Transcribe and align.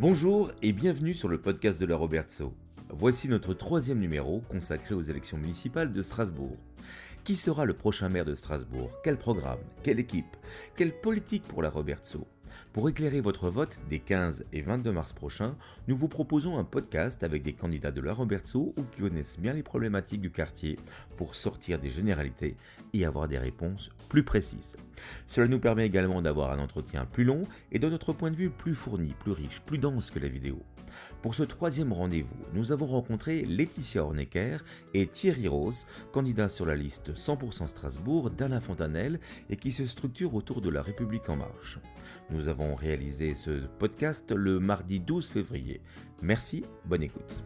Bonjour 0.00 0.52
et 0.62 0.72
bienvenue 0.72 1.12
sur 1.12 1.26
le 1.26 1.40
podcast 1.40 1.80
de 1.80 1.86
la 1.86 1.96
Robertso. 1.96 2.54
Voici 2.88 3.28
notre 3.28 3.52
troisième 3.52 3.98
numéro 3.98 4.42
consacré 4.48 4.94
aux 4.94 5.02
élections 5.02 5.38
municipales 5.38 5.92
de 5.92 6.02
Strasbourg. 6.02 6.56
Qui 7.24 7.34
sera 7.34 7.64
le 7.64 7.74
prochain 7.74 8.08
maire 8.08 8.24
de 8.24 8.36
Strasbourg? 8.36 8.92
Quel 9.02 9.16
programme? 9.16 9.58
Quelle 9.82 9.98
équipe? 9.98 10.36
Quelle 10.76 10.92
politique 11.00 11.42
pour 11.48 11.62
la 11.62 11.70
Robertso 11.70 12.28
pour 12.72 12.88
éclairer 12.88 13.20
votre 13.20 13.50
vote 13.50 13.80
des 13.88 13.98
15 13.98 14.46
et 14.52 14.60
22 14.60 14.92
mars 14.92 15.12
prochains, 15.12 15.56
nous 15.86 15.96
vous 15.96 16.08
proposons 16.08 16.58
un 16.58 16.64
podcast 16.64 17.22
avec 17.22 17.42
des 17.42 17.52
candidats 17.52 17.90
de 17.90 18.00
la 18.00 18.12
Robertso 18.12 18.74
ou 18.76 18.82
qui 18.84 19.02
connaissent 19.02 19.38
bien 19.38 19.52
les 19.52 19.62
problématiques 19.62 20.20
du 20.20 20.30
quartier 20.30 20.78
pour 21.16 21.34
sortir 21.34 21.78
des 21.78 21.90
généralités 21.90 22.56
et 22.92 23.04
avoir 23.04 23.28
des 23.28 23.38
réponses 23.38 23.90
plus 24.08 24.24
précises. 24.24 24.76
Cela 25.26 25.48
nous 25.48 25.60
permet 25.60 25.86
également 25.86 26.22
d'avoir 26.22 26.52
un 26.52 26.58
entretien 26.58 27.06
plus 27.06 27.24
long 27.24 27.42
et 27.72 27.78
de 27.78 27.88
notre 27.88 28.12
point 28.12 28.30
de 28.30 28.36
vue 28.36 28.50
plus 28.50 28.74
fourni, 28.74 29.14
plus 29.18 29.32
riche, 29.32 29.60
plus 29.60 29.78
dense 29.78 30.10
que 30.10 30.18
la 30.18 30.28
vidéo. 30.28 30.62
Pour 31.22 31.34
ce 31.34 31.42
troisième 31.42 31.92
rendez-vous, 31.92 32.36
nous 32.54 32.72
avons 32.72 32.86
rencontré 32.86 33.42
Laetitia 33.44 34.04
Hornecker 34.04 34.58
et 34.94 35.06
Thierry 35.06 35.48
Rose, 35.48 35.86
candidats 36.12 36.48
sur 36.48 36.66
la 36.66 36.76
liste 36.76 37.14
100% 37.14 37.68
Strasbourg 37.68 38.30
d'Alain 38.30 38.60
Fontanel 38.60 39.20
et 39.50 39.56
qui 39.56 39.72
se 39.72 39.86
structure 39.86 40.34
autour 40.34 40.60
de 40.60 40.70
la 40.70 40.82
République 40.82 41.28
en 41.28 41.36
marche. 41.36 41.78
Nous 42.30 42.48
avons 42.48 42.74
réalisé 42.74 43.34
ce 43.34 43.50
podcast 43.78 44.30
le 44.32 44.58
mardi 44.60 45.00
12 45.00 45.28
février. 45.28 45.80
Merci, 46.22 46.64
bonne 46.84 47.02
écoute. 47.02 47.38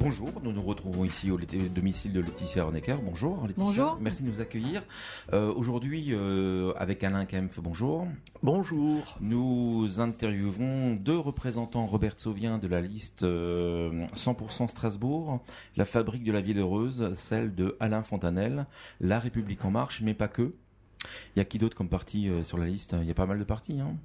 Bonjour, 0.00 0.30
nous 0.44 0.52
nous 0.52 0.62
retrouvons 0.62 1.04
ici 1.04 1.32
au 1.32 1.38
domicile 1.74 2.12
de 2.12 2.20
Laetitia 2.20 2.64
Hornecker. 2.64 2.98
Bonjour 3.02 3.42
Laetitia. 3.42 3.64
Bonjour. 3.64 3.98
Merci 4.00 4.22
de 4.22 4.28
nous 4.28 4.40
accueillir. 4.40 4.84
Euh, 5.32 5.52
Aujourd'hui, 5.52 6.10
euh, 6.10 6.72
avec 6.76 7.02
Alain 7.02 7.24
Kempf, 7.24 7.58
bonjour. 7.58 8.06
Bonjour. 8.44 9.16
Nous 9.20 9.98
interviewons 9.98 10.94
deux 10.94 11.18
représentants 11.18 11.84
Robert 11.86 12.14
Sauvien 12.16 12.58
de 12.58 12.68
la 12.68 12.80
liste 12.80 13.24
euh, 13.24 14.06
100% 14.14 14.68
Strasbourg, 14.68 15.40
la 15.76 15.84
fabrique 15.84 16.22
de 16.22 16.30
la 16.30 16.42
ville 16.42 16.58
heureuse, 16.58 17.12
celle 17.16 17.52
de 17.56 17.76
Alain 17.80 18.04
Fontanel, 18.04 18.66
La 19.00 19.18
République 19.18 19.64
en 19.64 19.72
marche, 19.72 20.00
mais 20.00 20.14
pas 20.14 20.28
que. 20.28 20.54
Il 21.34 21.38
y 21.38 21.40
a 21.40 21.44
qui 21.44 21.58
d'autre 21.58 21.76
comme 21.76 21.88
parti 21.88 22.28
euh, 22.28 22.44
sur 22.44 22.56
la 22.56 22.66
liste? 22.66 22.94
Il 23.00 23.06
y 23.06 23.10
a 23.10 23.14
pas 23.14 23.26
mal 23.26 23.38
de 23.38 23.44
partis, 23.44 23.80
hein 23.80 23.96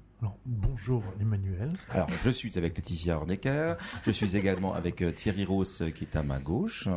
Bonjour 0.46 1.02
Emmanuel. 1.20 1.72
Alors, 1.90 2.08
je 2.22 2.30
suis 2.30 2.56
avec 2.56 2.76
Laetitia 2.76 3.16
Hornecker. 3.16 3.76
Je 4.04 4.10
suis 4.10 4.36
également 4.36 4.74
avec 4.74 5.02
euh, 5.02 5.10
Thierry 5.10 5.44
Ross 5.44 5.82
euh, 5.82 5.90
qui 5.90 6.04
est 6.04 6.16
à 6.16 6.22
ma 6.22 6.38
gauche. 6.38 6.88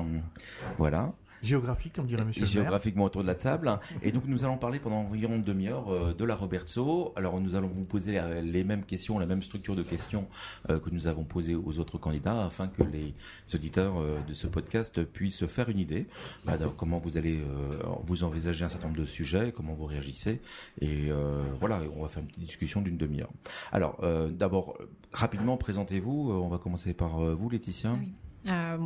Voilà. 0.77 1.13
Géographique, 1.43 1.93
comme 1.93 2.07
dirait 2.07 2.25
Monsieur 2.25 2.45
géographiquement 2.45 3.05
autour 3.05 3.21
de 3.21 3.27
la 3.27 3.35
table. 3.35 3.79
Et 4.01 4.11
donc 4.11 4.23
nous 4.25 4.43
allons 4.43 4.57
parler 4.57 4.79
pendant 4.79 4.97
environ 4.97 5.35
une 5.35 5.43
demi-heure 5.43 5.89
euh, 5.89 6.13
de 6.13 6.25
la 6.25 6.35
Robertso. 6.35 7.13
Alors 7.15 7.39
nous 7.39 7.55
allons 7.55 7.67
vous 7.67 7.85
poser 7.85 8.19
les 8.43 8.63
mêmes 8.63 8.85
questions, 8.85 9.19
la 9.19 9.25
même 9.25 9.43
structure 9.43 9.75
de 9.75 9.83
questions 9.83 10.27
euh, 10.69 10.79
que 10.79 10.89
nous 10.89 11.07
avons 11.07 11.23
posées 11.23 11.55
aux 11.55 11.79
autres 11.79 11.97
candidats, 11.97 12.45
afin 12.45 12.67
que 12.67 12.83
les 12.83 13.13
auditeurs 13.53 13.99
euh, 13.99 14.19
de 14.27 14.33
ce 14.33 14.47
podcast 14.47 15.03
puissent 15.03 15.37
se 15.37 15.47
faire 15.47 15.69
une 15.69 15.79
idée 15.79 16.07
bah, 16.45 16.57
de 16.57 16.67
comment 16.67 16.99
vous 16.99 17.17
allez 17.17 17.39
vous 18.03 18.23
envisager 18.23 18.65
un 18.65 18.69
certain 18.69 18.87
nombre 18.87 18.99
de 18.99 19.05
sujets, 19.05 19.51
comment 19.55 19.73
vous 19.73 19.85
réagissez. 19.85 20.41
Et 20.81 21.09
euh, 21.09 21.43
voilà, 21.59 21.81
on 21.95 22.01
va 22.01 22.07
faire 22.07 22.21
une 22.21 22.27
petite 22.27 22.43
discussion 22.43 22.81
d'une 22.81 22.97
demi-heure. 22.97 23.31
Alors 23.71 23.97
euh, 24.03 24.29
d'abord, 24.29 24.77
rapidement 25.13 25.57
présentez-vous. 25.57 26.31
On 26.31 26.49
va 26.49 26.57
commencer 26.57 26.93
par 26.93 27.19
vous, 27.19 27.49
Laetitia. 27.49 27.93
Oui. 27.93 28.13
Euh, 28.47 28.77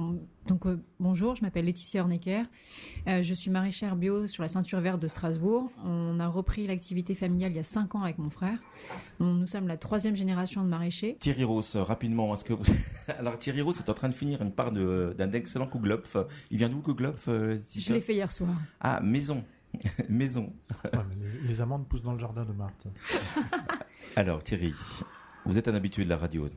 donc 0.48 0.66
euh, 0.66 0.82
bonjour, 1.00 1.36
je 1.36 1.44
m'appelle 1.44 1.66
Laetitia 1.66 2.02
Hornecker. 2.02 2.46
Euh, 3.08 3.22
je 3.22 3.34
suis 3.34 3.52
maraîchère 3.52 3.96
bio 3.96 4.26
sur 4.28 4.42
la 4.42 4.50
ceinture 4.50 4.80
verte 4.80 5.00
de 5.00 5.08
Strasbourg. 5.08 5.70
On 5.86 6.20
a 6.20 6.28
repris 6.28 6.66
l'activité 6.66 7.14
familiale 7.14 7.52
il 7.52 7.58
y 7.58 7.60
a 7.60 7.64
cinq 7.64 7.94
ans 7.94 8.02
avec 8.02 8.18
mon 8.18 8.30
frère. 8.32 8.58
On- 9.20 9.34
nous 9.34 9.46
sommes 9.48 9.68
la 9.68 9.78
troisième 9.78 10.16
génération 10.16 10.64
de 10.64 10.68
maraîchers. 10.70 11.16
Thierry 11.20 11.44
Ross, 11.44 11.76
euh, 11.76 11.84
rapidement, 11.84 12.34
est-ce 12.34 12.44
que 12.44 12.54
vous... 12.54 12.64
Alors 13.20 13.38
Thierry 13.38 13.62
Ross 13.62 13.80
est 13.80 13.90
en 13.90 13.94
train 13.94 14.10
de 14.10 14.16
finir 14.16 14.42
une 14.42 14.52
part 14.52 14.72
de- 14.72 15.14
d'un 15.18 15.32
excellent 15.32 15.68
Kuglopf. 15.68 16.18
Il 16.50 16.58
vient 16.58 16.70
d'où 16.70 16.82
Kuglopf 16.82 17.28
euh, 17.28 17.60
Je 17.78 17.94
l'ai 17.94 18.02
fait 18.02 18.16
hier 18.16 18.32
soir. 18.32 18.56
Ah, 18.80 19.00
maison. 19.02 19.44
maison. 20.10 20.54
Ouais, 20.92 21.00
les, 21.44 21.48
les 21.50 21.62
amandes 21.62 21.88
poussent 21.88 22.04
dans 22.04 22.14
le 22.14 22.20
jardin 22.20 22.44
de 22.46 22.52
Marthe. 22.54 22.88
Alors 24.16 24.44
Thierry, 24.44 24.74
vous 25.46 25.58
êtes 25.58 25.68
un 25.68 25.76
habitué 25.76 26.04
de 26.04 26.10
la 26.10 26.18
radio. 26.18 26.48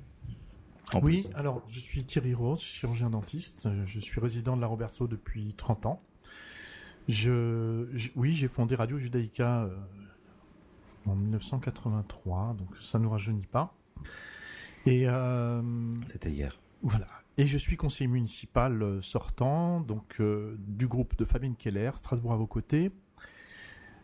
Oui, 1.02 1.22
plus. 1.22 1.34
alors 1.34 1.62
je 1.68 1.80
suis 1.80 2.04
Thierry 2.04 2.34
Rose, 2.34 2.60
chirurgien 2.60 3.10
dentiste. 3.10 3.68
Je 3.86 4.00
suis 4.00 4.20
résident 4.20 4.56
de 4.56 4.60
la 4.60 4.66
Robertso 4.66 5.06
depuis 5.06 5.54
30 5.54 5.86
ans. 5.86 6.02
Je, 7.08 7.88
je- 7.94 8.10
oui, 8.16 8.32
j'ai 8.34 8.48
fondé 8.48 8.74
Radio 8.76 8.98
Judaïka 8.98 9.64
euh, 9.64 9.76
en 11.06 11.14
1983, 11.16 12.54
donc 12.54 12.68
ça 12.80 12.98
ne 12.98 13.04
nous 13.04 13.10
rajeunit 13.10 13.46
pas. 13.46 13.74
Et 14.86 15.08
euh, 15.08 15.62
C'était 16.06 16.30
hier. 16.30 16.58
Voilà. 16.82 17.06
Et 17.36 17.46
je 17.46 17.58
suis 17.58 17.76
conseiller 17.76 18.08
municipal 18.08 18.80
euh, 18.82 19.02
sortant, 19.02 19.80
donc 19.80 20.20
euh, 20.20 20.56
du 20.60 20.86
groupe 20.86 21.16
de 21.16 21.24
Fabienne 21.24 21.56
Keller, 21.56 21.90
Strasbourg 21.96 22.32
à 22.32 22.36
vos 22.36 22.46
côtés. 22.46 22.90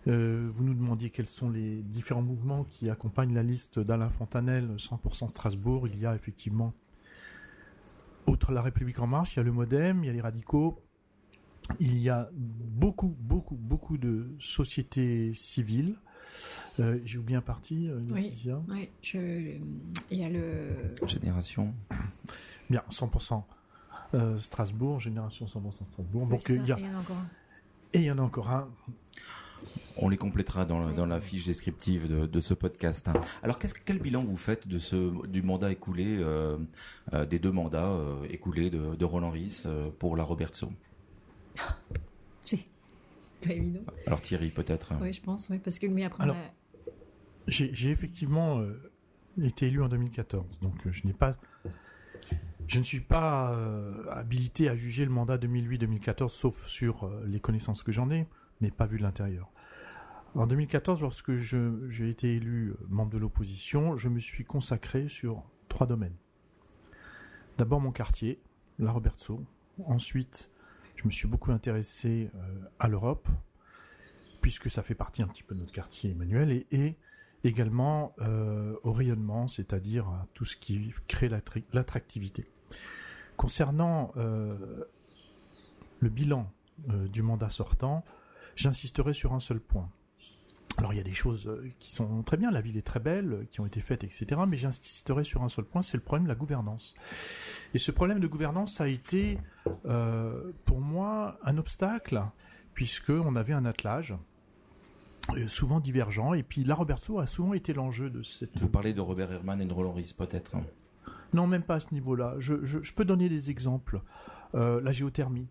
Euh, 0.09 0.49
vous 0.53 0.65
nous 0.65 0.75
demandiez 0.75 1.11
quels 1.11 1.27
sont 1.29 1.51
les 1.51 1.83
différents 1.83 2.23
mouvements 2.23 2.65
qui 2.65 2.89
accompagnent 2.89 3.35
la 3.35 3.43
liste 3.43 3.79
d'Alain 3.79 4.09
Fontanel 4.11 4.75
100% 4.77 5.29
Strasbourg. 5.29 5.89
Il 5.89 5.99
y 5.99 6.07
a 6.07 6.15
effectivement, 6.15 6.73
outre 8.27 8.53
la 8.53 8.63
République 8.63 8.99
en 8.99 9.07
marche, 9.07 9.35
il 9.35 9.39
y 9.39 9.41
a 9.41 9.43
le 9.45 9.53
MoDem, 9.53 10.03
il 10.03 10.07
y 10.07 10.11
a 10.11 10.13
les 10.13 10.21
radicaux, 10.21 10.81
il 11.81 11.99
y 11.99 12.09
a 12.09 12.31
beaucoup, 12.33 13.15
beaucoup, 13.21 13.57
beaucoup 13.57 13.99
de 13.99 14.31
sociétés 14.41 15.35
civiles. 15.35 15.97
Euh, 16.79 16.99
J'ai 17.05 17.19
oublié 17.19 17.37
un 17.37 17.43
parti, 17.43 17.89
euh, 17.89 18.01
Oui. 18.11 18.23
Laetitia 18.23 18.63
Oui, 18.69 18.89
je... 19.03 19.19
il 20.11 20.19
y 20.19 20.25
a 20.25 20.29
le... 20.31 20.71
Génération. 21.07 21.75
Bien, 22.71 22.83
100% 22.89 23.43
euh, 24.15 24.39
Strasbourg, 24.39 24.99
Génération 25.01 25.47
100% 25.47 25.85
Strasbourg. 25.85 26.23
Oui, 26.23 26.31
Donc, 26.31 26.41
c'est 26.41 26.57
ça, 26.57 26.63
il 26.63 26.69
y 26.69 26.73
a- 26.73 26.79
et 26.79 26.83
il 26.83 26.85
y 26.87 26.91
en 26.91 26.97
a 26.97 27.01
encore 27.01 27.17
un. 27.17 27.29
et 27.93 27.99
il 27.99 28.05
y 28.05 28.11
en 28.11 28.19
a 28.19 28.23
encore 28.23 28.51
un. 28.51 28.69
On 29.97 30.09
les 30.09 30.17
complétera 30.17 30.65
dans, 30.65 30.81
la- 30.87 30.93
dans 30.93 31.07
la 31.07 31.21
fiche 31.21 31.47
descriptive 31.47 32.09
de, 32.09 32.27
de 32.27 32.41
ce 32.41 32.55
podcast. 32.55 33.09
Alors, 33.43 33.59
qu'est-ce, 33.59 33.75
quel 33.75 33.99
bilan 33.99 34.25
vous 34.25 34.37
faites 34.37 34.67
de 34.67 34.79
ce, 34.79 35.27
du 35.27 35.43
mandat 35.43 35.71
écoulé, 35.73 36.17
euh, 36.21 36.57
euh, 37.13 37.27
des 37.27 37.39
deux 37.39 37.53
mandats 37.53 37.91
euh, 37.91 38.25
écoulés 38.31 38.71
de, 38.71 38.95
de 38.95 39.05
Roland 39.05 39.31
Ries 39.31 39.63
euh, 39.67 39.91
pour 39.99 40.17
la 40.17 40.23
Robertso 40.25 40.73
C'est 42.41 42.65
pas 43.43 43.53
évident. 43.55 43.81
Alors 44.07 44.21
Thierry, 44.21 44.51
peut-être. 44.51 44.93
Oui, 45.01 45.13
je 45.13 45.21
pense, 45.21 45.49
oui, 45.51 45.59
parce 45.59 45.79
que 45.79 45.87
mais 45.87 46.05
après 46.05 46.23
Alors- 46.25 46.37
a- 46.37 46.91
J'ai 47.49 47.71
j'ai 47.75 47.91
effectivement 47.91 48.61
euh, 48.61 48.75
été 49.43 49.67
élu 49.67 49.83
en 49.83 49.89
2014, 49.89 50.45
donc 50.63 50.75
je 50.91 51.07
n'ai 51.07 51.13
pas, 51.15 51.37
je 52.69 52.79
ne 52.79 52.85
suis 52.85 53.01
pas 53.01 53.53
euh, 53.53 54.05
habilité 54.11 54.69
à 54.69 54.77
juger 54.77 55.05
le 55.05 55.11
mandat 55.11 55.37
2008-2014, 55.39 56.29
sauf 56.29 56.67
sur 56.67 57.05
euh, 57.05 57.25
les 57.27 57.41
connaissances 57.41 57.83
que 57.83 57.93
j'en 57.93 58.11
ai, 58.11 58.27
mais 58.61 58.71
pas 58.71 58.87
vu 58.87 58.99
de 58.99 59.03
l'intérieur. 59.03 59.51
En 60.35 60.47
2014, 60.47 61.03
lorsque 61.03 61.35
j'ai 61.35 62.09
été 62.09 62.37
élu 62.37 62.71
euh, 62.71 62.87
membre 62.89 63.11
de 63.11 63.19
l'opposition, 63.19 63.97
je 63.97 64.09
me 64.09 64.21
suis 64.21 64.45
consacré 64.45 65.09
sur 65.09 65.43
trois 65.69 65.89
domaines. 65.89 66.15
D'abord 67.59 67.81
mon 67.81 67.91
quartier, 67.91 68.41
la 68.79 68.93
Robertso. 68.93 69.45
Ensuite, 69.87 70.51
je 70.95 71.05
me 71.05 71.11
suis 71.11 71.27
beaucoup 71.27 71.51
intéressé 71.51 72.31
euh, 72.35 72.61
à 72.79 72.87
l'Europe, 72.87 73.29
puisque 74.41 74.71
ça 74.71 74.83
fait 74.83 74.95
partie 74.95 75.23
un 75.23 75.27
petit 75.27 75.43
peu 75.43 75.57
de 75.57 75.61
notre 75.61 75.73
quartier, 75.73 76.13
Emmanuel, 76.13 76.65
et, 76.71 76.97
également 77.43 78.15
euh, 78.21 78.77
au 78.83 78.93
rayonnement, 78.93 79.49
c'est-à-dire 79.49 80.07
à 80.09 80.29
tout 80.35 80.45
ce 80.45 80.57
qui 80.57 80.93
crée 81.09 81.31
l'attractivité. 81.73 82.51
Concernant 83.39 84.13
le 84.17 86.09
bilan 86.11 86.53
du 86.87 87.23
mandat 87.23 87.49
sortant, 87.49 88.05
j'insisterai 88.61 89.13
sur 89.13 89.33
un 89.33 89.41
seul 89.41 89.61
point. 89.61 89.89
Alors 90.79 90.93
il 90.93 90.97
y 90.97 91.01
a 91.01 91.05
des 91.05 91.13
choses 91.13 91.47
euh, 91.49 91.69
qui 91.81 91.93
sont 91.93 92.23
très 92.23 92.37
bien, 92.37 92.51
la 92.51 92.61
ville 92.61 92.77
est 92.77 92.87
très 92.87 93.01
belle, 93.01 93.33
euh, 93.33 93.45
qui 93.51 93.61
ont 93.61 93.67
été 93.67 93.81
faites, 93.81 94.05
etc. 94.05 94.41
Mais 94.49 94.57
j'insisterai 94.57 95.25
sur 95.25 95.43
un 95.43 95.49
seul 95.49 95.65
point, 95.65 95.83
c'est 95.83 95.97
le 95.97 96.03
problème 96.03 96.25
de 96.25 96.29
la 96.29 96.35
gouvernance. 96.37 96.95
Et 97.75 97.79
ce 97.79 97.91
problème 97.91 98.21
de 98.21 98.27
gouvernance 98.27 98.81
a 98.81 98.89
été, 98.89 99.39
euh, 99.87 100.53
pour 100.65 100.81
moi, 100.81 101.39
un 101.45 101.59
obstacle, 101.59 102.23
puisque 102.73 103.11
on 103.11 103.35
avait 103.37 103.53
un 103.53 103.65
attelage 103.65 104.15
souvent 105.49 105.81
divergent. 105.81 106.35
Et 106.35 106.43
puis 106.43 106.65
la 106.65 106.75
Robertso 106.75 107.19
a 107.19 107.27
souvent 107.27 107.53
été 107.53 107.73
l'enjeu 107.73 108.09
de 108.11 108.23
cette. 108.23 108.57
Vous 108.59 108.69
parlez 108.71 108.95
de 108.95 109.01
Robert 109.01 109.31
Herman 109.33 109.61
et 109.61 109.67
de 109.67 109.73
Roland 109.73 109.93
Ries, 109.93 110.15
peut-être. 110.17 110.57
hein. 110.57 110.63
Non, 111.35 111.47
même 111.47 111.63
pas 111.63 111.75
à 111.77 111.81
ce 111.81 111.93
niveau-là. 111.93 112.35
Je, 112.39 112.65
je- 112.65 112.83
je 112.83 112.93
peux 112.95 113.05
donner 113.05 113.29
des 113.29 113.51
exemples. 113.51 114.01
Euh, 114.55 114.81
la 114.81 114.93
géothermie. 114.93 115.47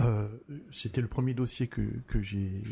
Euh, 0.00 0.23
c'était 0.70 1.00
le 1.00 1.06
premier 1.08 1.32
dossier 1.34 1.66
que, 1.68 1.80
que 2.06 2.20
j'ai 2.20 2.62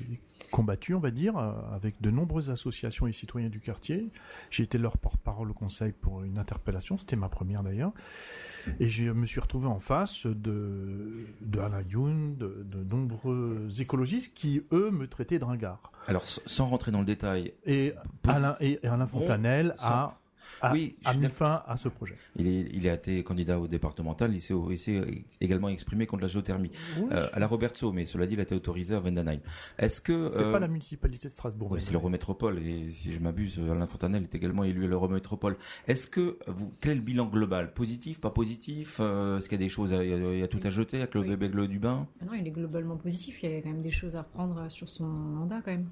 combattu, 0.50 0.94
on 0.94 1.00
va 1.00 1.10
dire, 1.10 1.38
euh, 1.38 1.52
avec 1.74 2.00
de 2.02 2.10
nombreuses 2.10 2.50
associations 2.50 3.06
et 3.06 3.12
citoyens 3.12 3.48
du 3.48 3.60
quartier. 3.60 4.08
J'ai 4.50 4.62
été 4.64 4.76
leur 4.78 4.98
porte-parole 4.98 5.50
au 5.50 5.54
conseil 5.54 5.92
pour 5.92 6.22
une 6.22 6.36
interpellation, 6.38 6.98
c'était 6.98 7.16
ma 7.16 7.28
première 7.30 7.62
d'ailleurs. 7.62 7.92
Et 8.78 8.88
je 8.88 9.06
me 9.10 9.26
suis 9.26 9.40
retrouvé 9.40 9.66
en 9.66 9.80
face 9.80 10.26
de, 10.26 11.26
de 11.40 11.58
Alain 11.58 11.82
Youn, 11.82 12.36
de, 12.36 12.64
de 12.64 12.84
nombreux 12.84 13.68
écologistes 13.78 14.34
qui, 14.34 14.62
eux, 14.70 14.90
me 14.90 15.06
traitaient 15.08 15.38
de 15.38 15.44
ringard. 15.44 15.90
Alors, 16.06 16.22
sans 16.26 16.66
rentrer 16.66 16.92
dans 16.92 17.00
le 17.00 17.06
détail, 17.06 17.54
Et 17.64 17.94
Alain, 18.28 18.56
et 18.60 18.78
Alain 18.86 19.06
Fontanelle 19.06 19.74
sans- 19.78 19.86
a, 19.86 20.18
a, 20.60 20.72
Oui, 20.72 20.96
je 21.02 21.08
a 21.08 21.14
mis 21.14 21.28
fin 21.28 21.62
à 21.66 21.76
ce 21.76 21.88
projet. 21.88 22.16
il, 22.36 22.46
est, 22.46 22.68
il 22.72 22.88
a 22.88 22.94
été 22.94 23.22
candidat 23.24 23.58
au 23.58 23.66
départemental, 23.68 24.34
il 24.34 24.40
s'est 24.42 24.54
également 25.40 25.68
exprimé 25.68 26.06
contre 26.06 26.22
la 26.22 26.28
géothermie. 26.28 26.70
Euh, 27.10 27.28
à 27.32 27.38
la 27.38 27.46
Robertso, 27.46 27.92
mais 27.92 28.06
cela 28.06 28.26
dit, 28.26 28.34
il 28.34 28.40
a 28.40 28.42
été 28.44 28.54
autorisé 28.54 28.94
à 28.94 29.00
Vendenheim. 29.00 29.40
Est-ce 29.78 30.00
que... 30.00 30.28
C'est 30.30 30.38
euh, 30.40 30.52
pas 30.52 30.58
la 30.58 30.68
municipalité 30.68 31.28
de 31.28 31.32
Strasbourg. 31.32 31.70
Ouais, 31.72 31.80
c'est 31.80 31.92
l'Eurométropole, 31.92 32.58
et 32.58 32.90
si 32.92 33.12
je 33.12 33.20
m'abuse, 33.20 33.58
Alain 33.70 33.86
Fontanel 33.86 34.22
est 34.24 34.34
également 34.34 34.64
élu 34.64 34.84
à 34.84 34.88
l'Eurométropole. 34.88 35.56
Est-ce 35.88 36.06
que 36.06 36.38
vous, 36.46 36.72
quel 36.80 36.92
est 36.92 36.96
le 36.96 37.00
bilan 37.00 37.26
global? 37.26 37.72
Positif, 37.72 38.20
pas 38.20 38.30
positif? 38.30 38.98
Euh, 39.00 39.38
Est-ce 39.38 39.48
qu'il 39.48 39.58
y 39.60 39.62
a 39.62 39.64
des 39.64 39.70
choses, 39.70 39.92
à- 39.92 40.04
il 40.04 40.10
y 40.10 40.14
a, 40.14 40.16
il 40.34 40.38
y 40.38 40.42
a 40.42 40.48
tout 40.48 40.60
à 40.62 40.70
jeter 40.70 40.98
avec 40.98 41.14
le 41.14 41.20
Oui. 41.22 41.36
bébé 41.36 41.68
du 41.68 41.78
bain? 41.78 42.06
Ah 42.20 42.24
non, 42.26 42.34
il 42.34 42.46
est 42.46 42.50
globalement 42.50 42.96
positif. 42.96 43.42
Il 43.42 43.50
y 43.50 43.56
a 43.56 43.60
quand 43.62 43.68
même 43.70 43.82
des 43.82 43.90
choses 43.90 44.16
à 44.16 44.22
reprendre 44.22 44.70
sur 44.70 44.88
son 44.88 45.04
mandat 45.06 45.60
quand 45.64 45.72
même. 45.72 45.88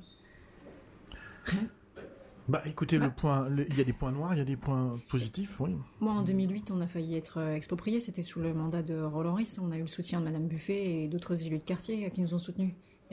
Bah 2.51 2.63
écoutez, 2.67 2.99
Bah. 2.99 3.07
le 3.07 3.11
point, 3.13 3.49
le- 3.49 3.67
il 3.71 3.79
y 3.79 3.81
a 3.81 3.85
des 3.85 3.93
points 3.93 4.11
noirs, 4.13 4.35
il 4.35 4.39
y 4.39 4.43
a 4.43 4.45
des 4.45 4.57
points 4.57 4.99
positifs, 5.09 5.61
oui. 5.61 5.77
Moi, 6.01 6.13
en 6.13 6.23
2008, 6.23 6.71
on 6.71 6.81
a 6.81 6.87
failli 6.87 7.15
être 7.17 7.39
euh, 7.39 7.55
exproprié. 7.55 8.01
C'était 8.01 8.23
sous 8.23 8.41
le 8.41 8.53
mandat 8.53 8.83
de 8.83 9.01
Roland 9.01 9.35
Ris. 9.35 9.57
On 9.63 9.71
a 9.71 9.77
eu 9.79 9.83
le 9.83 9.87
soutien 9.87 10.19
de 10.21 10.25
Madame 10.25 10.47
Buffet 10.49 11.03
et 11.05 11.09
d'autres 11.09 11.47
élus 11.47 11.59
de 11.59 11.63
quartier 11.65 12.11
qui 12.11 12.21
nous 12.23 12.35
ont 12.35 12.39
soutenus. 12.39 12.73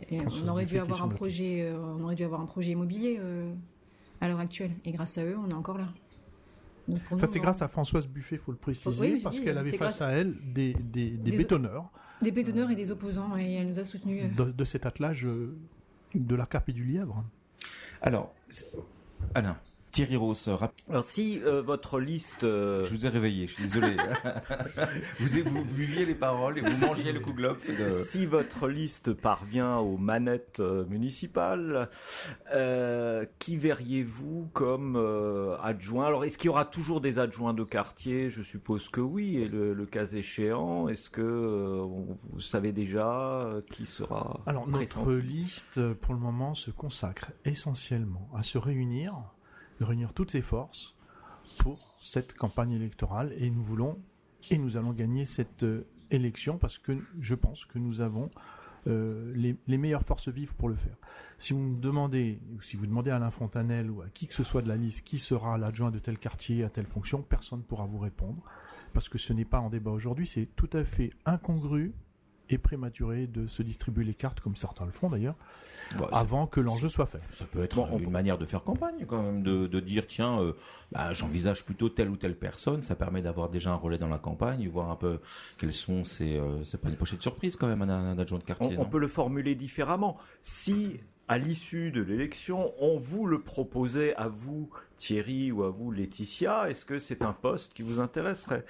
Et 0.10 0.19
on 0.22 0.48
aurait 0.48 0.66
dû 0.66 0.78
avoir 0.78 1.04
un 1.04 1.07
projet, 1.10 1.62
euh, 1.63 1.78
on 1.80 2.04
aurait 2.04 2.16
dû 2.16 2.24
avoir 2.24 2.42
un 2.42 2.45
projet 2.45 2.72
immobilier 2.72 3.18
euh, 3.19 3.51
à 4.22 4.28
l'heure 4.28 4.39
actuelle. 4.39 4.72
Et 4.86 4.92
grâce 4.92 5.18
à 5.18 5.24
eux, 5.25 5.36
on 5.44 5.50
est 5.50 5.54
encore 5.56 5.78
là. 5.78 5.88
Donc 6.88 7.00
pour 7.04 7.18
Enfin, 7.18 7.28
nous, 7.28 7.33
c'est 7.33 7.40
on- 7.40 7.44
grâce 7.44 7.62
à 7.62 7.68
Françoise 7.68 8.07
Buffet, 8.07 8.38
faut 8.38 8.51
le 8.51 8.57
préciser, 8.57 9.13
Oui, 9.16 9.19
parce 9.22 9.40
qu'elle 9.40 9.57
avait 9.57 9.72
face 9.72 10.00
grâce- 10.00 10.01
à 10.01 10.10
elle 10.12 10.36
des, 10.54 10.74
des, 10.74 11.10
des 11.12 11.31
Des- 11.31 11.38
bétonneurs 11.38 11.90
des 12.24 12.31
bétonneurs 12.31 12.72
et 12.72 12.75
des 12.75 12.90
opposants, 12.90 13.38
et 13.38 13.54
elle 13.54 13.68
nous 13.68 13.78
a 13.78 13.83
soutenus. 13.83 14.24
euh. 14.25 14.45
de, 14.45 14.51
de 14.51 14.66
cet 14.66 14.88
attelage 14.88 15.28
de 16.16 16.36
la 16.36 16.45
Carpe 16.48 16.69
et 16.69 16.74
du 16.74 16.83
Lièvre. 16.83 17.24
Alors, 18.01 18.33
c'est- 19.19 19.38
Alain, 19.38 19.58
Thierry 19.97 20.15
Ross, 20.15 20.47
rap- 20.49 20.75
Alors 20.91 21.03
si 21.03 21.41
euh, 21.44 21.63
votre 21.63 21.99
liste... 21.99 22.44
euh, 22.44 22.83
je 22.83 22.94
vous 22.94 23.05
ai 23.07 23.09
réveillé, 23.09 23.47
je 23.47 23.53
suis 23.53 23.63
désolé. 23.63 23.95
vous, 25.19 25.27
vous 25.49 25.65
buviez 25.65 26.05
les 26.05 26.13
paroles 26.13 26.59
et 26.59 26.61
vous 26.61 26.85
mangiez 26.85 27.11
le 27.11 27.19
coup 27.19 27.33
globe 27.33 27.57
de... 27.67 27.89
Si 27.89 28.27
votre 28.27 28.67
liste 28.67 29.13
parvient 29.13 29.77
aux 29.77 29.97
manettes 29.97 30.59
euh, 30.59 30.85
municipales, 30.85 31.89
euh, 32.53 33.25
qui 33.39 33.57
verriez-vous 33.57 34.49
comme 34.53 34.97
euh, 34.97 35.57
adjoint? 35.63 36.05
Alors, 36.05 36.25
est-ce 36.25 36.38
qu'il 36.38 36.45
y 36.45 36.49
aura 36.49 36.65
toujours 36.65 37.01
des 37.01 37.17
adjoints 37.17 37.55
de 37.55 37.63
quartier? 37.63 38.29
Je 38.29 38.44
suppose 38.44 38.89
que 38.89 39.01
oui. 39.01 39.38
Et 39.38 39.47
le, 39.47 39.73
le 39.73 39.85
cas 39.88 40.05
échéant, 40.05 40.89
est-ce 40.89 41.09
que 41.09 41.21
euh, 41.21 41.81
vous 41.81 42.39
savez 42.39 42.71
déjà 42.71 43.11
euh, 43.41 43.61
qui 43.71 43.88
sera 43.88 44.41
Alors 44.45 44.67
notre 44.67 44.83
pressenti 45.01 45.21
liste, 45.27 45.77
euh, 45.79 45.95
pour 45.95 46.13
le 46.13 46.19
moment, 46.19 46.53
se 46.53 46.69
consacre 46.69 47.31
essentiellement 47.45 48.29
à 48.35 48.44
se 48.44 48.59
réunir, 48.59 49.15
réunir 49.83 50.13
toutes 50.13 50.31
ses 50.31 50.41
forces 50.41 50.95
pour 51.59 51.95
cette 51.97 52.33
campagne 52.35 52.74
électorale, 52.74 53.33
et 53.38 53.50
nous 53.50 53.63
voulons 53.63 53.97
et 54.51 54.57
nous 54.57 54.77
allons 54.77 54.94
gagner 54.94 55.25
cette 55.25 55.63
euh, 55.63 55.88
élection 56.12 56.57
parce 56.57 56.77
que 56.77 56.97
je 57.19 57.35
pense 57.35 57.65
que 57.65 57.79
nous 57.79 58.01
avons 58.01 58.29
euh, 58.88 59.33
les, 59.35 59.57
les 59.68 59.77
meilleures 59.77 60.03
forces 60.03 60.29
vives 60.29 60.56
pour 60.56 60.69
le 60.69 60.75
faire. 60.75 60.95
Si 61.38 61.53
vous 61.53 61.59
me 61.59 61.79
demandez, 61.79 62.39
ou 62.56 62.62
si 62.62 62.77
vous 62.77 62.85
demandez 62.85 63.12
à 63.12 63.18
Alain 63.18 63.31
Fontanel 63.31 63.89
ou 63.89 64.01
à 64.01 64.09
qui 64.09 64.27
que 64.27 64.33
ce 64.33 64.44
soit 64.44 64.62
de 64.62 64.68
la 64.68 64.77
liste 64.77 65.06
qui 65.06 65.19
sera 65.19 65.57
l'adjoint 65.57 65.91
de 65.91 66.00
tel 66.00 66.18
quartier 66.18 66.63
à 66.63 66.69
telle 66.69 66.88
fonction, 66.88 67.21
personne 67.21 67.59
ne 67.59 67.63
pourra 67.63 67.85
vous 67.85 68.00
répondre 68.00 68.44
parce 68.94 69.09
que 69.09 69.18
ce 69.18 69.33
n'est 69.33 69.45
pas 69.45 69.59
en 69.59 69.69
débat 69.69 69.91
aujourd'hui, 69.91 70.27
c'est 70.27 70.47
tout 70.56 70.69
à 70.73 70.83
fait 70.83 71.12
incongru 71.25 71.94
et 72.49 72.57
prématuré 72.57 73.27
de 73.27 73.47
se 73.47 73.61
distribuer 73.63 74.03
les 74.03 74.13
cartes, 74.13 74.39
comme 74.39 74.55
certains 74.55 74.85
le 74.85 74.91
font 74.91 75.09
d'ailleurs, 75.09 75.35
Bon, 75.97 76.05
avant 76.11 76.47
que 76.47 76.59
l'enjeu 76.59 76.89
soit 76.89 77.05
fait. 77.05 77.21
Ça 77.31 77.45
peut 77.45 77.63
être 77.63 77.75
Bon, 77.77 77.97
une 77.97 78.05
peut- 78.05 78.09
manière 78.11 78.38
de 78.38 78.45
faire 78.45 78.63
campagne 78.63 79.05
quand 79.07 79.23
même, 79.23 79.41
de, 79.44 79.67
de 79.67 79.79
dire 79.79 80.05
tiens, 80.05 80.41
euh, 80.41 80.53
bah, 80.91 81.13
j'envisage 81.13 81.63
plutôt 81.63 81.88
telle 81.89 82.09
ou 82.09 82.17
telle 82.17 82.35
personne. 82.35 82.83
Ça 82.83 82.95
permet 82.95 83.21
d'avoir 83.21 83.49
déjà 83.49 83.71
un 83.71 83.75
relais 83.75 83.97
dans 83.97 84.09
la 84.09 84.17
campagne, 84.19 84.67
voir 84.67 84.91
un 84.91 84.95
peu 84.97 85.19
quels 85.57 85.73
sont 85.73 86.03
ces. 86.03 86.38
Euh, 86.38 86.63
c'est 86.65 86.79
pas 86.81 86.89
une 86.89 86.95
pochette 86.97 87.19
de 87.19 87.23
surprise 87.23 87.55
quand 87.55 87.67
même, 87.67 87.81
un, 87.83 87.89
un 87.89 88.19
adjoint 88.19 88.39
de 88.39 88.44
quartier. 88.44 88.77
On, 88.77 88.85
peut 88.85 88.99
le 88.99 89.07
formuler 89.07 89.55
différemment. 89.55 90.17
Si, 90.41 90.99
à 91.29 91.38
l'issue 91.38 91.91
de 91.91 92.01
l'élection, 92.01 92.73
on 92.79 92.97
vous 92.97 93.25
le 93.25 93.39
proposait 93.41 94.13
à 94.15 94.27
vous, 94.27 94.69
Thierry, 94.97 95.51
ou 95.53 95.63
à 95.63 95.69
vous, 95.69 95.91
Laetitia, 95.91 96.69
est-ce 96.69 96.83
que 96.83 96.99
c'est 96.99 97.21
un 97.21 97.33
poste 97.33 97.73
qui 97.73 97.81
vous 97.81 97.99
intéresserait? 98.01 98.65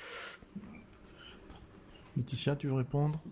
Laetitia, 2.15 2.55
tu 2.55 2.67
veux 2.67 2.73
répondre? 2.75 3.19
Bah, 3.25 3.31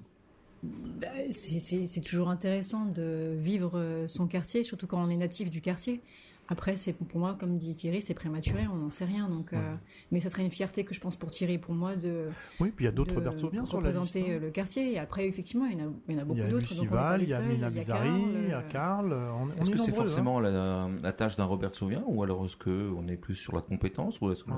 c'est- 1.31 1.85
c'est 1.87 2.01
toujours 2.01 2.29
intéressant 2.29 2.85
de 2.85 3.35
vivre 3.37 3.73
euh, 3.75 4.07
son 4.07 4.27
quartier, 4.27 4.63
surtout 4.63 4.87
quand 4.87 5.03
on 5.03 5.09
est 5.09 5.17
natif 5.17 5.49
du 5.49 5.61
quartier. 5.61 6.01
Après, 6.47 6.75
c'est 6.75 6.93
pour 6.93 7.19
moi, 7.19 7.35
comme 7.39 7.57
dit 7.57 7.75
Thierry, 7.75 8.03
c'est 8.03 8.13
prématuré, 8.13 8.67
on 8.71 8.75
n'en 8.75 8.91
sait 8.91 9.05
rien. 9.05 9.27
Donc, 9.29 9.51
euh, 9.53 9.73
mais 10.11 10.19
ça 10.19 10.29
serait 10.29 10.43
une 10.45 10.51
fierté 10.51 10.83
que 10.85 10.93
je 10.93 10.99
pense 11.01 11.15
pour 11.17 11.31
Thierry 11.31 11.53
et 11.53 11.57
pour 11.57 11.73
moi 11.73 11.95
de, 11.95 12.27
Oui, 12.59 12.69
puis 12.69 12.83
il 12.83 12.85
y 12.85 12.87
a 12.87 12.91
d'autres 12.91 13.15
de 13.15 13.21
Berceau 13.21 13.49
bien 13.49 13.65
sur 13.65 13.81
la 13.81 13.89
liste. 13.89 13.97
représenter 13.99 14.31
hein. 14.31 14.35
euh, 14.35 14.39
le 14.39 14.51
quartier. 14.51 14.93
Et 14.93 14.99
après, 14.99 15.27
effectivement, 15.27 15.65
il 15.65 15.79
y 15.79 15.81
en 15.81 15.87
a, 15.87 15.91
il 16.07 16.13
y 16.13 16.17
en 16.17 16.19
a 16.19 16.21
Il 16.21 16.27
beaucoup 16.27 16.39
d'autres. 16.47 16.71
il 16.71 17.29
y 17.29 17.33
a 17.33 17.39
Mina 17.41 17.53
il 17.55 17.59
y 17.61 17.63
a 17.63 17.69
Bizarri, 17.71 18.09
Karl, 18.09 18.43
il 18.43 18.49
y 18.49 18.53
a 18.53 18.61
Karl. 18.61 19.13
Est-ce 19.59 19.69
est 19.69 19.73
que 19.73 19.79
c'est 19.79 19.89
hein. 19.89 19.93
forcément 19.95 20.39
la, 20.39 20.87
la 21.01 21.13
tâche 21.13 21.35
d'un 21.35 21.45
Robert 21.45 21.73
Sauvien 21.73 22.03
ou 22.05 22.21
alors 22.21 22.45
est-ce 22.45 22.57
que 22.57 22.91
on 22.95 23.07
est 23.07 23.17
plus 23.17 23.33
sur 23.33 23.55
la 23.55 23.61
compétence 23.61 24.21
ou 24.21 24.31
est-ce 24.31 24.43
que 24.43 24.51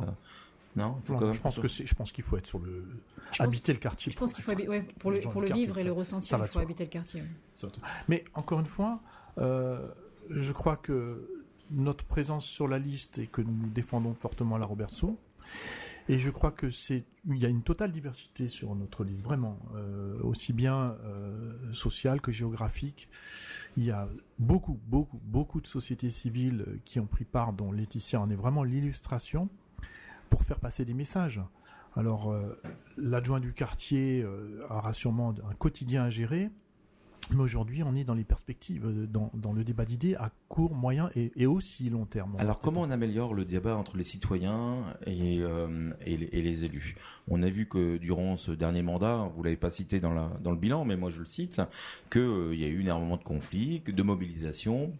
Non. 0.78 0.84
la- 0.84 0.90
non, 0.92 1.02
faut 1.04 1.14
Non, 1.14 1.20
quand 1.20 1.26
même 1.26 1.34
je 1.34 1.42
pense 1.42 1.60
que 1.60 1.68
c'est, 1.68 1.86
je 1.86 1.96
pense 1.96 2.12
qu'il 2.12 2.24
faut 2.24 2.38
être 2.38 2.46
sur 2.48 2.60
le, 2.60 2.86
Je 3.32 3.38
pense- 3.38 3.42
habiter 3.42 3.74
le 3.74 3.80
quartier. 3.80 4.12
Je 4.12 4.18
pense 4.18 4.34
qu'il 4.34 4.44
faut 4.44 4.54
ouais, 4.54 4.82
pour 5.00 5.12
le, 5.12 5.20
pour 5.20 5.34
quartier, 5.44 5.54
vivre 5.66 5.78
et 5.78 5.84
le 5.84 5.92
ressentir, 5.92 6.38
il 6.38 6.46
faut 6.46 6.52
soi. 6.54 6.62
habiter 6.62 6.84
le 6.86 6.90
quartier. 6.90 7.22
ouais. 7.22 7.70
Mais 8.08 8.24
encore 8.34 8.60
une 8.60 8.66
fois, 8.66 9.02
euh, 9.38 9.90
je 10.30 10.52
crois 10.52 10.78
que 10.78 11.30
notre 11.72 12.06
présence 12.06 12.46
sur 12.46 12.68
la 12.68 12.80
liste 12.80 13.20
et 13.20 13.28
que 13.28 13.42
nous 13.42 13.68
défendons 13.70 14.14
fortement 14.14 14.58
la 14.58 14.66
Robertso, 14.66 15.20
et 16.10 16.20
je 16.20 16.30
crois 16.30 16.52
que 16.52 16.70
c'est, 16.72 17.04
il 17.28 17.38
y 17.38 17.46
a 17.46 17.50
une 17.50 17.64
totale 17.64 17.92
diversité 17.92 18.48
sur 18.48 18.74
notre 18.76 19.04
liste, 19.04 19.24
vraiment, 19.26 19.60
euh, 19.76 20.18
aussi 20.24 20.54
bien 20.54 20.96
euh, 21.04 21.74
sociale 21.74 22.22
que 22.22 22.32
géographique. 22.32 23.10
Il 23.76 23.84
y 23.84 23.92
a 23.92 24.08
beaucoup, 24.40 24.80
beaucoup, 24.88 25.20
beaucoup 25.26 25.60
de 25.60 25.68
sociétés 25.68 26.10
civiles 26.10 26.80
qui 26.86 27.02
ont 27.02 27.06
pris 27.08 27.26
part, 27.26 27.52
dont 27.52 27.74
Laetitia 27.74 28.22
en 28.22 28.30
est 28.30 28.36
vraiment 28.36 28.64
l'illustration, 28.64 29.50
pour 30.30 30.44
faire 30.44 30.60
passer 30.60 30.86
des 30.86 30.94
messages. 30.94 31.42
Alors, 31.96 32.32
euh, 32.32 32.60
l'adjoint 32.98 33.40
du 33.40 33.54
quartier 33.54 34.22
euh, 34.22 34.64
aura 34.70 34.94
sûrement 34.94 35.34
un 35.50 35.56
quotidien 35.56 36.04
à 36.04 36.10
gérer, 36.10 36.50
mais 37.34 37.42
aujourd'hui, 37.42 37.84
on 37.84 37.96
est 37.96 38.04
dans 38.06 38.14
les 38.14 38.24
perspectives, 38.24 38.86
euh, 38.86 39.08
dans, 39.08 39.32
dans 39.34 39.52
le 39.52 39.64
débat 39.64 39.84
d'idées 39.84 40.16
à 40.16 40.32
court, 40.48 40.76
moyen 40.76 41.10
et, 41.16 41.32
et 41.36 41.46
aussi 41.46 41.90
long 41.90 42.06
terme. 42.06 42.36
Alors 42.38 42.60
comment 42.60 42.82
on 42.82 42.92
améliore 42.92 43.34
le 43.34 43.46
débat 43.46 43.76
entre 43.76 43.98
les 43.98 44.04
citoyens 44.04 44.84
et, 45.06 45.40
euh, 45.42 45.92
et, 46.06 46.18
les, 46.18 46.26
et 46.28 46.42
les 46.42 46.66
élus? 46.66 46.96
On 47.28 47.42
a 47.42 47.50
vu 47.50 47.68
que 47.68 47.98
durant 47.98 48.38
ce 48.38 48.52
dernier 48.52 48.84
mandat, 48.84 49.30
vous 49.36 49.44
l'avez 49.44 49.58
pas 49.58 49.72
cité 49.72 50.00
dans, 50.00 50.14
la, 50.14 50.32
dans 50.42 50.52
le 50.52 50.58
bilan, 50.58 50.86
mais 50.86 50.96
moi 50.96 51.10
je 51.10 51.20
le 51.20 51.26
cite, 51.26 51.62
qu'il 52.12 52.54
y 52.54 52.64
a 52.64 52.68
eu 52.68 52.82
énormément 52.82 53.18
de 53.18 53.24
conflits, 53.24 53.82
de 53.82 54.04
mobilisation. 54.04 54.94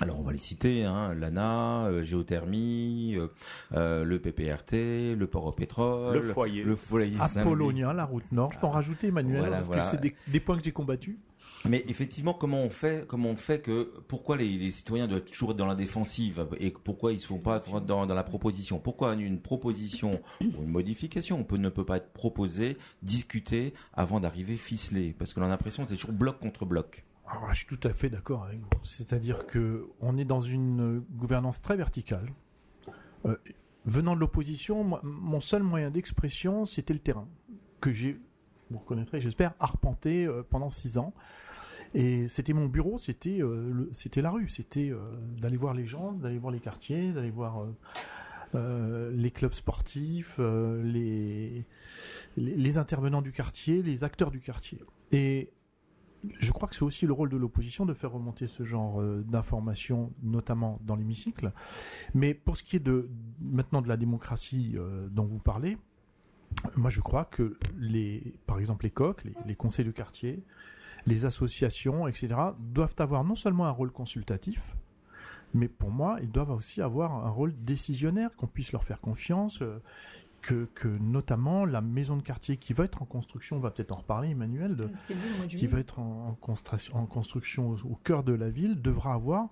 Alors 0.00 0.20
on 0.20 0.22
va 0.22 0.32
les 0.32 0.38
citer, 0.38 0.84
hein, 0.84 1.12
l'ANA, 1.14 1.86
euh, 1.86 2.02
géothermie, 2.04 3.16
euh, 3.16 3.26
euh, 3.74 4.04
le 4.04 4.18
PPRT, 4.20 5.16
le 5.16 5.26
port 5.26 5.44
au 5.46 5.52
pétrole, 5.52 6.14
Le 6.18 6.32
foyer. 6.32 6.62
le 6.62 6.76
foyer. 6.76 7.16
Apollonia, 7.20 7.92
la 7.92 8.04
route 8.04 8.30
nord. 8.30 8.52
Je 8.52 8.58
peux 8.60 8.66
en 8.66 8.70
rajouter, 8.70 9.08
Emmanuel, 9.08 9.40
Voilà, 9.40 9.56
parce 9.56 9.66
voilà. 9.66 9.84
que 9.84 9.90
c'est 9.90 10.00
des, 10.00 10.14
des 10.28 10.40
points 10.40 10.56
que 10.56 10.62
j'ai 10.64 10.72
combattus. 10.72 11.16
Mais 11.64 11.84
effectivement, 11.88 12.32
comment 12.34 12.62
on 12.62 12.70
fait, 12.70 13.06
comment 13.08 13.30
on 13.30 13.36
fait 13.36 13.60
que, 13.60 13.90
pourquoi 14.06 14.36
les, 14.36 14.56
les 14.58 14.70
citoyens 14.72 15.08
doivent 15.08 15.24
toujours 15.24 15.50
être 15.52 15.56
dans 15.56 15.66
la 15.66 15.74
défensive 15.74 16.46
et 16.60 16.70
pourquoi 16.70 17.12
ils 17.12 17.16
ne 17.16 17.20
sont 17.20 17.38
pas 17.38 17.60
dans, 17.84 18.06
dans 18.06 18.14
la 18.14 18.22
proposition? 18.24 18.78
Pourquoi 18.78 19.14
une 19.14 19.40
proposition 19.40 20.20
ou 20.40 20.62
une 20.62 20.68
modification? 20.68 21.42
Peut, 21.44 21.56
ne 21.56 21.68
peut 21.68 21.84
pas 21.84 21.96
être 21.96 22.12
proposée, 22.12 22.76
discutée 23.02 23.72
avant 23.94 24.20
d'arriver 24.20 24.56
ficelée 24.56 25.14
Parce 25.18 25.32
que 25.32 25.40
l'on 25.40 25.46
a 25.46 25.48
l'impression 25.48 25.82
que 25.84 25.90
c'est 25.90 25.96
toujours 25.96 26.12
bloc 26.12 26.38
contre 26.38 26.64
bloc. 26.64 27.04
Je 27.50 27.56
suis 27.56 27.66
tout 27.66 27.88
à 27.88 27.92
fait 27.92 28.08
d'accord 28.08 28.44
avec 28.44 28.60
vous. 28.60 28.84
C'est-à-dire 28.84 29.46
que 29.46 29.88
on 30.00 30.16
est 30.16 30.24
dans 30.24 30.40
une 30.40 31.00
gouvernance 31.10 31.60
très 31.60 31.76
verticale. 31.76 32.32
Euh, 33.26 33.36
venant 33.84 34.14
de 34.14 34.20
l'opposition, 34.20 35.00
mon 35.02 35.40
seul 35.40 35.62
moyen 35.62 35.90
d'expression, 35.90 36.66
c'était 36.66 36.94
le 36.94 37.00
terrain 37.00 37.28
que 37.80 37.92
j'ai, 37.92 38.18
vous 38.70 38.78
reconnaîtrez, 38.78 39.20
j'espère, 39.20 39.54
arpenté 39.60 40.26
euh, 40.26 40.42
pendant 40.48 40.70
six 40.70 40.98
ans. 40.98 41.14
Et 41.94 42.28
c'était 42.28 42.52
mon 42.52 42.66
bureau, 42.66 42.98
c'était 42.98 43.40
euh, 43.40 43.88
c'était 43.92 44.20
la 44.20 44.30
rue, 44.30 44.48
c'était 44.50 44.92
d'aller 45.40 45.56
voir 45.56 45.72
les 45.72 45.86
gens, 45.86 46.12
d'aller 46.12 46.38
voir 46.38 46.52
les 46.52 46.60
quartiers, 46.60 47.12
d'aller 47.12 47.30
voir 47.30 47.66
les 48.54 49.30
clubs 49.30 49.54
sportifs, 49.54 50.38
les 50.38 51.64
les 52.36 52.78
intervenants 52.78 53.22
du 53.22 53.32
quartier, 53.32 53.82
les 53.82 54.04
acteurs 54.04 54.30
du 54.30 54.40
quartier. 54.40 54.78
Et 55.12 55.50
je 56.38 56.52
crois 56.52 56.68
que 56.68 56.74
c'est 56.74 56.82
aussi 56.82 57.06
le 57.06 57.12
rôle 57.12 57.28
de 57.28 57.36
l'opposition 57.36 57.86
de 57.86 57.94
faire 57.94 58.12
remonter 58.12 58.46
ce 58.46 58.64
genre 58.64 59.00
euh, 59.00 59.24
d'informations, 59.26 60.12
notamment 60.22 60.78
dans 60.82 60.96
l'hémicycle. 60.96 61.52
Mais 62.14 62.34
pour 62.34 62.56
ce 62.56 62.62
qui 62.62 62.76
est 62.76 62.80
de 62.80 63.08
maintenant 63.40 63.82
de 63.82 63.88
la 63.88 63.96
démocratie 63.96 64.74
euh, 64.76 65.08
dont 65.10 65.24
vous 65.24 65.38
parlez, 65.38 65.78
moi 66.76 66.90
je 66.90 67.00
crois 67.00 67.24
que 67.24 67.58
les, 67.78 68.34
par 68.46 68.58
exemple 68.58 68.84
les 68.84 68.90
coqs, 68.90 69.22
les, 69.24 69.34
les 69.46 69.54
conseils 69.54 69.84
de 69.84 69.90
quartier, 69.90 70.42
les 71.06 71.24
associations, 71.24 72.08
etc., 72.08 72.34
doivent 72.58 72.96
avoir 72.98 73.24
non 73.24 73.36
seulement 73.36 73.66
un 73.66 73.70
rôle 73.70 73.92
consultatif, 73.92 74.76
mais 75.54 75.68
pour 75.68 75.90
moi, 75.90 76.18
ils 76.20 76.30
doivent 76.30 76.50
aussi 76.50 76.82
avoir 76.82 77.26
un 77.26 77.30
rôle 77.30 77.54
décisionnaire, 77.64 78.34
qu'on 78.36 78.46
puisse 78.46 78.72
leur 78.72 78.84
faire 78.84 79.00
confiance. 79.00 79.62
Que, 80.42 80.66
que 80.74 80.88
notamment 80.88 81.64
la 81.64 81.80
maison 81.80 82.16
de 82.16 82.22
quartier 82.22 82.56
qui 82.56 82.72
va 82.72 82.84
être 82.84 83.02
en 83.02 83.04
construction, 83.04 83.56
on 83.56 83.60
va 83.60 83.70
peut-être 83.70 83.92
en 83.92 83.96
reparler 83.96 84.30
Emmanuel, 84.30 84.76
de, 84.76 84.90
qui 85.48 85.66
va 85.66 85.78
être 85.78 85.98
en, 85.98 86.28
en 86.28 86.34
construction, 86.34 86.96
en 86.96 87.06
construction 87.06 87.70
au, 87.70 87.76
au 87.92 87.94
cœur 87.96 88.22
de 88.22 88.32
la 88.32 88.50
ville 88.50 88.80
devra 88.80 89.14
avoir 89.14 89.48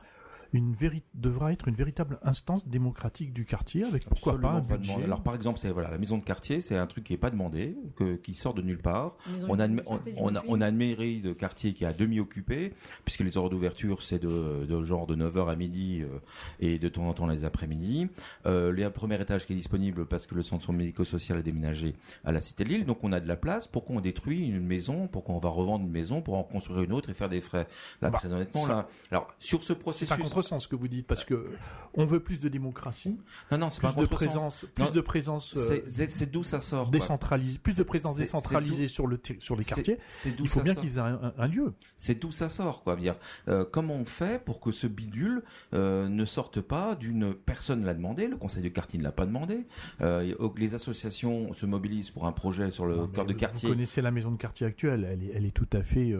une 0.53 0.75
devra 1.15 1.53
être 1.53 1.69
une 1.69 1.75
véritable 1.75 2.19
instance 2.23 2.69
démocratique 2.69 3.33
du 3.33 3.45
quartier 3.45 3.85
avec 3.85 4.05
pourquoi 4.09 4.39
pas 4.39 4.51
un 4.53 4.61
pas 4.61 4.77
budget. 4.77 5.03
Alors 5.05 5.23
par 5.23 5.35
exemple, 5.35 5.59
c'est 5.59 5.71
voilà 5.71 5.91
la 5.91 5.99
maison 5.99 6.19
de 6.19 6.25
quartier, 6.25 6.61
c'est 6.61 6.77
un 6.77 6.87
truc 6.87 7.05
qui 7.05 7.13
est 7.13 7.19
pas 7.19 7.31
demandé, 7.31 7.77
que, 7.97 8.17
qui 8.17 8.35
sort 8.35 8.55
de 8.55 8.63
nulle 8.63 8.79
part. 8.79 9.17
On 9.49 9.59
a, 9.59 9.69
on, 9.69 9.79
a, 9.79 9.83
conflit. 9.83 10.15
on 10.49 10.61
a 10.61 10.69
une 10.69 10.77
mairie 10.77 11.21
de 11.21 11.33
quartier 11.33 11.73
qui 11.75 11.85
est 11.85 11.87
à 11.87 11.93
demi 11.93 12.21
occupée, 12.21 12.73
puisque 13.05 13.21
les 13.21 13.37
heures 13.39 13.51
d'ouverture 13.51 14.03
c'est 14.03 14.19
de, 14.19 14.65
de 14.67 14.83
genre 14.85 15.07
de 15.07 15.17
9h 15.17 15.51
à 15.51 15.57
midi 15.57 16.03
euh, 16.03 16.19
et 16.61 16.79
de 16.79 16.89
temps 16.89 17.05
en 17.09 17.13
temps 17.15 17.27
les 17.27 17.45
après-midi. 17.45 18.09
Euh, 18.47 18.73
il 18.75 18.81
y 18.81 18.85
a 18.85 18.89
un 18.89 18.91
premier 18.91 19.21
étage 19.21 19.47
qui 19.47 19.53
est 19.53 19.57
disponible 19.57 20.07
parce 20.07 20.27
que 20.27 20.35
le 20.35 20.43
centre 20.43 20.73
médico-social 20.73 21.39
a 21.39 21.43
déménagé 21.43 21.95
à 22.25 22.33
la 22.33 22.41
Cité 22.41 22.65
de 22.65 22.69
Lille, 22.71 22.85
donc 22.87 23.03
on 23.05 23.13
a 23.13 23.21
de 23.21 23.29
la 23.29 23.37
place. 23.37 23.67
Pourquoi 23.67 23.97
on 23.97 24.01
détruit 24.01 24.47
une 24.47 24.61
maison 24.67 25.09
Pourquoi 25.09 25.35
on 25.35 25.39
va 25.39 25.49
revendre 25.49 25.85
une 25.85 25.91
maison 25.91 26.23
pour 26.23 26.37
en 26.37 26.43
construire 26.43 26.83
une 26.83 26.93
autre 26.93 27.11
et 27.11 27.15
faire 27.15 27.29
des 27.29 27.41
frais 27.41 27.67
Là, 28.03 28.11
Bah, 28.11 28.19
très 28.19 28.33
honnêtement, 28.33 28.63
ça- 28.65 28.73
là, 28.75 28.89
alors 29.11 29.29
sur 29.39 29.63
ce 29.63 29.73
processus, 29.73 30.09
contresens 30.37 30.63
ce 30.65 30.69
que 30.69 30.77
vous 30.77 30.89
dites 30.89 31.07
parce 31.07 31.25
que 31.25 31.49
on 31.95 32.05
veut 32.05 32.21
plus 32.21 32.39
de 32.41 32.49
démocratie, 32.49 33.19
non, 33.51 33.59
non, 33.59 33.71
c'est 33.71 33.81
pas 33.81 33.93
plus 33.93 34.01
un 34.01 34.05
de 34.05 34.09
présence, 34.09 34.67
plus 34.75 34.85
Non, 34.85 34.91
de 34.91 35.01
présence 35.01 35.55
C'est- 35.55 36.31
d'où 36.31 36.45
ça 36.45 36.61
sort. 36.61 36.91
décentralisée, 36.91 37.59
plus 37.59 37.77
de 37.77 37.83
présence 37.83 38.17
décentralisée 38.17 38.89
sur 38.89 39.07
le 39.07 39.19
sur 39.41 39.57
les 39.57 39.65
quartiers. 39.65 39.99
C'est 40.07 40.33
d'où 40.37 40.45
Il 40.45 40.51
faut 40.51 40.59
ça 40.61 40.65
bien 40.65 40.75
sort. 40.75 40.83
qu'ils 40.83 40.99
aient 40.99 41.33
un, 41.39 41.47
lieu. 41.49 41.73
C'est 41.97 42.21
d'où 42.21 42.33
ça 42.33 42.49
sort, 42.49 42.83
quoi. 42.83 42.97
Dire, 42.97 43.15
euh, 43.49 43.65
comment 43.71 43.95
on 43.95 44.05
fait 44.05 44.43
pour 44.45 44.61
que 44.61 44.73
ce 44.73 44.87
bidule 44.87 45.43
euh, 45.75 46.09
ne 46.09 46.25
sorte 46.25 46.61
pas 46.61 46.95
d'une 46.97 47.35
personne 47.35 47.85
l'a 47.85 47.95
demandé, 47.95 48.27
le 48.29 48.37
conseil 48.37 48.63
de 48.63 48.69
quartier 48.69 48.99
ne 48.99 49.05
l'a 49.05 49.13
pas 49.13 49.27
demandé, 49.27 49.67
euh, 50.01 50.35
les 50.57 50.75
associations 50.75 51.53
se 51.55 51.67
mobilisent 51.67 52.11
pour 52.11 52.27
un 52.27 52.33
projet 52.33 52.71
sur 52.71 52.87
le 52.87 52.97
Non, 52.97 53.07
cœur 53.09 53.25
de 53.27 53.33
vous- 53.33 53.39
quartier. 53.39 53.69
Vous 53.69 53.75
connaissez 53.75 54.03
la 54.03 54.11
maison 54.11 54.31
de 54.31 54.37
quartier 54.37 54.67
actuelle, 54.67 55.07
elle 55.11 55.23
est, 55.23 55.33
elle 55.35 55.45
est 55.47 55.51
tout 55.51 55.69
à 55.73 55.83
fait, 55.83 56.15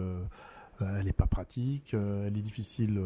elle 0.79 1.07
est 1.07 1.13
pas 1.13 1.25
pratique, 1.27 1.93
elle 1.93 2.37
est 2.37 2.41
difficile 2.41 2.99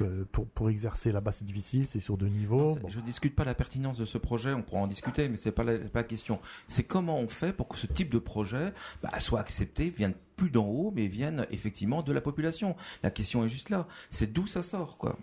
euh, 0.00 0.24
pour 0.32 0.46
pour 0.46 0.70
exercer 0.70 1.12
là-bas, 1.12 1.32
c'est 1.32 1.44
difficile, 1.44 1.86
c'est 1.86 2.00
sur 2.00 2.16
deux 2.16 2.28
niveaux. 2.28 2.76
Bon. 2.76 2.88
Je 2.88 3.00
discute 3.00 3.34
pas 3.34 3.44
la 3.44 3.54
pertinence 3.54 3.98
de 3.98 4.04
ce 4.04 4.18
projet, 4.18 4.52
on 4.52 4.62
pourra 4.62 4.82
en 4.82 4.86
discuter, 4.86 5.28
mais 5.28 5.36
c'est 5.36 5.52
pas 5.52 5.64
la, 5.64 5.78
pas 5.78 6.00
la 6.00 6.04
question. 6.04 6.40
C'est 6.68 6.84
comment 6.84 7.18
on 7.18 7.28
fait 7.28 7.52
pour 7.52 7.68
que 7.68 7.76
ce 7.76 7.86
type 7.86 8.10
de 8.10 8.18
projet 8.18 8.72
bah, 9.02 9.18
soit 9.20 9.40
accepté, 9.40 9.90
vienne 9.90 10.14
plus 10.36 10.50
d'en 10.50 10.66
haut, 10.66 10.92
mais 10.94 11.06
vienne 11.06 11.46
effectivement 11.50 12.02
de 12.02 12.12
la 12.12 12.20
population. 12.20 12.76
La 13.02 13.10
question 13.10 13.44
est 13.44 13.48
juste 13.48 13.70
là. 13.70 13.86
C'est 14.10 14.32
d'où 14.32 14.46
ça 14.46 14.62
sort, 14.62 14.98
quoi? 14.98 15.16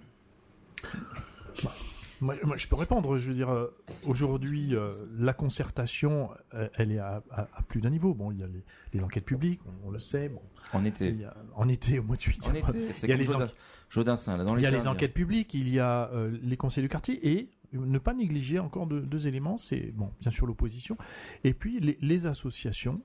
Moi, 2.21 2.35
moi, 2.43 2.55
je 2.57 2.67
peux 2.67 2.75
répondre. 2.75 3.17
Je 3.17 3.27
veux 3.27 3.33
dire, 3.33 3.49
euh, 3.49 3.67
aujourd'hui, 4.05 4.75
euh, 4.75 4.91
la 5.17 5.33
concertation, 5.33 6.29
euh, 6.53 6.67
elle 6.75 6.91
est 6.91 6.99
à, 6.99 7.23
à- 7.31 7.47
à 7.53 7.61
plus 7.63 7.81
d'un 7.81 7.89
niveau. 7.89 8.13
Bon, 8.13 8.31
il 8.31 8.39
y 8.39 8.43
a 8.43 8.47
les, 8.47 8.63
les 8.93 9.03
enquêtes 9.03 9.25
publiques, 9.25 9.59
on, 9.65 9.87
on 9.87 9.91
le 9.91 9.99
sait. 9.99 10.29
Bon, 10.29 10.41
En 10.73 10.85
été. 10.85 11.25
a, 11.25 11.33
en 11.55 11.67
été, 11.67 11.99
au 11.99 12.03
mois 12.03 12.15
de 12.15 12.21
juillet. 12.21 12.39
En 12.47 12.53
été. 12.53 12.93
C'est 12.93 13.07
Il 13.07 13.09
y 13.09 13.13
a 13.13 13.15
les 13.17 13.25
Jodin- 13.25 13.35
enquêtes- 13.45 13.55
Jodinsin, 13.89 14.37
là, 14.37 14.43
dans 14.45 14.55
il 14.55 14.63
y 14.63 14.65
a 14.65 14.71
les 14.71 14.87
enquêtes 14.87 15.13
publiques, 15.13 15.53
il 15.53 15.67
y 15.69 15.79
a 15.79 16.09
les 16.43 16.55
conseils 16.57 16.83
du 16.83 16.89
quartier 16.89 17.19
et 17.37 17.49
ne 17.73 17.97
pas 17.97 18.13
négliger 18.13 18.59
encore 18.59 18.85
deux, 18.87 19.01
deux 19.01 19.27
éléments, 19.27 19.57
c'est 19.57 19.91
bon, 19.93 20.11
bien 20.21 20.29
sûr 20.31 20.45
l'opposition 20.45 20.97
et 21.43 21.53
puis 21.53 21.79
les, 21.79 21.97
les 22.01 22.27
associations 22.27 23.01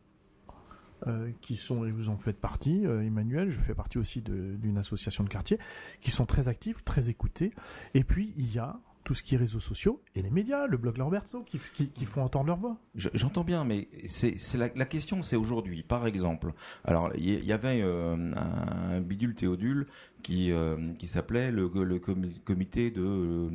euh, 1.06 1.30
qui 1.40 1.56
sont, 1.56 1.85
et 1.85 1.90
vous 1.90 2.08
en 2.08 2.16
faites 2.16 2.40
partie, 2.40 2.87
euh, 2.87 3.02
Emmanuel, 3.04 3.50
je 3.50 3.61
fais 3.61 3.75
partie 3.75 3.99
aussi 3.99 4.23
de- 4.23 4.56
d'une 4.56 4.78
association 4.78 5.25
de 5.25 5.28
quartier, 5.28 5.58
qui 6.00 6.11
sont 6.11 6.25
très 6.26 6.49
actives, 6.49 6.82
très 6.85 7.08
écoutées. 7.08 7.52
Et 7.94 8.02
puis 8.02 8.32
il 8.37 8.52
y 8.52 8.58
a 8.58 8.78
tout 9.06 9.14
ce 9.14 9.22
qui 9.22 9.36
est 9.36 9.38
réseaux 9.38 9.60
sociaux 9.60 10.02
et 10.16 10.20
les 10.20 10.30
médias, 10.30 10.66
le 10.66 10.76
blog 10.76 10.96
Lorberto, 10.98 11.44
qui, 11.44 11.60
qui, 11.76 11.86
qui 11.90 12.04
font 12.06 12.22
entendre 12.22 12.48
leur 12.48 12.56
voix. 12.56 12.76
Je- 12.96 13.08
J'entends 13.14 13.44
bien, 13.44 13.64
mais 13.64 13.86
c'est 14.08 14.34
la, 14.58 14.68
la 14.75 14.84
question, 14.84 15.22
c'est 15.22 15.36
aujourd'hui, 15.36 15.84
par 15.84 16.08
exemple. 16.08 16.52
Alors, 16.84 17.12
il 17.16 17.44
y, 17.44 17.52
avait 17.52 17.82
euh, 17.82 18.32
un, 18.34 19.00
bidule 19.00 19.36
Théodule 19.36 19.86
qui 20.25 20.50
euh, 20.50 20.92
qui 20.98 21.06
s'appelait 21.06 21.52
le, 21.52 21.70
le 21.72 21.98
comi- 22.00 22.40
comité 22.44 22.90
de, 22.90 23.48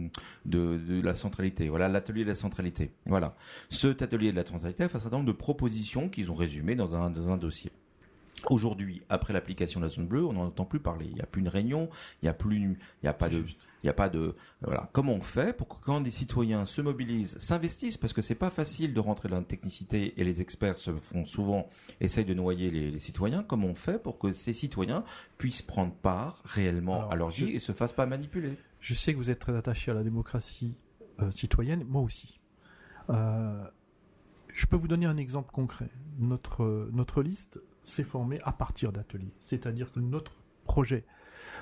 de 0.45 0.77
de 0.77 1.01
la 1.01 1.15
centralité. 1.15 1.67
Voilà, 1.67 1.89
l'atelier 1.89 2.23
de 2.23 2.29
la 2.29 2.35
centralité. 2.35 2.91
Voilà, 3.05 3.35
cet 3.69 4.01
atelier 4.01 4.31
de 4.31 4.37
la 4.37 4.45
centralité 4.45 4.83
a 4.85 4.87
fait 4.89 4.97
un 4.99 5.01
certain 5.01 5.17
nombre 5.17 5.27
de 5.33 5.37
propositions 5.37 6.07
qu'ils 6.07 6.31
ont 6.31 6.35
résumées 6.35 6.75
dans 6.75 6.95
un 6.95 7.09
dans 7.11 7.27
un 7.27 7.35
dossier. 7.35 7.71
Aujourd'hui, 8.49 9.03
après 9.09 9.33
l'application 9.33 9.79
de 9.79 9.85
la 9.85 9.91
zone 9.91 10.07
bleue, 10.07 10.25
on 10.25 10.33
n'en 10.33 10.45
entend 10.45 10.65
plus 10.65 10.79
parler. 10.79 11.05
Il 11.07 11.13
n'y 11.13 11.21
a 11.21 11.25
plus 11.27 11.41
une 11.41 11.47
réunion, 11.47 11.89
il 12.21 12.25
n'y 12.25 12.29
a 12.29 12.33
plus, 12.33 12.55
il 12.57 12.77
n'y 13.03 13.09
a 13.09 13.13
pas 13.13 13.29
de, 13.29 13.37
il 13.37 13.85
n'y 13.85 13.89
a 13.89 13.93
pas 13.93 14.09
de, 14.09 14.35
voilà. 14.61 14.89
Comment 14.93 15.13
on 15.13 15.21
fait 15.21 15.55
pour 15.55 15.67
que 15.67 15.75
quand 15.83 16.01
des 16.01 16.09
citoyens 16.11 16.65
se 16.65 16.81
mobilisent, 16.81 17.37
s'investissent, 17.37 17.97
parce 17.97 18.13
que 18.13 18.21
c'est 18.23 18.33
pas 18.35 18.49
facile 18.49 18.93
de 18.95 18.99
rentrer 18.99 19.29
dans 19.29 19.37
la 19.37 19.43
technicité 19.43 20.19
et 20.19 20.23
les 20.23 20.41
experts 20.41 20.77
se 20.77 20.91
font 20.95 21.23
souvent, 21.23 21.67
essayent 21.99 22.25
de 22.25 22.33
noyer 22.33 22.71
les, 22.71 22.89
les 22.89 22.99
citoyens. 22.99 23.43
Comment 23.43 23.67
on 23.67 23.75
fait 23.75 24.01
pour 24.01 24.17
que 24.17 24.33
ces 24.33 24.53
citoyens 24.53 25.03
puissent 25.37 25.61
prendre 25.61 25.93
part 25.93 26.41
réellement 26.45 26.95
Alors, 27.01 27.11
à 27.11 27.15
leur 27.15 27.31
je- 27.31 27.45
vie 27.45 27.51
et 27.51 27.59
se 27.59 27.73
fassent 27.73 27.93
pas 27.93 28.07
manipuler? 28.07 28.57
Je 28.79 28.95
sais 28.95 29.13
que 29.13 29.17
vous 29.17 29.29
êtes 29.29 29.39
très 29.39 29.55
attaché 29.55 29.91
à 29.91 29.93
la 29.93 30.03
démocratie 30.03 30.75
euh, 31.19 31.29
citoyenne, 31.29 31.83
moi 31.87 32.01
aussi. 32.01 32.39
Euh, 33.11 33.63
je 34.53 34.65
peux 34.65 34.75
vous 34.75 34.87
donner 34.87 35.05
un 35.05 35.17
exemple 35.17 35.51
concret. 35.51 35.89
Notre, 36.19 36.63
euh, 36.63 36.89
notre 36.93 37.21
liste 37.21 37.59
s'est 37.83 38.03
formée 38.03 38.39
à 38.43 38.51
partir 38.51 38.91
d'ateliers. 38.91 39.33
C'est-à-dire 39.39 39.91
que 39.91 39.99
notre 39.99 40.33
projet, 40.65 41.05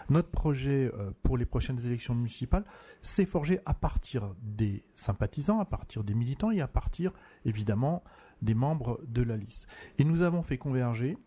notre 0.10 0.30
projet 0.30 0.92
euh, 0.94 1.12
pour 1.24 1.38
les 1.38 1.46
prochaines 1.46 1.80
élections 1.86 2.16
municipales 2.16 2.66
s'est 3.02 3.26
forgé 3.26 3.60
à 3.66 3.74
partir 3.74 4.36
des 4.42 4.84
sympathisants, 4.94 5.60
à 5.60 5.66
partir 5.66 6.04
des 6.04 6.14
militants 6.14 6.52
et 6.52 6.62
à 6.62 6.68
partir, 6.68 7.14
évidemment, 7.46 8.04
des 8.42 8.54
membres 8.54 9.00
de 9.08 9.22
la 9.22 9.38
liste. 9.38 9.68
Et 9.98 10.04
nous 10.04 10.22
avons 10.22 10.44
fait 10.44 10.58
converger 10.58 11.18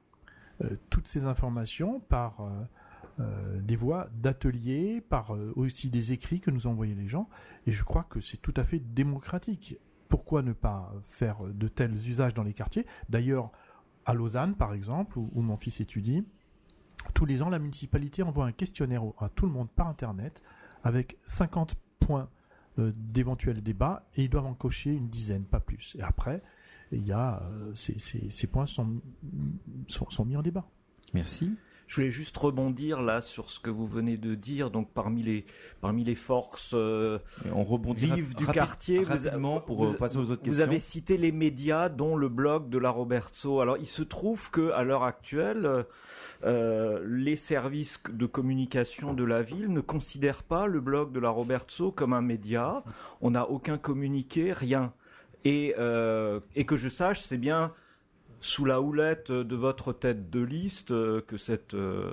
euh, 0.62 0.76
toutes 0.90 1.08
ces 1.08 1.24
informations 1.24 2.00
par... 2.00 2.40
euh, 2.40 3.60
des 3.60 3.76
voix 3.76 4.08
d'ateliers, 4.14 5.02
par 5.02 5.36
aussi 5.54 5.90
des 5.90 6.12
écrits 6.12 6.40
que 6.40 6.50
nous 6.50 6.66
envoyaient 6.66 6.94
les 6.94 7.08
gens. 7.08 7.28
Et 7.66 7.72
je 7.72 7.84
crois 7.84 8.04
que 8.04 8.20
c'est 8.20 8.38
tout 8.38 8.54
à 8.56 8.64
fait 8.64 8.78
démocratique. 8.78 9.76
Pourquoi 10.08 10.42
ne 10.42 10.54
pas 10.54 10.92
faire 11.02 11.42
de 11.44 11.68
tels 11.68 11.94
usages 12.08 12.32
dans 12.32 12.42
les 12.42 12.54
quartiers? 12.54 12.86
D'ailleurs, 13.10 13.52
à 14.06 14.14
Lausanne, 14.14 14.54
par 14.54 14.74
exemple, 14.74 15.18
où, 15.18 15.42
mon 15.42 15.56
fils 15.56 15.80
étudie, 15.80 16.24
tous 17.14 17.24
les 17.24 17.42
ans, 17.42 17.48
la 17.48 17.58
municipalité 17.58 18.22
envoie 18.22 18.46
un 18.46 18.52
questionnaire 18.52 19.02
à 19.18 19.28
tout 19.28 19.46
le 19.46 19.52
monde 19.52 19.68
par 19.70 19.88
Internet 19.88 20.42
avec 20.84 21.18
50 21.24 21.74
points 22.00 22.28
euh, 22.78 22.92
d'éventuels 22.96 23.62
débats 23.62 24.06
et 24.16 24.24
ils 24.24 24.30
doivent 24.30 24.46
en 24.46 24.54
cocher 24.54 24.90
une 24.90 25.08
dizaine, 25.08 25.44
pas 25.44 25.60
plus. 25.60 25.96
Et 25.98 26.02
après, 26.02 26.42
il 26.90 27.06
y 27.06 27.12
euh, 27.12 27.74
ces, 27.74 28.46
points 28.46 28.66
sont 28.66 29.00
mis 30.24 30.36
en 30.36 30.42
débat. 30.42 30.66
Merci. 31.14 31.56
Je 31.92 31.96
voulais 31.96 32.10
juste 32.10 32.34
rebondir 32.38 33.02
là 33.02 33.20
sur 33.20 33.50
ce 33.50 33.60
que 33.60 33.68
vous 33.68 33.86
venez 33.86 34.16
de 34.16 34.34
dire. 34.34 34.70
Donc 34.70 34.88
parmi 34.94 35.22
les 35.22 35.44
parmi 35.82 36.04
les 36.04 36.14
forces 36.14 36.70
euh, 36.72 37.18
on 37.54 37.64
rebondit 37.64 38.06
vives 38.06 38.34
du 38.34 38.46
quartier, 38.46 39.00
vous- 39.00 39.12
rapidement 39.12 39.60
pour 39.60 39.84
vous- 39.84 39.92
euh, 39.92 39.96
passer 39.98 40.16
aux 40.16 40.22
autres 40.22 40.36
vous 40.36 40.36
questions. 40.36 40.64
avez 40.64 40.78
cité 40.78 41.18
les 41.18 41.32
médias, 41.32 41.90
dont 41.90 42.16
le 42.16 42.30
blog 42.30 42.70
de 42.70 42.78
la 42.78 42.88
Robertso. 42.88 43.60
Alors 43.60 43.76
il 43.76 43.86
se 43.86 44.00
trouve 44.02 44.50
que 44.50 44.70
à 44.70 44.84
l'heure 44.84 45.02
actuelle, 45.02 45.84
euh, 46.44 47.04
les 47.06 47.36
services 47.36 48.00
de 48.10 48.24
communication 48.24 49.12
de 49.12 49.24
la 49.24 49.42
ville 49.42 49.70
ne 49.70 49.82
considèrent 49.82 50.44
pas 50.44 50.66
le 50.66 50.80
blog 50.80 51.12
de 51.12 51.20
la 51.20 51.28
Robertso 51.28 51.92
comme 51.92 52.14
un 52.14 52.22
média. 52.22 52.82
On 53.20 53.32
n'a 53.32 53.50
aucun 53.50 53.76
communiqué, 53.76 54.54
rien. 54.54 54.94
Et, 55.44 55.74
euh, 55.78 56.40
et 56.56 56.64
que 56.64 56.76
je 56.76 56.88
sache, 56.88 57.20
c'est 57.20 57.36
bien 57.36 57.70
sous 58.42 58.64
la 58.64 58.80
houlette 58.80 59.30
de 59.30 59.56
votre 59.56 59.92
tête 59.92 60.28
de 60.28 60.40
liste 60.40 60.90
euh, 60.90 61.22
que 61.26 61.36
cette 61.36 61.74
euh, 61.74 62.12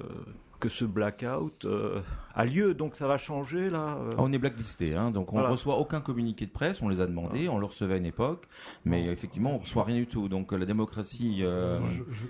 que 0.59 0.69
ce 0.69 0.85
blackout 0.85 1.65
euh, 1.65 2.01
a 2.35 2.45
lieu. 2.45 2.73
Donc 2.73 2.95
ça 2.95 3.07
va 3.07 3.17
changer 3.17 3.69
là. 3.69 3.97
euh. 3.99 4.11
Ah, 4.17 4.21
on 4.21 4.31
est 4.31 4.37
blacklisté, 4.37 4.95
hein, 4.95 5.11
donc 5.11 5.31
on 5.33 5.37
Voilà. 5.37 5.49
reçoit 5.49 5.77
aucun 5.77 6.01
communiqué 6.01 6.45
de 6.45 6.51
presse. 6.51 6.81
On 6.81 6.89
les 6.89 7.01
a 7.01 7.07
demandé, 7.07 7.47
on 7.49 7.57
le 7.57 7.65
recevait 7.65 7.95
à 7.95 7.97
une 7.97 8.05
époque, 8.05 8.47
mais 8.85 9.05
effectivement 9.07 9.53
on 9.55 9.57
reçoit 9.57 9.83
rien 9.83 9.95
du 9.97 10.07
tout. 10.07 10.27
Donc 10.29 10.51
la 10.51 10.65
démocratie. 10.65 11.39
euh, 11.41 11.79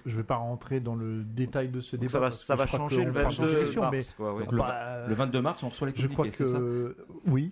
Je 0.05 0.11
ne 0.11 0.17
vais 0.17 0.23
pas 0.23 0.35
rentrer 0.35 0.79
dans 0.79 0.95
le 0.95 1.23
détail 1.23 1.69
de 1.69 1.81
ce 1.81 1.95
Donc 1.95 2.01
débat. 2.09 2.31
ça 2.31 2.55
va, 2.55 2.65
que 2.65 2.69
ça 2.71 2.77
changer 2.77 3.03
le 3.05 3.11
va 3.11 3.23
changer 3.29 3.41
22 3.43 3.55
l'élection, 3.55 3.81
mars. 3.81 3.91
mais 3.95 4.05
quoi, 4.17 4.33
oui. 4.35 4.43
Donc, 4.43 4.51
le, 4.53 4.57
bah, 4.59 5.07
le 5.07 5.13
22 5.13 5.41
mars, 5.41 5.63
on 5.63 5.69
reçoit 5.69 5.87
les 5.87 5.93
je 5.95 6.07
crois 6.07 6.15
communiqués, 6.25 6.45
c'est 6.45 6.51
ça? 6.51 6.57
que 6.59 6.95
oui. 7.27 7.51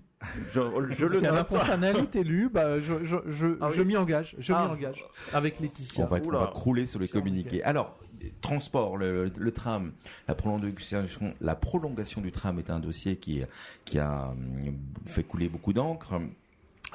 Je, 0.52 0.62
je 0.98 1.06
le 1.06 1.22
note. 1.22 1.48
Fontanel 1.48 1.98
est 1.98 2.16
élu, 2.16 2.50
bah, 2.52 2.80
je, 2.80 3.04
je, 3.04 3.18
je, 3.28 3.48
Ah 3.62 3.70
je 3.72 3.82
m'y 3.84 3.96
engage. 3.98 4.36
Je 4.40 4.52
Ah. 4.52 4.66
m'y 4.66 4.72
engage 4.74 5.06
avec 5.34 5.58
On 5.60 5.64
Laetitia. 5.64 6.06
va, 6.08 6.18
être- 6.18 6.28
on 6.28 6.32
va 6.40 6.48
crouler 6.48 6.88
sur 6.88 7.00
les 7.00 7.08
communiqués. 7.08 7.64
Alors, 7.64 7.96
transport, 8.42 8.98
le, 8.98 9.52
tram, 9.52 9.92
la 10.28 10.36
prolongation, 10.36 11.06
la 11.42 11.56
prolongation 11.56 12.22
du 12.22 12.32
tram 12.32 12.60
est 12.60 12.70
un 12.70 12.80
dossier 12.80 13.18
qui, 13.18 13.42
qui 13.86 14.00
a 14.00 14.30
hum, 14.30 14.78
fait 15.06 15.24
couler 15.24 15.50
beaucoup 15.50 15.74
d'encre. 15.74 16.20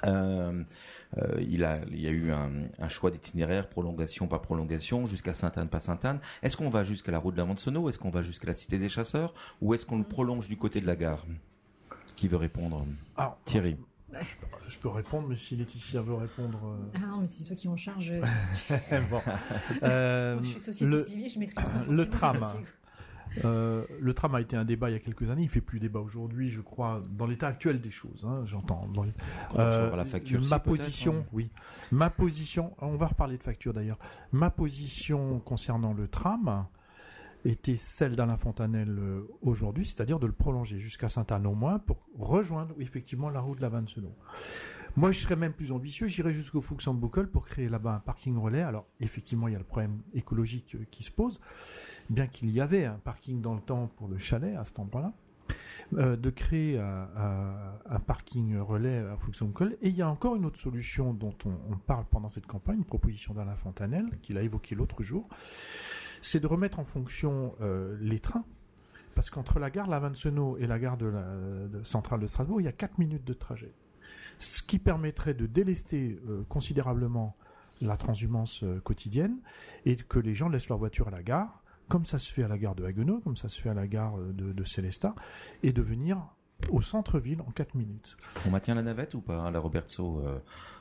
Euh, 0.04 0.62
euh, 1.18 1.40
il, 1.40 1.64
a, 1.64 1.80
il 1.90 2.00
y 2.00 2.06
a 2.06 2.10
eu 2.10 2.32
un, 2.32 2.88
choix 2.88 3.10
d'itinéraire, 3.10 3.68
prolongation, 3.68 4.26
pas 4.26 4.38
prolongation, 4.38 5.06
jusqu'à 5.06 5.34
Sainte-Anne, 5.34 5.68
pas 5.68 5.80
Sainte-Anne. 5.80 6.20
Est-ce 6.42 6.56
qu'on 6.56 6.70
va 6.70 6.84
jusqu'à 6.84 7.12
la 7.12 7.18
route 7.18 7.34
de 7.34 7.38
la 7.38 7.44
Montsonneau 7.44 7.88
Est-ce 7.88 7.98
qu'on 7.98 8.10
va 8.10 8.22
jusqu'à 8.22 8.48
la 8.48 8.54
Cité 8.54 8.78
des 8.78 8.88
Chasseurs 8.88 9.34
Ou 9.60 9.74
est-ce 9.74 9.84
qu'on 9.84 9.98
le 9.98 10.04
prolonge 10.04 10.48
du 10.48 10.56
côté 10.56 10.80
de 10.80 10.86
la 10.86 10.96
gare? 10.96 11.24
Qui 12.16 12.28
veut 12.28 12.38
répondre? 12.38 12.86
Thierry. 13.44 13.76
Je 14.68 14.78
peux 14.78 14.88
répondre, 14.88 15.28
mais 15.28 15.36
si 15.36 15.56
Laetitia 15.56 16.02
veut 16.02 16.14
répondre. 16.14 16.60
Euh. 16.64 16.96
Ah 16.96 17.06
non, 17.06 17.20
mais 17.20 17.26
c'est 17.28 17.44
toi 17.44 17.56
qui 17.56 17.68
en 17.68 17.76
charge. 17.76 18.12
bon. 19.10 19.20
je 19.80 20.40
suis 20.44 20.60
société 20.60 20.90
le, 20.90 21.04
civile, 21.04 21.30
je 21.30 21.38
maîtrise 21.38 21.66
pas 21.66 21.84
Le 21.88 22.08
tram. 22.08 22.40
Euh, 23.44 23.84
le 23.98 24.14
tram 24.14 24.34
a 24.34 24.40
été 24.40 24.56
un 24.56 24.64
débat 24.64 24.90
il 24.90 24.92
y 24.92 24.96
a 24.96 24.98
quelques 24.98 25.30
années. 25.30 25.42
Il 25.42 25.48
fait 25.48 25.60
plus 25.60 25.80
débat 25.80 26.00
aujourd'hui, 26.00 26.50
je 26.50 26.60
crois, 26.60 27.02
dans 27.10 27.26
l'état 27.26 27.48
actuel 27.48 27.80
des 27.80 27.90
choses. 27.90 28.26
Hein, 28.28 28.44
J'entends. 28.46 28.90
Euh, 29.58 29.94
la 29.96 30.04
facture. 30.04 30.40
Ma 30.42 30.58
position, 30.58 31.20
hein. 31.20 31.28
oui. 31.32 31.50
Ma 31.90 32.10
position. 32.10 32.74
On 32.80 32.96
va 32.96 33.06
reparler 33.06 33.38
de 33.38 33.42
facture 33.42 33.72
d'ailleurs. 33.72 33.98
Ma 34.32 34.50
position 34.50 35.40
concernant 35.40 35.92
le 35.94 36.08
tram 36.08 36.66
était 37.44 37.76
celle 37.76 38.16
d'Alain 38.16 38.36
Fontanel 38.36 38.96
euh, 38.98 39.28
aujourd'hui, 39.42 39.84
c'est-à-dire 39.84 40.18
de 40.18 40.26
le 40.26 40.32
prolonger 40.32 40.78
jusqu'à 40.78 41.08
Saint-Anne 41.08 41.46
au 41.46 41.54
moins 41.54 41.78
pour 41.78 41.98
rejoindre 42.18 42.74
effectivement 42.78 43.30
la 43.30 43.40
route 43.40 43.58
de 43.58 43.62
la 43.62 43.68
Vanne-Selon. 43.68 44.14
Moi, 44.96 45.10
je 45.10 45.20
serais 45.20 45.36
même 45.36 45.54
plus 45.54 45.72
ambitieux, 45.72 46.06
j'irais 46.06 46.34
jusqu'au 46.34 46.60
Fuchs 46.60 46.84
pour 47.32 47.46
créer 47.46 47.68
là-bas 47.68 47.94
un 47.94 48.00
parking 48.00 48.36
relais. 48.36 48.60
Alors, 48.60 48.84
effectivement, 49.00 49.48
il 49.48 49.52
y 49.52 49.54
a 49.54 49.58
le 49.58 49.64
problème 49.64 50.02
écologique 50.12 50.76
qui 50.90 51.02
se 51.02 51.10
pose 51.10 51.40
bien 52.10 52.26
qu'il 52.26 52.50
y 52.50 52.60
avait 52.60 52.84
un 52.84 52.98
parking 52.98 53.40
dans 53.40 53.54
le 53.54 53.60
temps 53.60 53.90
pour 53.96 54.08
le 54.08 54.18
chalet 54.18 54.54
à 54.56 54.64
cet 54.64 54.78
endroit-là, 54.78 55.12
euh, 55.94 56.16
de 56.16 56.30
créer 56.30 56.78
un, 56.78 57.98
parking 58.06 58.58
relais 58.58 58.98
à 58.98 59.16
Col. 59.54 59.76
Et 59.80 59.88
il 59.88 59.96
y 59.96 60.02
a 60.02 60.08
encore 60.08 60.36
une 60.36 60.44
autre 60.44 60.58
solution 60.58 61.14
dont 61.14 61.34
on, 61.46 61.76
parle 61.76 62.04
pendant 62.10 62.28
cette 62.28 62.46
campagne, 62.46 62.78
une 62.78 62.84
proposition 62.84 63.34
d'Alain 63.34 63.56
Fontanel, 63.56 64.18
qu'il 64.22 64.36
a 64.36 64.42
évoqué 64.42 64.74
l'autre 64.74 65.02
jour, 65.02 65.28
c'est 66.22 66.40
de 66.40 66.46
remettre 66.46 66.78
en 66.78 66.84
fonction 66.84 67.54
euh, 67.60 67.96
les 68.00 68.18
trains. 68.18 68.44
Parce 69.14 69.28
qu'entre 69.28 69.58
la 69.58 69.68
gare 69.68 69.88
Lavancenot 69.88 70.56
et 70.56 70.66
la 70.66 70.78
gare 70.78 70.96
de 70.96 71.04
la 71.04 71.84
centrale 71.84 72.20
de 72.20 72.26
Strasbourg, 72.26 72.62
il 72.62 72.64
y 72.64 72.68
a 72.68 72.72
4 72.72 72.98
minutes 72.98 73.24
de 73.24 73.34
trajet. 73.34 73.74
Ce 74.38 74.62
qui 74.62 74.78
permettrait 74.78 75.34
de 75.34 75.44
délester 75.44 76.18
euh, 76.26 76.42
considérablement 76.48 77.36
la 77.82 77.98
transhumance 77.98 78.64
quotidienne 78.84 79.36
et 79.84 79.96
que 79.96 80.18
les 80.18 80.34
gens 80.34 80.48
laissent 80.48 80.68
leur 80.68 80.78
voiture 80.78 81.08
à 81.08 81.10
la 81.10 81.22
gare 81.22 81.62
comme 81.88 82.06
ça 82.06 82.18
se 82.18 82.32
fait 82.32 82.42
à 82.42 82.48
la 82.48 82.56
gare 82.56 82.74
de 82.74 82.84
Haguenau, 82.84 83.20
comme 83.20 83.36
ça 83.36 83.50
se 83.50 83.60
fait 83.60 83.68
à 83.68 83.74
la 83.74 83.86
gare 83.86 84.16
de, 84.16 84.52
de 84.52 84.64
Célestat, 84.64 85.14
et 85.62 85.74
de 85.74 85.82
venir 85.82 86.26
au 86.70 86.80
centre-ville 86.80 87.40
en 87.40 87.50
4 87.50 87.74
minutes. 87.74 88.16
On 88.46 88.50
maintient 88.50 88.74
la 88.74 88.82
navette 88.82 89.14
ou 89.14 89.20
pas, 89.20 89.50
la 89.50 89.58
Robertso, 89.58 90.20
euh, 90.20 90.38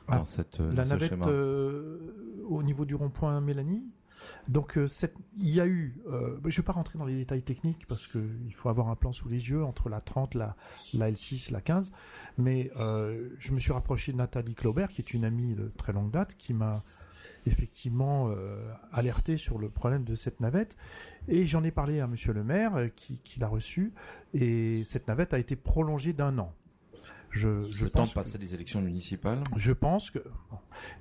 dans 0.08 0.22
ah, 0.22 0.24
cette 0.24 0.60
euh, 0.60 0.72
La 0.72 0.84
navette 0.84 1.12
euh, 1.12 2.44
au 2.48 2.62
niveau 2.62 2.84
du 2.84 2.94
rond-point 2.94 3.40
Mélanie? 3.40 3.84
Donc 4.48 4.78
il 5.36 5.48
y 5.48 5.60
a 5.60 5.66
eu, 5.66 6.00
je 6.06 6.46
ne 6.46 6.50
vais 6.50 6.62
pas 6.62 6.72
rentrer 6.72 6.98
dans 6.98 7.04
les 7.04 7.16
détails 7.16 7.42
techniques 7.42 7.86
parce 7.86 8.06
qu'il 8.06 8.54
faut 8.56 8.68
avoir 8.68 8.88
un 8.88 8.96
plan 8.96 9.12
sous 9.12 9.28
les 9.28 9.48
yeux 9.50 9.64
entre 9.64 9.88
la 9.88 10.00
30, 10.00 10.34
la, 10.34 10.56
la 10.94 11.10
L6, 11.10 11.52
la 11.52 11.60
15, 11.60 11.92
mais 12.38 12.70
je 12.76 13.52
me 13.52 13.58
suis 13.58 13.72
rapproché 13.72 14.12
de 14.12 14.16
Nathalie 14.16 14.54
Claubert 14.54 14.90
qui 14.90 15.02
est 15.02 15.14
une 15.14 15.24
amie 15.24 15.54
de 15.54 15.70
très 15.76 15.92
longue 15.92 16.10
date 16.10 16.34
qui 16.36 16.54
m'a 16.54 16.80
effectivement 17.46 18.30
euh, 18.30 18.72
alerté 18.92 19.36
sur 19.36 19.58
le 19.58 19.68
problème 19.68 20.04
de 20.04 20.14
cette 20.14 20.40
navette. 20.40 20.76
Et 21.28 21.46
j'en 21.46 21.64
ai 21.64 21.70
parlé 21.70 22.00
à 22.00 22.06
Monsieur 22.06 22.32
le 22.32 22.44
maire 22.44 22.76
euh, 22.76 22.88
qui, 22.88 23.20
l'a 23.38 23.48
reçu. 23.48 23.92
Et 24.34 24.82
cette 24.84 25.08
navette 25.08 25.34
a 25.34 25.38
été 25.38 25.56
prolongée 25.56 26.12
d'un 26.12 26.38
an. 26.38 26.52
Je, 27.30 27.58
je 27.70 27.84
le 27.84 27.90
temps 27.90 28.04
de 28.04 28.10
passer 28.10 28.36
les 28.36 28.54
élections 28.54 28.82
municipales 28.82 29.42
Je 29.56 29.72
pense 29.72 30.10
que. 30.10 30.18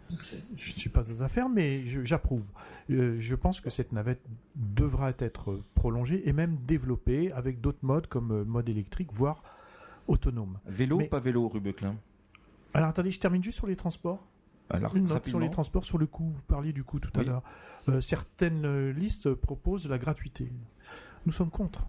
je 0.09 0.73
ne 0.73 0.79
suis 0.79 0.89
pas 0.89 1.03
aux 1.11 1.23
affaires, 1.23 1.49
mais 1.49 1.83
j'approuve. 2.05 2.45
Euh, 2.91 3.19
je 3.19 3.35
pense 3.35 3.61
que 3.61 3.69
cette 3.69 3.91
navette 3.91 4.21
devra 4.55 5.11
être 5.19 5.61
prolongée 5.75 6.27
et 6.27 6.33
même 6.33 6.57
développée 6.65 7.31
avec 7.31 7.61
d'autres 7.61 7.83
modes 7.83 8.07
comme 8.07 8.43
mode 8.43 8.69
électrique, 8.69 9.11
voire 9.13 9.43
autonome. 10.07 10.59
Vélo 10.65 11.01
ou 11.01 11.05
pas 11.05 11.19
vélo, 11.19 11.47
Rubeclin? 11.47 11.95
Alors 12.73 12.89
attendez, 12.89 13.11
je 13.11 13.19
termine 13.19 13.43
juste 13.43 13.57
sur 13.57 13.67
les 13.67 13.75
transports. 13.75 14.27
Alors, 14.69 14.95
Une 14.95 15.07
note 15.07 15.27
sur 15.27 15.39
les 15.39 15.49
transports, 15.49 15.83
sur 15.83 15.97
le 15.97 16.07
coût. 16.07 16.31
Vous 16.33 16.41
parliez 16.47 16.71
du 16.71 16.83
coût 16.83 16.99
tout 16.99 17.11
à 17.19 17.23
l'heure. 17.23 17.43
Euh, 17.89 17.99
certaines 17.99 18.65
euh, 18.65 18.93
listes 18.93 19.33
proposent 19.33 19.87
la 19.87 19.97
gratuité. 19.97 20.51
Nous 21.25 21.31
sommes 21.31 21.49
contre. 21.49 21.85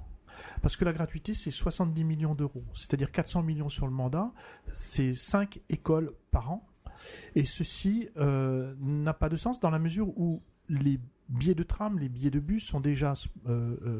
Parce 0.62 0.76
que 0.76 0.84
la 0.84 0.92
gratuité, 0.92 1.34
c'est 1.34 1.50
70 1.50 2.02
millions 2.04 2.34
d'euros. 2.34 2.64
C'est-à-dire 2.74 3.12
400 3.12 3.42
millions 3.42 3.68
sur 3.68 3.86
le 3.86 3.92
mandat. 3.92 4.32
C'est 4.72 5.14
5 5.14 5.60
écoles 5.68 6.12
par 6.30 6.50
an. 6.50 6.66
Et 7.34 7.44
ceci 7.44 8.08
euh, 8.16 8.74
n'a 8.80 9.14
pas 9.14 9.28
de 9.28 9.36
sens 9.36 9.60
dans 9.60 9.70
la 9.70 9.78
mesure 9.78 10.08
où 10.18 10.42
les 10.72 10.98
billets 11.28 11.54
de 11.54 11.62
tram, 11.62 11.98
les 11.98 12.08
billets 12.08 12.30
de 12.30 12.40
bus 12.40 12.64
sont 12.64 12.80
déjà 12.80 13.14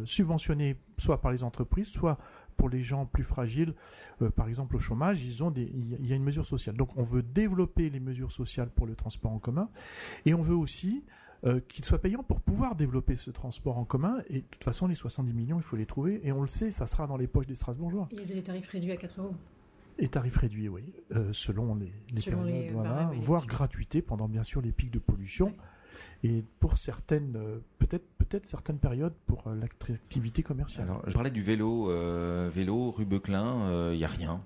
subventionnés 0.05 0.77
soit 0.99 1.21
par 1.21 1.31
les 1.31 1.45
entreprises, 1.45 1.87
soit 1.87 2.19
pour 2.57 2.69
les 2.69 2.83
gens 2.83 3.07
plus 3.07 3.25
fragiles, 3.25 3.75
euh, 4.21 4.31
par 4.31 4.49
exemple 4.49 4.77
au 4.77 4.79
chômage, 4.79 5.23
ils 5.25 5.43
ont 5.43 5.51
des, 5.51 5.63
il 5.63 6.07
y 6.07 6.13
a 6.13 6.17
une 6.17 6.23
mesure 6.23 6.47
sociale. 6.47 6.77
Donc 6.77 6.97
on 6.97 7.03
veut 7.03 7.23
développer 7.23 7.91
les 7.91 8.01
mesures 8.01 8.33
sociales 8.33 8.71
pour 8.71 8.87
le 8.87 8.95
transport 8.95 9.33
en 9.33 9.39
commun 9.39 9.69
et 10.27 10.35
on 10.35 10.43
veut 10.43 10.55
aussi 10.55 11.03
euh, 11.45 11.61
qu'il 11.69 11.85
soit 11.85 11.99
payant 11.99 12.23
pour 12.23 12.41
pouvoir 12.41 12.77
développer 12.77 13.17
ce 13.17 13.31
transport 13.31 13.79
en 13.79 13.85
commun. 13.85 14.19
Et 14.29 14.43
de 14.43 14.47
toute 14.51 14.63
façon, 14.63 14.87
les 14.87 14.95
70 14.95 15.33
millions, 15.33 15.59
il 15.59 15.65
faut 15.65 15.77
les 15.77 15.87
trouver. 15.87 16.21
Et 16.23 16.31
on 16.31 16.43
le 16.43 16.49
sait, 16.49 16.71
ça 16.71 16.87
sera 16.87 17.09
dans 17.09 17.17
les 17.17 17.27
poches 17.27 17.47
des 17.47 17.57
Strasbourgeois. 17.57 18.09
Il 18.13 18.21
y 18.21 18.23
a 18.23 18.35
des 18.37 18.43
tarifs 18.43 18.69
réduits 18.69 18.93
à 18.93 18.97
4 18.97 19.21
euros. 19.21 19.35
Et 19.99 20.09
tarifs 20.09 20.37
réduits, 20.37 20.69
oui, 20.69 20.85
euh, 21.15 21.33
selon 21.33 21.75
les, 21.75 21.93
périodes, 22.25 22.73
voilà, 22.73 23.11
voire 23.17 23.47
gratuité 23.47 24.01
pendant 24.01 24.27
bien 24.27 24.43
sûr 24.43 24.63
les 24.63 24.73
pics 24.73 24.91
de 24.91 24.99
pollution. 24.99 25.53
Et 26.25 26.45
pour 26.61 26.79
certaines, 26.79 27.37
peut-être 27.79 28.07
peut-être 28.33 28.47
certaines 28.47 28.79
périodes 28.79 29.15
pour 29.27 29.47
euh, 29.47 29.55
l'attractivité 29.55 30.43
commerciale. 30.43 30.89
Alors, 30.89 31.03
je 31.07 31.13
parlais 31.13 31.31
du 31.31 31.43
vélo, 31.43 31.91
euh, 31.91 32.51
vélo 32.53 32.91
rue 32.91 33.05
Beuclin, 33.05 33.67
il 33.67 33.73
euh, 33.73 33.97
n'y 33.97 34.05
a 34.05 34.09
rien. 34.09 34.43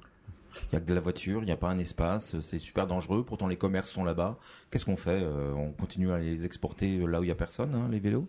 Il 0.54 0.68
n'y 0.72 0.78
a 0.78 0.80
que 0.80 0.86
de 0.86 0.94
la 0.94 1.00
voiture, 1.00 1.42
il 1.42 1.46
n'y 1.46 1.52
a 1.52 1.56
pas 1.56 1.68
un 1.68 1.78
espace, 1.78 2.40
c'est 2.40 2.58
super 2.58 2.86
dangereux, 2.86 3.24
pourtant 3.24 3.46
les 3.46 3.58
commerces 3.58 3.90
sont 3.90 4.04
là-bas. 4.04 4.38
Qu'est-ce 4.70 4.86
qu'on 4.86 4.96
fait 4.96 5.22
On 5.54 5.70
continue 5.72 6.10
à 6.12 6.18
les 6.18 6.46
exporter 6.46 6.96
là 7.06 7.20
où 7.20 7.24
il 7.24 7.26
n'y 7.26 7.32
a 7.32 7.34
personne, 7.34 7.74
hein, 7.74 7.88
les 7.90 8.00
vélos? 8.00 8.26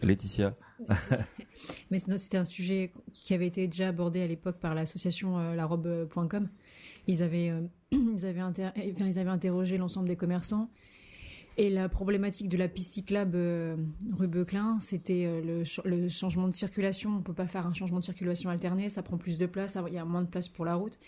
Laetitia 0.00 0.54
Mais 1.90 1.98
c'était 1.98 2.36
un 2.36 2.44
sujet 2.44 2.92
qui 3.12 3.34
avait 3.34 3.48
été 3.48 3.66
déjà 3.66 3.88
abordé 3.88 4.22
à 4.22 4.28
l'époque 4.28 4.60
par 4.60 4.76
l'association 4.76 5.54
larobe.com. 5.54 6.48
Ils 7.08 7.24
avaient, 7.24 7.52
ils, 7.90 8.24
avaient 8.24 8.42
ils 8.76 9.18
avaient 9.18 9.30
interrogé 9.30 9.76
l'ensemble 9.76 10.06
des 10.06 10.16
commerçants 10.16 10.70
et 11.60 11.68
la 11.68 11.90
problématique 11.90 12.48
de 12.48 12.56
la 12.56 12.68
piste 12.68 12.94
cyclable 12.94 13.36
euh, 13.36 13.76
rue 14.16 14.28
Beuclin, 14.28 14.78
c'était 14.80 15.26
euh, 15.26 15.62
le, 15.84 16.08
changement 16.08 16.48
de 16.48 16.54
circulation. 16.54 17.10
On 17.10 17.18
ne 17.18 17.22
peut 17.22 17.34
pas 17.34 17.46
faire 17.46 17.66
un 17.66 17.74
changement 17.74 17.98
de 17.98 18.04
circulation 18.04 18.48
alterné, 18.48 18.88
ça 18.88 19.02
prend 19.02 19.18
plus 19.18 19.38
de 19.38 19.44
place, 19.44 19.76
il 19.86 19.92
y 19.92 19.98
a 19.98 20.04
moins 20.06 20.22
de 20.22 20.26
place 20.26 20.48
pour 20.48 20.64
la 20.64 20.74
route. 20.74 20.98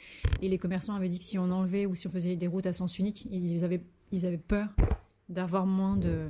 Et 0.42 0.50
les 0.50 0.58
commerçants 0.58 0.94
avaient 0.94 1.08
dit 1.08 1.18
que 1.18 1.24
si 1.24 1.38
on 1.38 1.50
enlevait 1.50 1.86
ou 1.86 1.94
si 1.94 2.06
on 2.06 2.10
faisait 2.10 2.36
des 2.36 2.48
routes 2.48 2.66
à 2.66 2.74
sens 2.74 2.98
unique, 2.98 3.26
ils 3.30 3.64
avaient, 3.64 4.36
peur 4.36 4.68
d'avoir 5.30 5.64
moins 5.64 5.96
de 5.96 6.28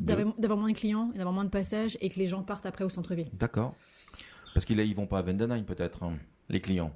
d'avoir 0.00 0.58
moins 0.58 0.70
de 0.70 0.76
clients, 0.76 1.12
d'avoir 1.14 1.32
moins 1.32 1.44
de 1.44 1.50
passages 1.50 1.96
et 2.02 2.10
que 2.10 2.18
les 2.18 2.28
gens 2.28 2.42
partent 2.42 2.66
après 2.66 2.84
au 2.84 2.90
centre-ville. 2.90 3.30
D'accord. 3.32 3.74
Parce 4.52 4.66
qu'ils 4.66 4.76
ne 4.76 4.94
vont 4.94 5.06
pas 5.06 5.20
à 5.20 5.22
Vendenheim 5.22 5.62
peut-être, 5.62 6.02
hein, 6.02 6.18
les 6.50 6.60
clients. 6.60 6.92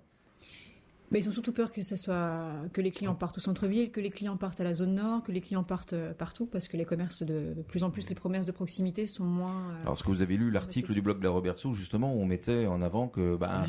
Mais 1.11 1.21
ils 1.21 1.29
ont 1.29 1.33
surtout 1.33 1.53
peur 1.53 1.73
que 1.73 1.83
ça 1.83 1.97
soit 1.97 2.53
que 2.73 2.81
les 2.81 2.91
clients 2.91 3.15
partent 3.15 3.39
au 3.39 3.41
centre-ville, 3.41 3.91
que 3.91 4.01
les 4.01 4.11
clients 4.11 4.37
partent 4.37 4.61
à 4.61 4.65
la 4.65 4.75
zone 4.75 4.95
nord, 4.95 5.23
que 5.23 5.33
les 5.33 5.41
clients 5.41 5.65
partent 5.65 5.95
euh, 5.95 6.13
partout, 6.13 6.47
parce 6.47 6.69
que 6.69 6.77
les 6.77 6.85
commerces 6.85 7.23
de, 7.23 7.55
plus 7.67 7.83
en 7.83 7.91
plus 7.91 8.09
les 8.09 8.15
commerces 8.15 8.47
de 8.47 8.53
proximité 8.53 9.07
sont 9.07 9.25
moins. 9.25 9.71
Euh, 9.71 9.83
Alors, 9.83 9.95
est-ce 9.95 10.03
que 10.03 10.11
vous 10.11 10.23
avez 10.23 10.37
lu 10.37 10.51
l'article 10.51 10.93
du 10.93 11.01
blog 11.01 11.19
de 11.19 11.25
la 11.25 11.31
Robertso 11.31 11.73
justement 11.73 12.15
où 12.15 12.21
on 12.21 12.27
mettait 12.27 12.67
en 12.67 12.83
avant 12.83 13.09
que 13.09 13.37
bah, 13.37 13.67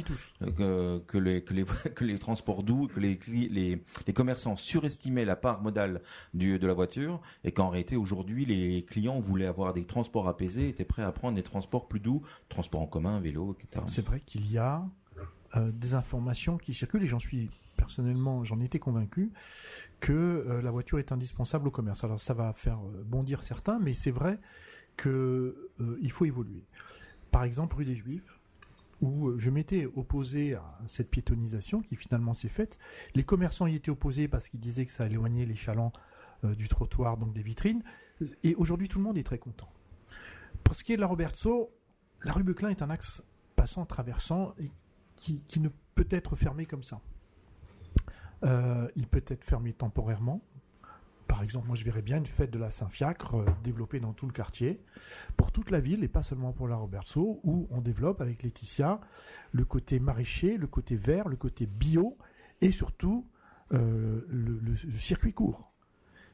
que, 0.58 1.00
que, 1.08 1.18
les 1.18 1.44
que 1.44 1.54
les 1.54 1.64
que 1.96 2.04
les 2.04 2.18
transports 2.18 2.64
doux, 2.64 2.88
que 2.88 3.00
les 3.00 3.20
les 3.28 3.84
les 4.08 4.14
commerçants 4.14 4.56
surestimaient 4.56 5.26
la 5.26 5.36
part 5.36 5.62
modale 5.62 6.02
du 6.34 6.60
de 6.60 6.68
la 6.68 6.74
voiture 6.74 7.22
et 7.44 7.52
qu'en 7.52 7.70
réalité 7.70 7.96
aujourd'hui 7.96 8.46
les 8.46 8.84
clients 8.84 9.20
voulaient 9.20 9.46
avoir 9.46 9.74
des 9.74 9.86
transports 9.86 10.28
apaisés, 10.28 10.70
étaient 10.70 10.86
prêts 10.86 11.04
à 11.04 11.12
prendre 11.12 11.36
des 11.36 11.44
transports 11.44 11.88
plus 11.88 12.00
doux, 12.00 12.22
transports 12.50 12.82
en 12.82 12.88
commun, 12.88 13.20
vélo, 13.20 13.56
etc. 13.58 13.86
C'est 13.88 14.06
vrai 14.06 14.22
qu'il 14.26 14.52
y 14.52 14.58
a 14.58 14.84
euh, 15.56 15.72
des 15.72 15.96
informations 15.96 16.58
qui 16.58 16.74
circulent 16.74 17.04
et 17.04 17.08
j'en 17.08 17.20
suis 17.20 17.50
personnellement, 17.76 18.44
j'en 18.44 18.60
étais 18.60 18.78
convaincu 18.78 19.32
que 20.00 20.14
euh, 20.14 20.62
la 20.62 20.70
voiture 20.70 21.00
est 21.00 21.12
indispensable 21.12 21.68
au 21.68 21.72
commerce. 21.72 22.04
Alors 22.04 22.20
ça 22.20 22.34
va 22.34 22.54
faire 22.54 22.80
euh, 22.80 23.04
bondir 23.04 23.44
certains, 23.44 23.80
mais 23.80 23.94
c'est 23.94 24.12
vrai 24.12 24.40
que 24.96 25.72
il 26.02 26.12
faut 26.12 26.26
évoluer. 26.26 26.66
Par 27.32 27.46
exemple, 27.46 27.78
rue 27.78 27.86
des 27.86 27.96
Juifs, 27.96 28.38
où 29.00 29.38
je 29.38 29.50
m'étais 29.50 29.86
opposé 29.96 30.56
à 30.56 30.78
cette 30.88 31.10
piétonisation 31.10 31.82
qui 31.82 31.96
finalement 31.96 32.34
s'est 32.34 32.50
faite. 32.50 32.78
Les 33.16 33.24
commerçants 33.24 33.66
y 33.66 33.76
étaient 33.76 33.92
opposés 33.92 34.28
parce 34.28 34.50
qu'ils 34.50 34.60
disaient 34.60 34.86
que 34.86 34.92
ça 34.92 35.06
éloignait 35.06 35.46
les 35.46 35.56
chalands 35.56 35.94
du 36.44 36.68
trottoir, 36.68 37.16
donc 37.16 37.32
des 37.32 37.42
vitrines. 37.42 37.82
Et 38.44 38.56
aujourd'hui, 38.56 38.90
tout 38.90 38.98
le 38.98 39.06
monde 39.06 39.18
est 39.18 39.24
très 39.24 39.38
content. 39.38 39.70
Pour 40.66 40.76
ce 40.76 40.84
qui 40.84 40.92
est 40.92 40.96
de 40.98 41.02
la 41.02 41.08
Robertso, 41.08 41.72
la 42.24 42.34
rue 42.34 42.44
Beuclin 42.44 42.68
est 42.68 42.82
un 42.82 42.90
axe 42.90 43.24
passant, 43.56 43.86
traversant, 43.86 44.54
et 44.60 44.70
qui, 45.20 45.60
ne 45.60 45.70
peut 45.96 46.08
être 46.10 46.36
fermé 46.36 46.66
comme 46.66 46.84
ça. 46.84 47.02
Euh, 48.44 48.88
il 48.96 49.06
peut 49.08 49.24
être 49.28 49.44
fermé 49.44 49.74
temporairement. 49.74 50.42
Par 51.28 51.44
exemple, 51.44 51.68
moi 51.68 51.76
je 51.76 51.84
verrais 51.84 52.02
bien 52.02 52.18
une 52.18 52.26
fête 52.26 52.52
de 52.52 52.58
la 52.58 52.72
Saint-Fiacre 52.72 53.36
euh, 53.36 53.46
développée 53.64 54.00
dans 54.00 54.14
tout 54.14 54.26
le 54.26 54.32
quartier, 54.32 54.82
pour 55.36 55.52
toute 55.52 55.72
la 55.72 55.80
ville 55.80 56.04
et 56.04 56.08
pas 56.08 56.24
seulement 56.24 56.54
pour 56.54 56.68
la 56.68 56.78
Robertso, 56.78 57.42
où 57.44 57.68
on 57.70 57.82
développe 57.82 58.22
avec 58.22 58.44
Laetitia 58.44 59.02
le 59.52 59.66
côté 59.66 60.00
maraîcher, 60.00 60.58
le 60.58 60.68
côté 60.68 60.96
vert, 60.96 61.28
le 61.28 61.36
côté 61.36 61.66
bio 61.66 62.18
et 62.62 62.72
surtout 62.72 63.28
euh, 63.74 64.22
le, 64.30 64.60
le- 64.60 65.00
circuit 65.00 65.34
court. 65.34 65.74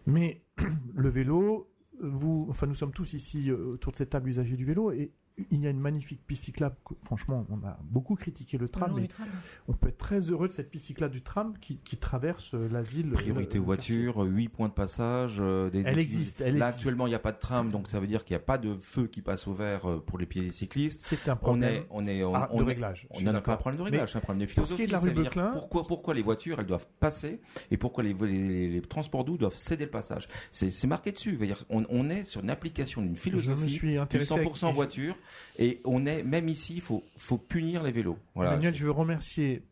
Mais 0.06 0.44
le 0.96 1.10
vélo, 1.10 1.72
vous, 2.02 2.48
enfin 2.52 2.68
nous 2.68 2.76
sommes 2.76 2.94
tous 2.94 3.14
ici 3.14 3.52
autour 3.52 3.92
de 3.92 3.98
cette 3.98 4.12
table 4.12 4.30
usagers 4.30 4.58
du 4.58 4.66
vélo 4.66 4.92
et 4.92 5.12
il 5.52 5.60
y 5.62 5.68
a 5.68 5.70
une 5.70 5.80
magnifique 5.82 6.22
piste 6.26 6.46
cyclable. 6.46 6.76
que, 6.86 6.94
Franchement, 7.04 7.46
on 7.50 7.66
a 7.68 7.78
beaucoup 7.84 8.16
critiqué 8.16 8.58
le 8.58 8.70
tram, 8.70 8.94
mais 8.96 9.08
tram. 9.08 9.28
on 9.68 9.74
peut 9.74 9.90
être 9.90 9.98
très 9.98 10.20
heureux 10.22 10.48
de 10.48 10.54
cette 10.54 10.70
piste 10.72 10.86
cyclable 10.86 11.14
du 11.14 11.22
tram 11.22 11.58
qui, 11.60 11.78
qui 11.80 11.98
traverse 11.98 12.54
euh, 12.54 12.70
la 12.72 12.82
ville. 12.82 13.10
Priorité 13.12 13.58
euh, 13.58 13.62
aux 13.62 13.66
voitures, 13.66 14.18
8 14.20 14.48
points 14.50 14.70
de 14.70 14.74
passage. 14.74 15.38
euh, 15.42 15.70
des, 15.70 15.84
Elle 15.86 16.00
existe, 16.00 16.40
elle 16.42 16.58
Là, 16.58 16.68
existe. 16.70 16.80
actuellement, 16.80 17.06
il 17.08 17.10
n'y 17.10 17.16
a 17.16 17.20
pas 17.20 17.34
de 17.34 17.40
tram, 17.40 17.70
donc 17.70 17.88
ça 17.90 18.00
veut 18.00 18.08
dire 18.08 18.24
qu'il 18.24 18.34
n'y 18.34 18.42
a 18.42 18.46
pas 18.46 18.58
de 18.58 18.76
feu 18.78 19.08
qui 19.08 19.22
passe 19.22 19.46
au 19.48 19.54
vert 19.54 19.90
euh, 19.90 20.00
pour 20.00 20.18
les 20.18 20.26
pieds 20.26 20.52
cyclistes. 20.52 21.02
C'est 21.02 21.28
un 21.28 21.34
On 21.34 21.38
problème 21.38 21.74
est, 21.76 21.88
on 21.90 22.06
est, 22.06 22.24
on, 22.24 22.34
ah, 22.36 22.48
on 22.52 22.60
de 22.60 22.64
réglage. 22.64 23.06
On 23.10 23.18
suis 23.18 23.26
n'en 23.26 23.36
a 23.36 23.42
pas 23.42 23.54
un 23.54 23.58
problème 23.58 23.80
de 23.80 23.84
réglage, 23.84 24.12
c'est 24.14 24.18
un 24.18 24.22
problème 24.22 24.48
de 24.48 24.54
pour 24.54 24.66
ce 24.68 24.74
qui 24.76 24.84
philosophie. 24.84 25.12
est 25.12 25.14
de 25.14 25.20
la 25.20 25.22
rue 25.24 25.30
Beuclin- 25.30 25.52
pourquoi, 25.54 25.86
pourquoi 25.86 26.14
les 26.14 26.22
voitures 26.24 26.60
elles 26.62 26.66
doivent 26.66 26.88
passer 27.02 27.42
et 27.72 27.78
pourquoi 27.78 28.04
les, 28.04 28.14
les, 28.14 28.70
les 28.70 28.82
transports 28.82 29.26
doux 29.26 29.38
doivent 29.38 29.56
céder 29.56 29.84
le 29.86 29.92
passage? 29.92 30.30
C'est 30.52 30.88
marqué 30.88 31.12
dessus. 31.12 31.34
Dire, 31.36 31.64
on, 31.70 31.84
on 31.90 32.10
est 32.10 32.24
sur 32.24 32.42
une 32.42 32.50
application 32.50 33.02
d'une 33.02 33.18
Je 33.18 33.30
me 33.30 33.38
philosophie 33.42 33.70
suis 33.70 33.92
du 33.92 33.98
intéressé. 34.00 34.34
avec- 34.34 34.48
100% 34.48 34.74
voiture 34.74 35.18
et 35.58 35.82
on 35.86 36.06
est 36.06 36.24
même 36.24 36.50
ici, 36.50 36.76
il 36.76 36.82
faut, 36.82 37.04
faut 37.18 37.38
punir 37.38 37.84
les 37.84 37.92
vélos. 37.92 38.18
Voilà. 38.34 38.52
Emmanuel, 38.52 38.76
je 38.76 38.86
veux 38.86 38.92
remercier 38.92 39.64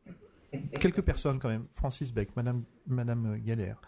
quelques 0.80 1.02
personnes 1.02 1.40
quand 1.40 1.50
même. 1.50 1.66
Francis 1.74 2.14
Beck, 2.14 2.36
Madame, 2.36 2.64
Madame 2.88 3.38
Galère, 3.40 3.82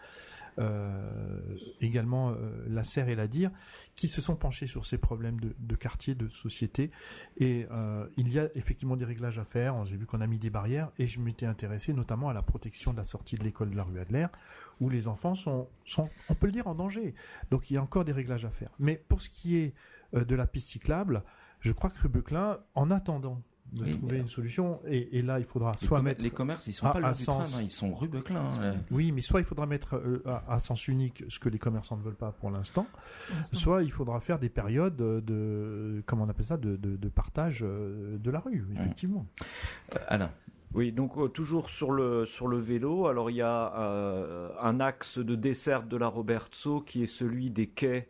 euh, 0.58 1.54
également 1.82 2.30
euh, 2.30 2.64
la 2.68 2.82
Serre 2.82 3.10
et 3.10 3.14
la 3.14 3.26
Dire, 3.26 3.50
qui 3.94 4.08
se 4.08 4.22
sont 4.22 4.36
penchés 4.36 4.66
sur 4.66 4.86
ces 4.86 4.96
problèmes 4.96 5.38
de, 5.38 5.54
de 5.58 5.76
quartier, 5.76 6.14
de 6.14 6.28
société. 6.28 6.90
Et 7.36 7.66
euh, 7.70 8.06
il 8.16 8.32
y 8.32 8.38
a 8.38 8.48
effectivement 8.54 8.96
des 8.96 9.04
réglages 9.04 9.38
à 9.38 9.44
faire. 9.44 9.84
J'ai 9.84 9.96
vu 9.96 10.06
qu'on 10.06 10.20
a 10.20 10.26
mis 10.26 10.38
des 10.38 10.50
barrières 10.50 10.90
et 10.98 11.06
je 11.06 11.20
m'étais 11.20 11.46
intéressé 11.46 11.92
notamment 11.92 12.30
à 12.30 12.32
la 12.32 12.42
protection 12.42 12.92
de 12.92 12.96
la 12.96 13.04
sortie 13.04 13.36
de 13.36 13.44
l'école 13.44 13.70
de 13.70 13.76
la 13.76 13.84
rue 13.84 14.00
Adler, 14.00 14.28
où 14.80 14.88
les 14.88 15.08
enfants 15.08 15.34
sont, 15.34 15.68
sont, 15.84 16.08
on 16.30 16.34
peut 16.34 16.46
le 16.46 16.52
dire, 16.52 16.66
en 16.66 16.74
danger. 16.74 17.14
Donc 17.50 17.70
il 17.70 17.74
y 17.74 17.76
a 17.76 17.82
encore 17.82 18.04
des 18.04 18.12
réglages 18.12 18.44
à 18.44 18.50
faire. 18.50 18.70
Mais 18.78 18.96
pour 18.96 19.20
ce 19.20 19.28
qui 19.28 19.56
est 19.56 19.74
de 20.14 20.34
la 20.34 20.46
piste 20.46 20.70
cyclable, 20.70 21.22
je 21.66 21.72
crois 21.72 21.90
que 21.90 22.00
Rubeclin, 22.00 22.58
en 22.74 22.90
attendant 22.90 23.42
de 23.72 23.82
Oui, 23.84 23.96
trouver 23.98 24.16
mais- 24.16 24.22
une 24.22 24.28
solution, 24.28 24.78
et, 24.86 25.18
et 25.18 25.22
là 25.22 25.40
il 25.40 25.44
faudra 25.44 25.72
Les, 25.80 25.86
soit 25.86 26.00
mettre 26.00 26.22
les 26.22 26.30
commerces, 26.30 26.68
ils 26.68 26.72
sont 26.72 26.86
à- 26.86 26.92
pas 26.92 26.98
à 27.00 27.10
le 27.10 27.16
du 27.16 27.24
tram, 27.24 27.40
sens- 27.40 27.56
hein, 27.56 27.62
ils 27.62 27.70
sont 27.70 27.92
rue 27.92 28.06
Beuclin. 28.08 28.40
hein. 28.62 28.74
Oui, 28.92 29.10
mais 29.10 29.22
soit 29.22 29.40
il 29.40 29.44
faudra 29.44 29.66
mettre 29.66 29.96
euh, 29.96 30.22
à, 30.24 30.54
à 30.54 30.60
sens 30.60 30.86
unique 30.86 31.24
ce 31.28 31.40
que 31.40 31.48
les 31.48 31.58
commerçants 31.58 31.96
ne 31.96 32.02
veulent 32.02 32.14
pas 32.14 32.30
pour 32.30 32.50
l'instant, 32.50 32.86
soit 33.52 33.82
il 33.82 33.90
faudra 33.90 34.20
faire 34.20 34.38
des 34.38 34.48
périodes 34.50 34.94
de, 34.96 36.02
comment 36.06 36.24
on 36.24 36.28
appelle 36.28 36.46
ça, 36.46 36.56
de, 36.56 36.76
de- 36.76 36.96
de 36.96 37.08
partage 37.08 37.64
euh, 37.64 38.16
de 38.18 38.30
la 38.30 38.38
rue, 38.38 38.64
effectivement. 38.72 39.26
Euh, 39.96 39.98
Alain, 40.08 40.30
Oui, 40.74 40.92
donc 40.92 41.16
euh, 41.18 41.26
toujours 41.28 41.68
sur 41.68 41.90
le 41.90 42.24
sur 42.24 42.46
le 42.48 42.58
vélo. 42.58 43.06
Alors 43.08 43.30
il 43.30 43.36
y 43.36 43.42
a 43.42 43.74
euh, 43.78 44.50
un 44.62 44.78
axe 44.78 45.18
de 45.18 45.34
desserte 45.34 45.88
de 45.88 45.96
la 45.96 46.06
Robertso 46.06 46.80
qui 46.82 47.02
est 47.02 47.06
celui 47.06 47.50
des 47.50 47.66
quais 47.66 48.08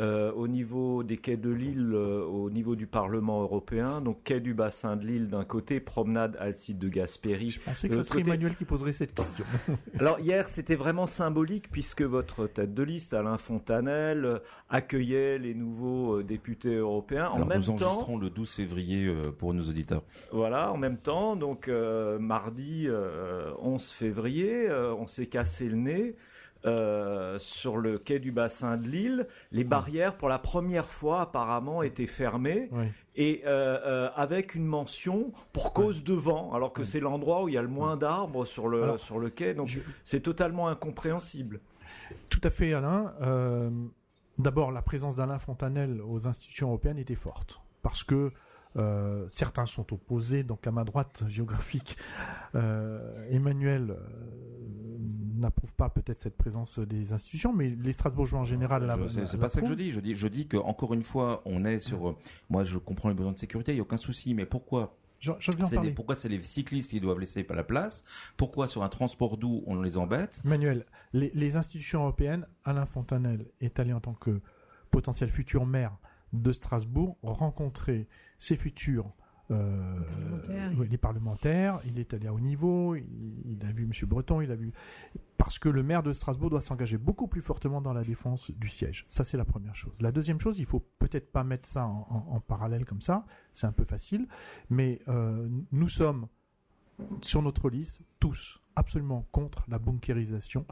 euh, 0.00 0.32
au 0.32 0.48
niveau 0.48 1.02
des 1.02 1.18
quais 1.18 1.36
de 1.36 1.50
Lille, 1.50 1.90
euh, 1.92 2.24
au 2.24 2.48
niveau 2.50 2.74
du 2.74 2.86
Parlement 2.86 3.42
européen. 3.42 4.00
Donc 4.00 4.22
quai 4.24 4.40
du 4.40 4.54
bassin 4.54 4.96
de 4.96 5.06
Lille 5.06 5.28
d'un 5.28 5.44
côté, 5.44 5.78
promenade 5.78 6.36
Alcide 6.40 6.78
de 6.78 6.88
Gasperi. 6.88 7.50
Je 7.50 7.60
pensais 7.60 7.88
que 7.88 7.94
ce 7.96 8.02
serait 8.02 8.20
côté- 8.20 8.30
Emmanuel 8.30 8.56
qui 8.56 8.64
poserait 8.64 8.92
cette 8.92 9.14
question. 9.14 9.44
Alors 9.98 10.18
hier, 10.20 10.46
c'était 10.46 10.74
vraiment 10.76 11.06
symbolique 11.06 11.70
puisque 11.70 12.02
votre 12.02 12.46
tête 12.46 12.72
de 12.74 12.82
liste, 12.82 13.12
Alain 13.14 13.36
Fontanel, 13.38 14.24
euh, 14.24 14.38
accueillait 14.70 15.38
les 15.38 15.54
nouveaux 15.54 16.18
euh, 16.18 16.22
députés 16.24 16.76
européens. 16.76 17.28
En 17.28 17.36
alors 17.36 17.48
même 17.48 17.58
nous 17.58 17.64
temps, 17.78 17.86
enregistrons 17.86 18.18
le 18.18 18.30
12 18.30 18.50
février 18.50 19.06
euh, 19.06 19.22
pour 19.36 19.52
nos 19.54 19.62
auditeurs. 19.64 20.02
Voilà, 20.32 20.72
en 20.72 20.76
même 20.78 20.96
temps, 20.96 21.36
donc 21.36 21.68
euh, 21.68 22.18
mardi 22.18 22.86
euh, 22.88 23.50
11 23.60 23.84
février, 23.90 24.68
euh, 24.70 24.94
on 24.94 25.06
s'est 25.06 25.26
cassé 25.26 25.68
le 25.68 25.76
nez 25.76 26.16
euh, 26.66 27.38
sur 27.38 27.76
le 27.78 27.98
quai 27.98 28.18
du 28.18 28.32
bassin 28.32 28.76
de 28.76 28.86
Lille. 28.86 29.26
Les 29.52 29.64
barrières, 29.64 30.16
pour 30.16 30.28
la 30.28 30.38
première 30.38 30.90
fois, 30.90 31.22
apparemment, 31.22 31.82
étaient 31.82 32.06
fermées 32.06 32.68
Oui. 32.72 32.86
et 33.16 33.42
euh, 33.46 33.78
euh, 33.84 34.10
avec 34.16 34.54
une 34.54 34.66
mention 34.66 35.32
pour 35.52 35.72
cause 35.72 36.04
de 36.04 36.14
vent, 36.14 36.52
alors 36.52 36.72
que 36.72 36.84
c'est 36.84 37.00
l'endroit 37.00 37.44
où 37.44 37.48
il 37.48 37.54
y 37.54 37.58
a 37.58 37.62
le 37.62 37.68
moins 37.68 37.96
d'arbres 37.96 38.44
sur 38.44 38.68
le 38.68 38.82
Alors, 38.82 39.00
sur 39.00 39.18
le 39.18 39.30
quai. 39.30 39.54
Donc 39.54 39.68
Je- 39.68 39.80
c'est 40.04 40.20
totalement 40.20 40.68
incompréhensible. 40.68 41.60
Tout 42.30 42.40
à 42.44 42.50
fait, 42.50 42.72
Alain. 42.74 43.14
D'abord, 44.38 44.72
la 44.72 44.80
présence 44.82 45.16
d'Alain 45.16 45.38
Fontanel 45.38 46.00
aux 46.00 46.26
institutions 46.26 46.68
européennes 46.68 46.98
était 46.98 47.14
forte. 47.14 47.60
Parce 47.82 48.04
que 48.04 48.28
euh, 48.76 49.24
certains 49.28 49.66
sont 49.66 49.92
opposés, 49.92 50.44
donc 50.44 50.66
à 50.66 50.70
ma 50.70 50.84
droite 50.84 51.24
géographique, 51.28 51.96
euh, 52.54 53.26
Emmanuel 53.30 53.90
euh, 53.90 53.96
n'approuve 55.40 55.74
pas 55.74 55.88
peut-être 55.88 56.20
cette 56.20 56.36
présence 56.36 56.78
des 56.78 57.12
institutions, 57.12 57.52
mais 57.52 57.68
les 57.70 57.92
Strasbourgeois 57.92 58.40
en 58.40 58.44
général. 58.44 58.90
C'est 59.26 59.38
pas 59.38 59.48
ça 59.48 59.60
que 59.60 59.66
je 59.66 59.74
dis. 59.74 59.90
Je 59.90 60.00
dis, 60.00 60.14
je 60.14 60.28
dis 60.28 60.46
que 60.46 60.56
encore 60.56 60.94
une 60.94 61.02
fois, 61.02 61.42
on 61.44 61.64
est 61.64 61.80
sur. 61.80 62.08
euh, 62.10 62.16
Moi, 62.48 62.64
je 62.64 62.78
comprends 62.78 63.08
les 63.08 63.14
besoins 63.14 63.32
de 63.32 63.38
sécurité, 63.38 63.72
il 63.72 63.76
y 63.76 63.80
a 63.80 63.82
aucun 63.82 63.96
souci. 63.96 64.34
Mais 64.34 64.46
pourquoi 64.46 64.96
les, 65.82 65.90
pourquoi 65.90 66.16
c'est 66.16 66.28
les 66.30 66.38
cyclistes 66.42 66.90
qui 66.90 67.00
doivent 67.00 67.18
laisser 67.18 67.46
la 67.50 67.64
place? 67.64 68.04
Pourquoi 68.36 68.68
sur 68.68 68.82
un 68.82 68.88
transport 68.88 69.36
doux 69.36 69.62
on 69.66 69.80
les 69.82 69.98
embête? 69.98 70.40
Emmanuel, 70.44 70.86
les, 71.12 71.30
les 71.34 71.56
institutions 71.56 72.00
européennes, 72.00 72.46
Alain 72.64 72.86
Fontanel 72.86 73.46
est 73.60 73.78
allé 73.78 73.92
en 73.92 74.00
tant 74.00 74.14
que 74.14 74.40
potentiel 74.90 75.28
futur 75.28 75.66
maire 75.66 75.96
de 76.32 76.52
Strasbourg 76.52 77.18
rencontrer 77.22 78.08
ses 78.38 78.56
futurs 78.56 79.12
euh, 79.50 79.94
Parlementaires. 79.96 80.72
oui, 80.78 80.88
les 80.88 80.98
parlementaires. 80.98 81.80
Il 81.84 81.98
est 81.98 82.14
allé 82.14 82.26
à 82.26 82.32
haut 82.34 82.40
niveau. 82.40 82.94
Il, 82.94 83.04
il 83.44 83.66
a 83.66 83.70
vu 83.72 83.84
M. 83.84 83.90
Breton. 84.08 84.40
Il 84.40 84.50
a 84.50 84.56
vu 84.56 84.72
parce 85.38 85.58
que 85.58 85.68
le 85.68 85.82
maire 85.82 86.02
de 86.02 86.12
Strasbourg 86.12 86.50
doit 86.50 86.60
s'engager 86.60 86.98
beaucoup 86.98 87.26
plus 87.26 87.40
fortement 87.40 87.80
dans 87.80 87.92
la 87.94 88.04
défense 88.04 88.50
du 88.50 88.68
siège. 88.68 89.04
Ça, 89.08 89.24
c'est 89.24 89.36
la 89.36 89.44
première 89.44 89.74
chose. 89.74 90.00
La 90.00 90.12
deuxième 90.12 90.38
chose, 90.40 90.58
il 90.58 90.66
faut 90.66 90.86
peut-être 90.98 91.32
pas 91.32 91.44
mettre 91.44 91.66
ça 91.68 91.86
en, 91.86 92.06
en- 92.10 92.34
en 92.36 92.40
parallèle 92.40 92.84
comme 92.84 93.00
ça. 93.00 93.24
C'est 93.52 93.66
un 93.66 93.72
peu 93.72 93.84
facile, 93.84 94.28
mais 94.68 95.00
euh, 95.08 95.48
nous 95.72 95.88
sommes 95.88 96.26
sur 97.22 97.40
notre 97.42 97.70
liste 97.70 98.00
tous 98.18 98.60
absolument 98.76 99.26
contre 99.32 99.64
la 99.68 99.78
bunkérisation 99.78 100.66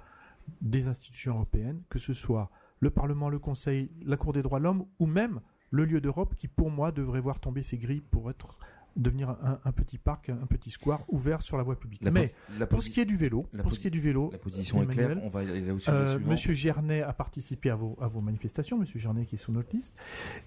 des 0.60 0.88
institutions 0.88 1.34
européennes, 1.34 1.82
que 1.88 1.98
ce 1.98 2.12
soit 2.12 2.50
le 2.80 2.90
Parlement, 2.90 3.28
le 3.30 3.38
Conseil, 3.38 3.90
la 4.04 4.16
Cour 4.16 4.32
des 4.34 4.42
droits 4.42 4.58
de 4.58 4.64
l'homme 4.64 4.84
ou 4.98 5.06
même 5.06 5.40
le 5.70 5.84
lieu 5.84 6.00
d'Europe 6.00 6.34
qui, 6.36 6.48
pour 6.48 6.70
moi, 6.70 6.92
devrait 6.92 7.20
voir 7.20 7.40
tomber 7.40 7.62
ses 7.62 7.78
grilles 7.78 8.02
pour 8.10 8.30
être 8.30 8.58
devenir 8.96 9.30
un, 9.30 9.60
un 9.64 9.72
petit 9.72 9.98
parc, 9.98 10.28
un 10.28 10.46
petit 10.46 10.70
square 10.70 11.04
ouvert 11.08 11.42
sur 11.42 11.56
la 11.56 11.62
voie 11.62 11.78
publique. 11.78 12.02
La 12.02 12.10
Mais 12.10 12.34
la 12.58 12.66
pour 12.66 12.82
ce 12.82 12.90
qui 12.90 13.00
est 13.00 13.04
du 13.04 13.16
vélo, 13.16 13.46
la 13.52 13.62
pour 13.62 13.72
ce 13.72 13.78
qui 13.78 13.86
est 13.86 13.90
du 13.90 14.00
vélo, 14.00 14.30
La 14.32 14.38
position 14.38 14.82
est 14.82 14.86
claire, 14.86 15.12
Emmanuel, 15.12 15.26
on 15.26 15.30
va 15.30 15.40
aller 15.40 15.60
là 15.60 15.74
au 15.74 15.78
sujet 15.78 15.92
euh. 15.92 16.18
Monsieur 16.18 16.52
Gernet 16.52 17.02
a 17.02 17.12
participé 17.12 17.70
à 17.70 17.76
vos, 17.76 17.96
à 18.00 18.08
vos 18.08 18.20
manifestations, 18.20 18.78
Monsieur 18.78 18.98
Gernet 18.98 19.26
qui 19.26 19.36
est 19.36 19.38
sur 19.38 19.52
notre 19.52 19.74
liste, 19.74 19.94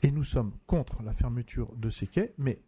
et 0.03 0.11
nous 0.11 0.23
sommes 0.23 0.51
contre 0.67 1.01
la 1.03 1.13
fermeture 1.13 1.73
de 1.77 1.89
ces 1.89 2.07
quais, 2.07 2.33
mais 2.37 2.61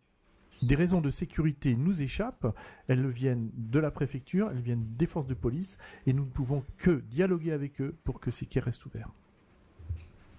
des 0.62 0.76
raisons 0.76 1.02
de 1.02 1.12
sécurité 1.12 1.76
nous 1.76 2.02
échappent, 2.02 2.48
elles 2.88 3.06
viennent 3.08 3.50
de 3.54 3.80
la 3.80 3.92
préfecture, 3.92 4.50
elles 4.52 4.62
viennent 4.62 4.86
des 4.96 5.08
forces 5.08 5.28
de 5.28 5.34
police, 5.34 5.78
et 6.08 6.13
nous 6.13 6.24
ne 6.24 6.30
pouvons 6.30 6.63
que 6.78 7.02
dialoguer 7.10 7.52
avec 7.52 7.82
eux 7.82 7.96
pour 8.06 8.22
que 8.22 8.32
ces 8.32 8.46
quais 8.46 8.62
restent 8.62 8.86
ouverts. 8.86 9.10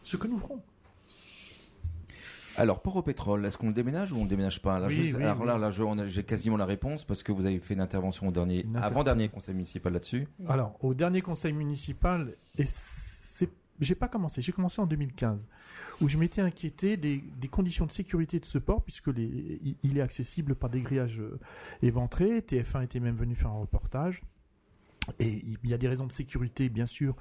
Ce 0.03 0.17
que 0.17 0.27
nous 0.27 0.39
ferons. 0.39 0.63
Alors, 2.57 2.83
port 2.83 2.97
au 2.97 3.03
pétrole, 3.03 3.45
est-ce 3.47 3.59
qu'on 3.59 3.69
le 3.69 3.73
déménage 3.75 4.13
ou 4.13 4.17
on 4.17 4.25
le 4.25 4.29
déménage 4.29 4.61
pas? 4.63 4.79
Là, 4.79 4.87
Oui, 4.87 4.95
je- 5.09 5.17
oui, 5.17 5.23
Alors 5.25 5.41
oui. 5.41 5.47
là, 5.97 6.05
j'ai 6.07 6.23
quasiment 6.25 6.57
la 6.57 6.65
réponse 6.67 7.05
parce 7.05 7.23
que 7.23 7.33
vous 7.33 7.45
avez 7.47 7.59
fait 7.59 7.75
une 7.75 7.81
intervention 7.81 8.29
au 8.29 8.33
dernier, 8.33 8.65
avant-dernier 8.77 9.29
conseil 9.29 9.55
municipal 9.55 9.93
là-dessus. 9.93 10.29
Alors, 10.49 10.77
au 10.85 10.95
dernier 10.95 11.21
conseil 11.21 11.53
municipal, 11.53 12.35
et 12.59 12.65
c'est, 12.67 13.49
j'ai 13.81 13.95
pas 13.95 14.09
commencé, 14.09 14.41
j'ai 14.43 14.53
commencé 14.53 14.81
en 14.81 14.87
2015, 14.87 15.49
où 16.01 16.09
je 16.09 16.17
m'étais 16.17 16.41
inquiété 16.43 16.97
des, 16.97 17.23
des 17.41 17.49
conditions 17.49 17.87
de 17.87 17.93
sécurité 17.93 18.39
de 18.39 18.45
ce 18.45 18.59
port, 18.59 18.83
puisque 18.83 19.09
les, 19.09 19.25
il- 19.63 19.77
il 19.83 19.99
est 19.99 20.03
accessible 20.03 20.55
par 20.55 20.71
des 20.71 20.81
grillages 20.81 21.19
euh, 21.21 21.39
éventrés. 21.83 22.41
TF1 22.41 22.83
était 22.85 23.01
même 23.01 23.17
venu 23.17 23.35
faire 23.35 23.51
un 23.51 23.59
reportage. 23.61 24.23
Et 25.19 25.43
il 25.63 25.69
y 25.71 25.75
a 25.75 25.79
des 25.79 25.89
raisons 25.89 26.07
de 26.07 26.13
sécurité, 26.13 26.69
bien 26.71 26.87
sûr, 26.87 27.15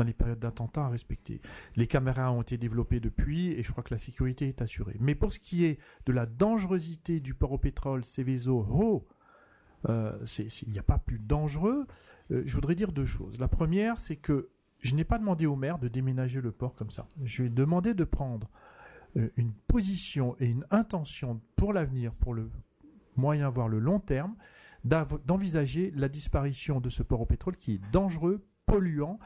dans 0.00 0.06
les 0.06 0.14
périodes 0.14 0.38
d'attentats 0.38 0.86
à 0.86 0.88
respecter. 0.88 1.42
Les 1.76 1.86
caméras 1.86 2.32
ont 2.32 2.40
été 2.40 2.56
développées 2.56 3.00
depuis 3.00 3.52
et 3.52 3.62
je 3.62 3.70
crois 3.70 3.84
que 3.84 3.92
la 3.92 3.98
sécurité 3.98 4.48
est 4.48 4.62
assurée. 4.62 4.96
Mais 4.98 5.14
pour 5.14 5.30
ce 5.30 5.38
qui 5.38 5.66
est 5.66 5.78
de 6.06 6.12
la 6.12 6.24
dangerosité 6.24 7.20
du 7.20 7.34
port 7.34 7.52
au 7.52 7.58
pétrole, 7.58 8.02
Céveso, 8.02 8.66
oh, 8.70 9.06
euh, 9.90 10.16
il 10.38 10.72
n'y 10.72 10.78
a 10.78 10.82
pas 10.82 10.96
plus 10.96 11.18
dangereux. 11.18 11.86
Euh, 12.30 12.42
je 12.46 12.54
voudrais 12.54 12.74
dire 12.74 12.92
deux 12.92 13.04
choses. 13.04 13.38
La 13.38 13.46
première, 13.46 14.00
c'est 14.00 14.16
que 14.16 14.48
je 14.80 14.94
n'ai 14.94 15.04
pas 15.04 15.18
demandé 15.18 15.44
au 15.44 15.54
maire 15.54 15.78
de 15.78 15.88
déménager 15.88 16.40
le 16.40 16.50
port 16.50 16.74
comme 16.74 16.90
ça. 16.90 17.06
Je 17.22 17.42
lui 17.42 17.48
ai 17.48 17.52
demandé 17.52 17.92
de 17.92 18.04
prendre 18.04 18.48
euh, 19.18 19.28
une 19.36 19.52
position 19.52 20.34
et 20.40 20.46
une 20.46 20.64
intention 20.70 21.42
pour 21.56 21.74
l'avenir, 21.74 22.14
pour 22.14 22.32
le 22.32 22.50
moyen 23.16 23.50
voire 23.50 23.68
le 23.68 23.80
long 23.80 24.00
terme, 24.00 24.34
d'envisager 24.82 25.92
la 25.94 26.08
disparition 26.08 26.80
de 26.80 26.88
ce 26.88 27.02
port 27.02 27.20
au 27.20 27.26
pétrole 27.26 27.56
qui 27.56 27.74
est 27.74 27.90
dangereux, 27.92 28.46
polluant 28.64 29.18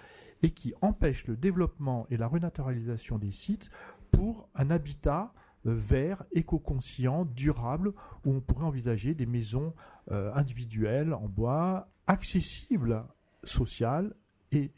et 0.44 0.50
qui 0.50 0.74
empêche 0.82 1.26
le 1.26 1.36
développement 1.36 2.06
et 2.10 2.18
la 2.18 2.26
renaturalisation 2.26 3.16
des 3.16 3.32
sites 3.32 3.70
pour 4.12 4.46
un 4.54 4.68
habitat 4.68 5.32
euh, 5.66 5.74
vert, 5.74 6.22
éco-conscient, 6.32 7.24
durable, 7.24 7.94
où 8.26 8.30
on 8.30 8.42
pourrait 8.42 8.66
envisager 8.66 9.14
des 9.14 9.24
maisons 9.24 9.72
euh, 10.10 10.30
individuelles 10.34 11.14
en 11.14 11.28
bois, 11.28 11.88
accessibles, 12.06 13.06
sociales. 13.42 14.14
Et 14.52 14.70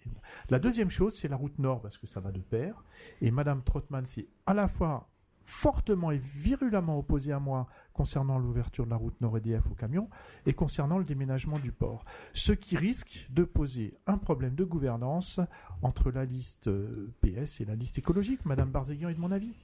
la 0.51 0.61
deuxième 0.61 0.89
chose, 0.89 1.19
c'est 1.19 1.27
la 1.27 1.35
route 1.35 1.59
nord, 1.59 1.81
parce 1.81 1.99
que 1.99 2.07
ça 2.07 2.21
va 2.21 2.31
de 2.31 2.41
pair. 2.41 2.85
Et 3.21 3.33
Madame 3.33 3.65
Trottmann 3.65 4.07
s'est 4.07 4.29
à 4.47 4.55
la 4.55 4.69
fois 4.69 5.11
fortement 5.47 6.11
et 6.11 6.19
virulemment 6.19 6.99
opposée 6.99 7.33
à 7.33 7.39
moi 7.39 7.69
concernant 7.93 8.37
l'ouverture 8.37 8.85
de 8.85 8.91
la 8.91 8.97
route 8.97 9.19
nord 9.21 9.39
EDF 9.39 9.71
aux 9.71 9.75
camions 9.75 10.11
et 10.45 10.53
concernant 10.53 10.99
le 10.99 11.05
déménagement 11.05 11.61
du 11.61 11.71
port. 11.71 12.05
Ce 12.33 12.53
qui 12.53 12.77
risque 12.77 13.29
de 13.31 13.45
poser 13.45 13.97
un 14.09 14.19
problème 14.19 14.57
de 14.57 14.65
gouvernance 14.65 15.39
entre 15.83 16.11
la 16.11 16.25
liste 16.25 16.67
euh, 16.67 17.15
PS 17.21 17.61
et 17.61 17.65
la 17.65 17.77
liste 17.77 17.97
écologique. 17.97 18.45
Madame 18.45 18.71
Barzéguian 18.71 19.09
est 19.09 19.15
de 19.15 19.21
mon 19.21 19.31
avis 19.31 19.55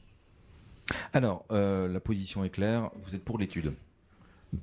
Alors, 1.12 1.45
euh, 1.51 1.88
la 1.88 2.01
position 2.01 2.45
est 2.45 2.51
claire, 2.51 2.92
vous 3.01 3.16
êtes 3.16 3.25
pour 3.25 3.37
l'étude 3.37 3.75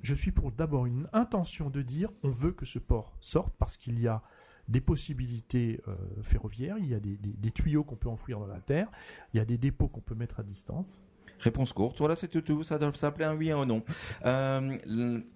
Je 0.01 0.15
suis 0.15 0.31
pour 0.31 0.53
d'abord 0.53 0.85
une 0.85 1.09
intention 1.11 1.69
de 1.69 1.81
dire 1.81 2.09
on 2.23 2.31
veut 2.31 2.53
que 2.53 2.65
ce 2.65 2.79
port 2.79 3.17
sorte 3.19 3.53
parce 3.59 3.75
qu'il 3.75 3.99
y 3.99 4.07
a 4.07 4.23
des 4.69 4.81
possibilités 4.81 5.81
euh, 5.89 5.95
ferroviaires, 6.21 6.77
il 6.77 6.87
y 6.87 6.93
a 6.93 6.99
des 6.99 7.51
tuyaux 7.51 7.83
qu'on 7.83 7.97
peut 7.97 8.07
enfouir 8.07 8.39
dans 8.39 8.47
la 8.47 8.61
terre, 8.61 8.89
il 9.33 9.37
y 9.37 9.39
a 9.41 9.45
des 9.45 9.57
dépôts 9.57 9.89
qu'on 9.89 9.99
peut 9.99 10.15
mettre 10.15 10.39
à 10.39 10.43
distance. 10.43 11.03
Réponse 11.39 11.73
courte, 11.73 11.97
voilà 11.99 12.15
c'est 12.15 12.27
tout, 12.27 12.63
ça 12.63 12.77
doit 12.77 12.91
s'appeler 12.93 13.25
un 13.25 13.35
oui 13.35 13.53
ou 13.53 13.57
un 13.57 13.65
non. 13.65 13.83
Euh, 14.25 14.77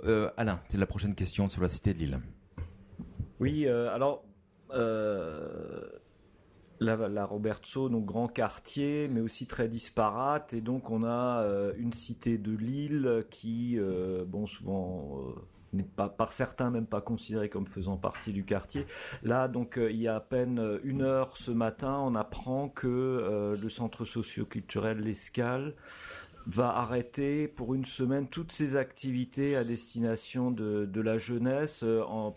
euh, 0.04 0.30
Alain, 0.38 0.60
c'est 0.68 0.78
la 0.78 0.86
prochaine 0.86 1.16
question 1.16 1.48
sur 1.48 1.62
la 1.62 1.70
cité 1.70 1.94
de 1.94 2.00
Lille. 2.00 2.20
Oui, 3.39 3.66
euh, 3.66 3.94
alors 3.94 4.26
la, 6.80 7.08
la, 7.08 7.26
Robertso, 7.26 7.88
donc 7.89 8.06
grand 8.06 8.28
quartier, 8.28 9.08
mais 9.10 9.22
aussi 9.22 9.46
très 9.46 9.68
disparate, 9.68 10.54
et 10.54 10.62
donc 10.62 10.89
on 10.89 11.04
a 11.06 11.46
une 11.78 11.94
cité 11.94 12.38
de 12.38 12.52
Lille 12.52 13.26
qui, 13.30 13.80
bon 14.28 14.46
souvent 14.48 15.36
n'est 15.74 15.84
pas 15.84 16.10
par 16.10 16.34
certains 16.34 16.70
même 16.70 16.86
pas 16.86 17.02
considéré 17.02 17.50
comme 17.50 17.68
faisant 17.68 17.98
partie 17.98 18.34
du 18.34 18.46
quartier. 18.46 18.86
Là, 19.24 19.48
donc, 19.48 19.78
euh, 19.78 19.92
il 19.92 20.02
y 20.02 20.08
a 20.08 20.16
à 20.16 20.20
peine 20.20 20.60
euh, 20.60 20.80
une 20.84 21.02
heure 21.02 21.38
ce 21.38 21.52
matin, 21.52 22.00
on 22.00 22.16
apprend 22.16 22.70
que 22.70 22.88
euh, 22.88 23.56
le 23.62 23.70
centre 23.70 24.06
socio-culturel 24.06 25.00
L'Escale 25.00 25.76
va 26.46 26.76
arrêter 26.76 27.48
pour 27.48 27.74
une 27.74 27.86
semaine 27.86 28.28
toutes 28.28 28.52
ses 28.52 28.76
activités 28.76 29.56
à 29.56 29.64
destination 29.64 30.52
de, 30.52 31.00
la 31.00 31.18
jeunesse 31.18 31.86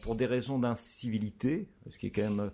pour 0.00 0.14
des 0.14 0.26
raisons 0.26 0.60
d'incivilité, 0.60 1.66
ce 1.88 1.98
qui 1.98 2.06
est 2.06 2.10
quand 2.10 2.30
même 2.30 2.52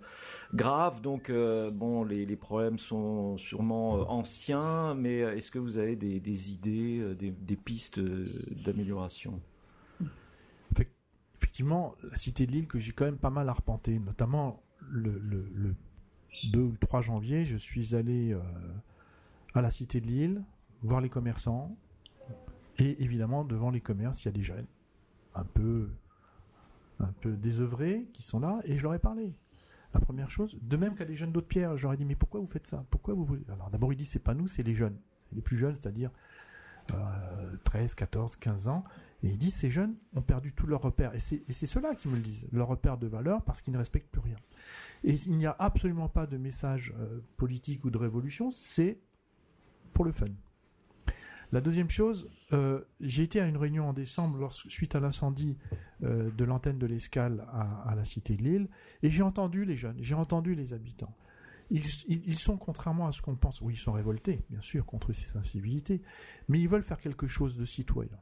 grave. 0.55 1.01
Donc, 1.01 1.31
bon, 1.31 2.05
les, 2.05 2.25
les, 2.25 2.35
problèmes 2.37 2.79
sont 2.79 3.37
sûrement 3.37 4.11
anciens, 4.11 4.95
mais 4.95 5.19
est-ce 5.19 5.51
que 5.51 5.59
vous 5.59 5.77
avez 5.77 5.95
des, 5.95 6.51
idées, 6.51 7.13
des 7.19 7.55
pistes 7.55 7.99
d'amélioration? 8.65 9.39
Effectivement, 11.43 11.93
la 12.09 12.15
cité 12.15 12.47
de 12.47 12.53
Lille 12.53 12.67
que 12.67 12.79
j'ai 12.79 12.93
quand 12.93 13.03
même 13.03 13.17
pas 13.17 13.29
mal 13.29 13.49
arpenté, 13.49 13.99
notamment 13.99 14.63
le, 14.89 15.75
2 16.53 16.59
ou 16.59 16.77
3 16.79 17.01
janvier, 17.01 17.43
je 17.43 17.57
suis 17.57 17.95
allé 17.95 18.31
euh, 18.31 18.39
à 19.53 19.61
la 19.61 19.69
cité 19.69 19.99
de 19.99 20.07
Lille, 20.07 20.41
voir 20.83 21.01
les 21.01 21.09
commerçants, 21.09 21.75
et 22.79 23.03
évidemment, 23.03 23.43
devant 23.43 23.71
les 23.71 23.81
commerces, 23.81 24.23
il 24.23 24.27
y 24.27 24.29
a 24.29 24.31
des 24.31 24.41
jeunes, 24.41 24.65
un 25.35 25.43
peu, 25.43 25.89
un 27.01 27.11
peu 27.19 27.33
désœuvrés, 27.33 28.07
qui 28.13 28.23
sont 28.23 28.39
là, 28.39 28.61
et 28.63 28.77
je 28.77 28.83
leur 28.83 28.93
ai 28.93 28.99
parlé. 28.99 29.33
La 29.93 29.99
première 29.99 30.31
chose, 30.31 30.57
de 30.61 30.77
même 30.77 30.95
qu'à 30.95 31.05
des 31.05 31.17
jeunes 31.17 31.33
d'autres 31.33 31.47
pierres, 31.47 31.73
ai 31.73 31.97
dit, 31.97 32.05
mais 32.05 32.15
pourquoi 32.15 32.39
vous 32.39 32.47
faites 32.47 32.67
ça? 32.67 32.85
Pourquoi 32.89 33.13
vous 33.15 33.27
Alors 33.51 33.69
d'abord, 33.69 33.91
il 33.91 33.97
dit, 33.97 34.05
c'est 34.05 34.17
pas 34.17 34.33
nous, 34.33 34.47
c'est 34.47 34.63
les 34.63 34.75
jeunes. 34.75 34.97
C'est 35.27 35.35
les 35.35 35.41
plus 35.41 35.57
jeunes, 35.57 35.75
c'est-à-dire 35.75 36.09
13, 37.65 37.95
14, 37.95 38.37
15 38.37 38.67
ans. 38.69 38.85
Et 39.23 39.29
il 39.29 39.37
dit 39.37 39.51
ces 39.51 39.69
jeunes 39.69 39.95
ont 40.15 40.21
perdu 40.21 40.51
tous 40.51 40.67
leurs 40.67 40.81
repères. 40.81 41.13
Et 41.15 41.19
c'est 41.19 41.65
ceux-là 41.65 41.95
qui 41.95 42.09
me 42.09 42.15
le 42.15 42.21
disent, 42.21 42.47
leurs 42.51 42.67
repères 42.67 42.97
de 42.97 43.07
valeur 43.07 43.41
parce 43.43 43.61
qu'ils 43.61 43.73
ne 43.73 43.77
respectent 43.77 44.11
plus 44.11 44.21
rien. 44.21 44.35
Et 45.05 45.13
il 45.13 45.37
n'y 45.37 45.45
a 45.45 45.55
absolument 45.59 46.09
pas 46.09 46.27
de 46.27 46.37
message 46.37 46.93
euh, 46.99 47.19
politique 47.37 47.85
ou 47.85 47.89
de 47.89 47.97
révolution, 47.97 48.51
c'est 48.51 48.99
pour 49.93 50.03
le 50.03 50.11
fun. 50.11 50.27
La 51.53 51.61
deuxième 51.61 51.89
chose, 51.89 52.29
euh, 52.51 52.81
j'ai 52.99 53.23
été 53.23 53.39
à 53.39 53.45
une 53.45 53.57
réunion 53.57 53.87
en 53.87 53.93
décembre 53.93 54.51
suite 54.51 54.95
à 54.95 54.99
l'incendie 54.99 55.55
euh, 56.03 56.31
de 56.31 56.43
l'antenne 56.43 56.79
de 56.79 56.87
l'Escale 56.87 57.45
à, 57.51 57.93
la 57.95 58.05
Cité 58.05 58.35
de 58.35 58.43
Lille, 58.43 58.69
et 59.03 59.11
j'ai 59.11 59.21
entendu 59.21 59.63
les 59.63 59.77
jeunes, 59.77 59.97
j'ai 59.99 60.15
entendu 60.15 60.55
les 60.55 60.73
habitants. 60.73 61.15
Ils, 61.69 61.83
ils, 62.07 62.39
sont, 62.39 62.57
contrairement 62.57 63.07
à 63.07 63.11
ce 63.11 63.21
qu'on 63.21 63.35
pense, 63.35 63.61
oui, 63.61 63.75
ils 63.75 63.79
sont 63.79 63.93
révoltés, 63.93 64.41
bien 64.49 64.61
sûr, 64.61 64.85
contre 64.85 65.13
ces 65.13 65.27
sensibilités, 65.27 66.01
mais 66.47 66.59
ils 66.59 66.67
veulent 66.67 66.83
faire 66.83 66.99
quelque 66.99 67.27
chose 67.27 67.55
de 67.55 67.65
citoyen. 67.65 68.17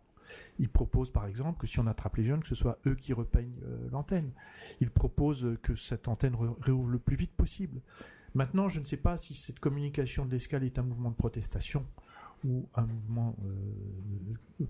Ils 0.60 0.70
proposent 0.70 1.12
par 1.12 1.26
exemple 1.26 1.60
que 1.60 1.68
si 1.68 1.80
on 1.80 1.88
attrape 1.88 2.18
les 2.18 2.24
jeunes, 2.24 2.42
que 2.42 2.48
ce 2.48 2.56
soit 2.56 2.80
eux 2.88 2.96
qui 2.96 3.14
repeignent 3.14 3.60
euh, 3.66 3.90
l'antenne. 3.92 4.32
Ils 4.80 4.90
proposent 4.90 5.58
que 5.62 5.76
cette 5.76 6.08
antenne 6.08 6.36
réouvre 6.62 6.90
le 6.90 7.00
plus 7.00 7.16
vite 7.16 7.34
possible. 7.34 7.82
Maintenant, 8.34 8.70
je 8.70 8.80
ne 8.80 8.86
sais 8.86 8.98
pas 8.98 9.18
si 9.18 9.34
cette 9.34 9.60
communication 9.60 10.26
de 10.26 10.32
l'escale 10.32 10.64
est 10.64 10.80
un 10.80 10.84
mouvement 10.84 11.12
de 11.12 11.16
protestation 11.16 11.86
ou 12.46 12.68
un 12.76 12.86
mouvement 12.86 13.36
euh, 13.44 14.66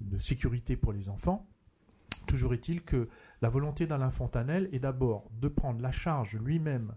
de, 0.00 0.18
sécurité 0.18 0.76
pour 0.76 0.92
les 0.92 1.08
enfants. 1.08 1.46
Toujours 2.26 2.52
est-il 2.52 2.82
que 2.82 3.08
la 3.40 3.48
volonté 3.48 3.86
d'Alain 3.86 4.10
Fontanel 4.10 4.68
est 4.72 4.78
d'abord 4.78 5.30
de 5.40 5.48
prendre 5.48 5.80
la 5.80 5.92
charge 5.92 6.36
lui-même 6.36 6.94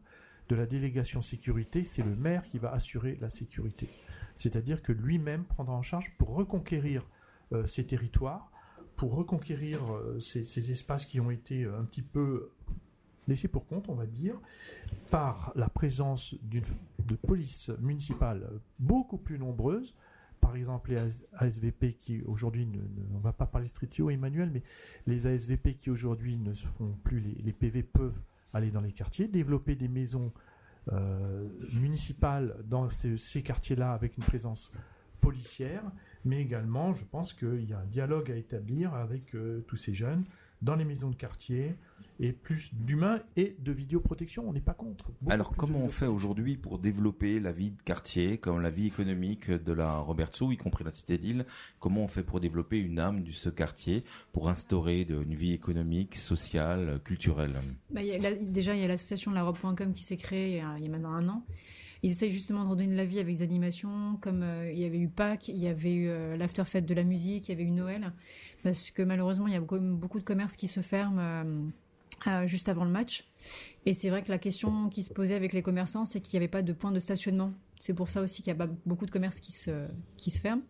de 0.50 0.56
la 0.56 0.65
délégation 0.65 1.21
sécurité, 1.21 1.86
c'est 1.86 2.04
le 2.04 2.13
maire 2.13 2.43
qui 2.43 2.58
va 2.58 2.74
assurer 2.74 3.17
la 3.21 3.30
sécurité. 3.30 3.88
C'est-à-dire 4.36 4.82
que 4.82 4.91
lui-même 4.91 5.45
prendra 5.45 5.74
en 5.74 5.82
charge 5.82 6.12
pour 6.17 6.36
reconquérir 6.36 7.08
ces 7.66 7.86
territoires, 7.86 8.52
pour 9.02 9.16
reconquérir 9.16 9.92
euh, 9.92 10.20
ces, 10.20 10.72
espaces 10.72 11.08
qui 11.08 11.20
ont 11.20 11.32
été 11.32 11.64
euh, 11.64 11.80
un 11.80 11.86
petit 11.86 12.04
peu 12.04 12.52
laissés 13.28 13.48
pour 13.48 13.66
compte, 13.66 13.90
on 13.90 13.96
va 13.96 14.06
dire, 14.06 14.36
par 15.10 15.52
la 15.56 15.70
présence 15.70 16.36
de 16.44 17.16
police 17.16 17.72
municipale 17.80 18.48
beaucoup 18.78 19.18
plus 19.18 19.40
nombreuse, 19.40 19.96
par 20.40 20.56
exemple 20.56 20.92
les 20.92 21.26
ASVP 21.34 21.98
qui 22.00 22.22
aujourd'hui, 22.28 22.68
ne, 22.68 22.78
on 23.16 23.18
va 23.18 23.34
pas 23.34 23.48
parler 23.48 23.68
stritio 23.68 24.12
Emmanuel, 24.12 24.52
mais 24.54 24.62
les 25.08 25.26
ASVP 25.26 25.74
qui 25.74 25.90
aujourd'hui 25.90 26.38
ne 26.38 26.54
font 26.54 26.96
plus, 27.04 27.22
les, 27.22 27.54
PV 27.54 27.82
peuvent 27.82 28.22
aller 28.54 28.70
dans 28.70 28.82
les 28.82 28.92
quartiers, 28.92 29.28
développer 29.28 29.76
des 29.76 29.88
maisons 29.88 30.32
municipales 31.74 32.56
dans 32.66 32.90
ces 32.92 33.42
quartiers-là 33.42 33.94
avec 33.94 34.18
une 34.18 34.24
présence 34.24 34.72
policière, 35.22 35.84
mais 36.26 36.42
également, 36.42 36.94
je 36.94 37.06
pense 37.06 37.34
qu'il 37.34 37.70
y 37.70 37.74
a 37.74 37.80
un 37.80 37.86
dialogue 37.86 38.32
à 38.32 38.36
établir 38.36 38.94
avec 38.94 39.36
euh, 39.36 39.64
tous 39.68 39.78
ces 39.78 39.94
jeunes 39.94 40.24
dans 40.62 40.76
les 40.76 40.86
maisons 40.86 41.10
de 41.10 41.16
quartier 41.16 41.76
et 42.20 42.34
plus 42.34 42.72
d'humains 42.76 43.20
et 43.36 43.56
de 43.58 43.72
vidéoprotection. 43.72 44.48
On 44.48 44.54
n'est 44.54 44.62
pas 44.62 44.76
contre. 44.76 45.12
Alors, 45.28 45.56
comment 45.56 45.80
on 45.80 45.90
fait 45.90 46.06
aujourd'hui 46.06 46.56
pour 46.56 46.78
développer 46.78 47.40
la 47.40 47.52
vie 47.52 47.72
de 47.72 47.82
quartier, 47.82 48.38
comme 48.38 48.62
la 48.62 48.70
vie 48.70 48.86
économique 48.86 49.50
de 49.50 49.74
la 49.74 49.98
Robertsou, 49.98 50.52
y 50.52 50.58
compris 50.58 50.84
la 50.84 50.92
cité 50.92 51.18
d'Île 51.18 51.46
Comment 51.80 52.04
on 52.04 52.08
fait 52.08 52.24
pour 52.24 52.40
développer 52.40 52.78
une 52.78 53.00
âme 53.00 53.24
de 53.24 53.32
ce 53.32 53.50
quartier, 53.50 54.04
pour 54.34 54.50
instaurer 54.50 55.02
une 55.02 55.34
vie 55.34 55.54
économique, 55.54 56.16
sociale, 56.16 57.02
culturelle? 57.04 57.60
Bah, 57.90 58.02
Déjà, 58.40 58.76
il 58.76 58.82
y 58.82 58.86
a 58.86 58.88
l'association 58.88 59.32
de 59.32 59.36
la 59.36 59.44
Robe.com 59.44 59.92
qui 59.94 60.04
s'est 60.04 60.18
créée 60.18 60.64
il 60.78 60.84
y 60.84 60.88
a 60.88 60.90
maintenant 60.90 61.14
un 61.14 61.28
an 61.28 61.44
ils 62.04 62.12
essayent 62.12 62.32
justement 62.32 62.64
de 62.64 62.70
redonner 62.70 62.92
de 62.92 62.98
la 62.98 63.06
vie 63.06 63.20
avec 63.20 63.38
des 63.38 63.44
animations, 63.44 64.18
comme 64.22 64.42
euh, 64.42 64.72
il 64.72 64.80
y 64.80 64.86
avait 64.86 64.98
eu 64.98 65.08
Pâques, 65.08 65.50
il 65.50 65.58
y 65.58 65.68
avait 65.68 65.94
eu 65.94 66.10
euh, 66.10 66.36
l'afterfête 66.36 66.86
de 66.86 66.94
la 66.94 67.04
musique, 67.04 67.48
il 67.48 67.52
y 67.52 67.54
avait 67.54 67.64
eu 67.64 67.72
Noël, 67.72 68.12
parce 68.64 68.90
que 68.90 69.04
malheureusement, 69.04 69.48
il 69.48 69.54
y 69.54 69.58
a 69.58 69.62
beaucoup, 69.62 70.20
de 70.20 70.24
commerces 70.24 70.56
qui 70.56 70.68
se 70.68 70.82
ferment 70.82 71.22
euh, 72.28 72.48
juste 72.48 72.70
avant 72.70 72.86
le 72.86 72.90
match. 72.90 73.30
Et 73.86 73.94
c'est 73.94 74.10
vrai 74.10 74.24
que 74.24 74.30
la 74.30 74.40
question 74.40 74.90
qui 74.90 75.04
se 75.04 75.12
posait 75.12 75.36
avec 75.36 75.54
les 75.54 75.62
commerçants, 75.62 76.06
c'est 76.06 76.22
qu'il 76.22 76.38
n'y 76.40 76.44
avait 76.44 76.52
pas 76.52 76.64
de 76.64 76.74
point 76.74 76.92
de 76.92 77.00
stationnement. 77.00 77.54
C'est 77.80 77.94
pour 77.94 78.10
ça 78.10 78.22
aussi 78.22 78.42
qu'il 78.42 78.56
y 78.56 78.60
a 78.60 78.68
beaucoup 78.86 79.06
de 79.06 79.12
commerces 79.12 79.40
qui 79.40 79.52
se, 79.52 79.88
qui 80.18 80.32
se 80.32 80.40
ferment. 80.40 80.64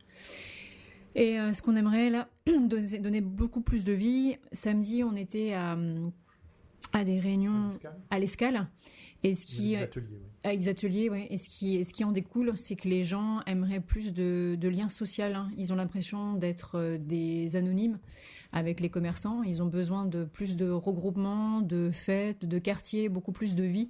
Et 1.13 1.35
ce 1.53 1.61
qu'on 1.61 1.75
aimerait 1.75 2.09
là, 2.09 2.29
donner, 2.47 3.19
beaucoup 3.19 3.59
plus 3.59 3.83
de 3.83 3.91
vie. 3.91 4.37
Samedi, 4.53 5.03
on 5.03 5.17
était 5.17 5.51
à, 5.51 5.77
à 6.93 7.03
des 7.03 7.19
réunions 7.19 7.71
à 8.09 8.17
l'escale. 8.17 8.69
Et 9.23 9.33
ce 9.35 9.45
qui, 9.45 9.71
des 9.71 9.77
ateliers, 9.77 10.07
oui. 10.11 10.31
Ah, 10.43 10.49
ateliers, 10.49 11.09
ouais. 11.09 11.27
Et 11.29 11.37
ce 11.37 11.47
qui, 11.47 11.85
ce 11.85 11.93
qui 11.93 12.03
en 12.03 12.11
découle, 12.11 12.53
c'est 12.55 12.75
que 12.75 12.87
les 12.87 13.03
gens 13.03 13.41
aimeraient 13.45 13.79
plus 13.79 14.11
de, 14.11 14.57
de 14.59 14.67
liens 14.67 14.89
sociaux. 14.89 15.25
Hein. 15.25 15.51
Ils 15.57 15.71
ont 15.71 15.75
l'impression 15.75 16.33
d'être 16.33 16.77
euh, 16.79 16.97
des 16.97 17.55
anonymes 17.55 17.99
avec 18.51 18.79
les 18.79 18.89
commerçants. 18.89 19.43
Ils 19.43 19.61
ont 19.61 19.67
besoin 19.67 20.07
de 20.07 20.25
plus 20.25 20.55
de 20.55 20.69
regroupements, 20.69 21.61
de 21.61 21.91
fêtes, 21.91 22.45
de 22.45 22.57
quartiers, 22.57 23.07
beaucoup 23.07 23.31
plus 23.31 23.53
de 23.53 23.63
vie. 23.63 23.89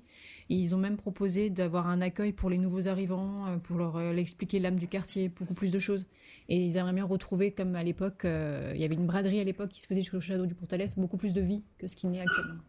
ils 0.49 0.75
ont 0.75 0.77
même 0.77 0.97
proposé 0.97 1.49
d'avoir 1.49 1.87
un 1.87 2.01
accueil 2.01 2.33
pour 2.33 2.49
les 2.49 2.57
nouveaux 2.57 2.87
arrivants, 2.87 3.57
pour 3.63 3.77
leur 3.77 3.99
expliquer 4.17 4.59
l'âme 4.59 4.77
du 4.77 4.87
quartier, 4.87 5.29
beaucoup 5.29 5.55
plus 5.55 5.71
de 5.71 5.79
choses. 5.79 6.05
Et 6.47 6.57
ils 6.57 6.77
aimeraient 6.77 6.93
bien 6.93 7.05
retrouver, 7.05 7.51
comme 7.51 7.75
à 7.75 7.83
l'époque, 7.83 8.21
il 8.23 8.79
y 8.79 8.85
avait 8.85 8.93
une 8.93 9.07
braderie 9.07 9.39
à 9.39 9.43
l'époque 9.43 9.69
qui 9.69 9.81
se 9.81 9.87
faisait 9.87 10.03
sur 10.03 10.17
le 10.17 10.21
château 10.21 10.45
du 10.45 10.53
Portalès, 10.53 10.95
beaucoup 10.95 11.17
plus 11.17 11.33
de 11.33 11.41
vie 11.41 11.63
que 11.79 11.87
ce 11.87 11.95
qu'il 11.95 12.11
n'y 12.11 12.19
a 12.19 12.21
actuellement. 12.21 12.61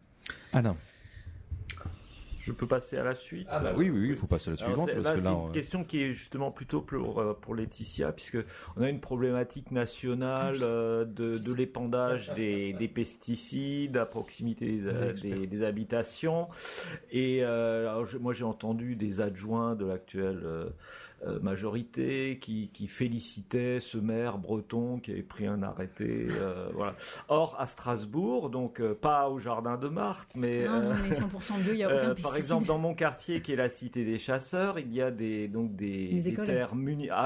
Ah 0.51 0.63
non. 0.63 0.75
Je 2.43 2.51
peux 2.51 2.67
passer 2.67 2.97
à 2.97 3.03
la 3.03 3.15
suite 3.15 3.47
ah 3.49 3.59
bah 3.59 3.73
oui, 3.75 3.89
oui, 3.89 4.09
il 4.09 4.15
faut 4.15 4.27
passer 4.27 4.49
à 4.49 4.51
la 4.51 4.57
suivante. 4.57 4.89
C'est 4.93 5.29
une 5.29 5.51
question 5.53 5.83
qui 5.85 6.03
est 6.03 6.13
justement 6.13 6.51
plutôt 6.51 6.81
pour, 6.81 7.19
euh, 7.19 7.33
pour 7.33 7.55
Laetitia, 7.55 8.11
puisque 8.11 8.37
on 8.75 8.81
a 8.81 8.89
une 8.89 8.99
problématique 8.99 9.71
nationale 9.71 10.57
euh, 10.61 11.05
de, 11.05 11.37
de 11.37 11.53
l'épandage 11.53 12.33
des, 12.35 12.73
des, 12.73 12.87
pesticides 12.89 13.95
à 13.95 14.05
proximité 14.05 14.81
des, 15.21 15.47
des, 15.47 15.63
habitations. 15.63 16.49
Et 17.11 17.39
euh, 17.43 18.03
moi, 18.19 18.33
j'ai 18.33 18.43
entendu 18.43 18.97
des 18.97 19.21
adjoints 19.21 19.75
de 19.75 19.85
l'actuel 19.85 20.41
euh, 20.43 20.69
majorité 21.41 22.37
qui, 22.39 22.69
qui, 22.73 22.87
félicitait 22.87 23.79
ce 23.79 23.97
maire 23.97 24.37
breton 24.37 24.99
qui 24.99 25.11
avait 25.11 25.23
pris 25.23 25.47
un 25.47 25.63
arrêté. 25.63 26.27
Euh, 26.29 26.69
voilà. 26.73 26.95
Or, 27.27 27.55
à 27.59 27.65
Strasbourg, 27.65 28.49
donc 28.49 28.79
euh, 28.79 28.93
pas 28.93 29.29
au 29.29 29.39
jardin 29.39 29.77
de 29.77 29.87
Marthe, 29.87 30.33
mais. 30.35 30.65
Non, 30.65 30.81
non, 30.81 30.93
100% 30.93 31.61
bio, 31.61 31.73
il 31.73 31.77
n'y 31.77 31.83
a 31.83 31.95
aucun 32.11 32.21
Par 32.21 32.35
exemple, 32.35 32.65
dans 32.65 32.77
mon 32.77 32.93
quartier 32.93 33.41
qui 33.41 33.53
est 33.53 33.57
la 33.57 33.69
cité 33.69 34.05
des 34.05 34.17
chasseurs, 34.17 34.79
il 34.79 34.93
y 34.93 35.01
a 35.01 35.11
des, 35.11 35.47
donc 35.47 35.75
des, 35.75 36.33
terres 36.45 36.73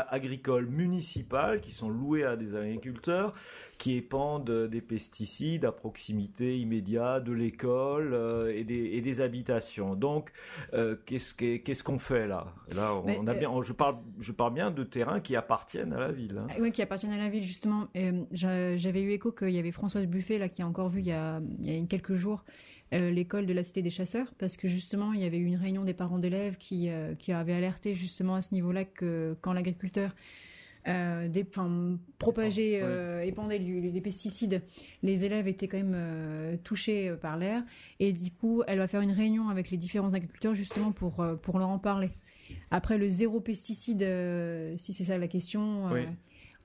agricoles 0.10 0.68
municipales 0.68 1.62
qui 1.62 1.72
sont 1.72 1.90
louées 1.90 2.24
à 2.24 2.36
des 2.36 2.56
agriculteurs 2.56 3.34
qui 3.78 3.96
épandent 3.96 4.68
des 4.68 4.82
pesticides 4.82 5.66
à 5.66 5.72
proximité 5.72 6.58
immédiate 6.60 7.24
de 7.24 7.32
l'école 7.32 8.14
euh, 8.14 8.56
et, 8.56 8.64
des, 8.64 8.76
et, 8.76 9.02
des, 9.02 9.22
habitations. 9.22 9.96
Donc, 9.96 10.32
euh, 10.74 10.96
qu'est-ce 11.06 11.84
qu'on 11.84 12.00
fait 12.00 12.28
là? 12.28 12.54
Là, 12.76 12.96
on, 12.96 13.28
a 13.28 13.34
bien, 13.34 13.52
je 13.62 13.74
parle, 13.74 13.98
je 14.20 14.32
parle 14.32 14.54
bien 14.54 14.72
de 14.72 14.84
terrains 14.84 15.20
qui 15.20 15.36
appartiennent 15.36 15.94
à 15.94 16.00
la 16.00 16.12
ville. 16.12 16.38
Hein. 16.38 16.48
Oui, 16.60 16.72
qui 16.72 16.82
appartiennent 16.82 17.14
à 17.14 17.18
la 17.18 17.30
ville 17.30 17.44
justement. 17.44 17.88
J'avais 18.32 19.02
eu 19.02 19.12
écho 19.12 19.32
qu'il 19.32 19.52
y 19.52 19.60
avait 19.60 19.72
Françoise 19.72 20.08
Buffet 20.08 20.40
là 20.40 20.50
qui 20.50 20.62
a 20.62 20.68
encore 20.68 20.90
vu 20.90 21.02
il 21.02 21.08
y 21.08 21.12
a, 21.12 21.40
il 21.62 21.72
y 21.72 21.84
a 21.84 21.86
quelques 21.86 22.16
jours 22.16 22.44
euh, 22.94 23.12
l'école 23.12 23.46
de 23.46 23.54
la 23.54 23.64
Cité 23.64 23.82
des 23.82 23.90
Chasseurs, 23.90 24.34
parce 24.38 24.56
que 24.56 24.68
justement, 24.68 25.12
il 25.14 25.20
y 25.20 25.26
avait 25.26 25.38
eu 25.38 25.46
une 25.46 25.58
réunion 25.58 25.84
des 25.84 25.94
parents 25.94 26.20
d'élèves 26.20 26.58
qui, 26.58 26.90
qui 27.20 27.32
avaient 27.32 27.54
alerté 27.54 27.94
justement 27.96 28.36
à 28.36 28.42
ce 28.42 28.54
niveau-là 28.54 28.86
que 28.86 29.36
quand 29.42 29.54
l'agriculteur 29.54 30.12
euh, 30.88 31.28
des, 31.28 31.44
propager, 32.18 32.80
euh, 32.82 33.22
épandait 33.22 33.60
des 33.60 34.02
pesticides, 34.02 34.62
les 35.04 35.26
élèves 35.26 35.48
étaient 35.48 35.68
quand 35.68 35.78
même 35.78 35.96
euh, 35.96 36.56
touchés 36.64 37.14
par 37.22 37.38
l'air. 37.38 37.64
Et 38.00 38.14
du 38.14 38.32
coup, 38.32 38.64
elle 38.68 38.78
va 38.78 38.88
faire 38.88 39.02
une 39.02 39.12
réunion 39.12 39.50
avec 39.50 39.70
les 39.70 39.78
différents 39.78 40.14
agriculteurs 40.14 40.56
justement 40.56 40.92
pour, 40.94 41.26
pour 41.42 41.60
leur 41.60 41.68
en 41.68 41.80
parler. 41.80 42.12
Après, 42.72 42.98
le 42.98 43.10
zéro 43.10 43.42
pesticide, 43.42 44.06
si 44.78 44.94
c'est 44.94 45.04
ça 45.04 45.18
la 45.18 45.28
question, 45.28 45.90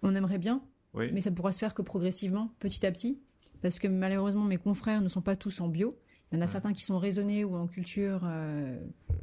on 0.03 0.15
aimerait 0.15 0.39
bien, 0.39 0.63
mais 0.95 1.21
ça 1.21 1.33
pourra 1.33 1.51
se 1.51 1.59
faire 1.59 1.75
que 1.75 1.83
progressivement, 1.83 2.53
petit 2.61 2.87
à 2.87 2.93
petit. 2.93 3.19
Parce 3.61 3.79
que 3.79 3.89
malheureusement, 3.89 4.45
mes 4.45 4.59
confrères 4.59 5.01
ne 5.01 5.09
sont 5.09 5.23
pas 5.23 5.37
tous 5.37 5.61
en 5.61 5.69
bio. 5.69 5.95
Il 6.31 6.37
y 6.37 6.39
en 6.39 6.43
a 6.43 6.49
certains 6.49 6.73
qui 6.73 6.83
sont 6.83 6.99
raisonnés 6.99 7.45
ou 7.45 7.57
en 7.57 7.67
culture 7.67 8.23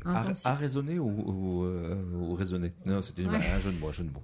À, 0.06 0.56
raisonner 0.56 1.00
ou, 1.00 1.10
ou, 1.10 1.64
euh, 1.64 2.34
raisonner? 2.34 2.72
Non, 2.86 3.02
c'était 3.02 3.26
un 3.26 3.60
jeu 3.60 3.72
de 3.72 3.80
mots, 3.80 3.92
jeu 3.92 4.04
de 4.04 4.12
mots. 4.12 4.24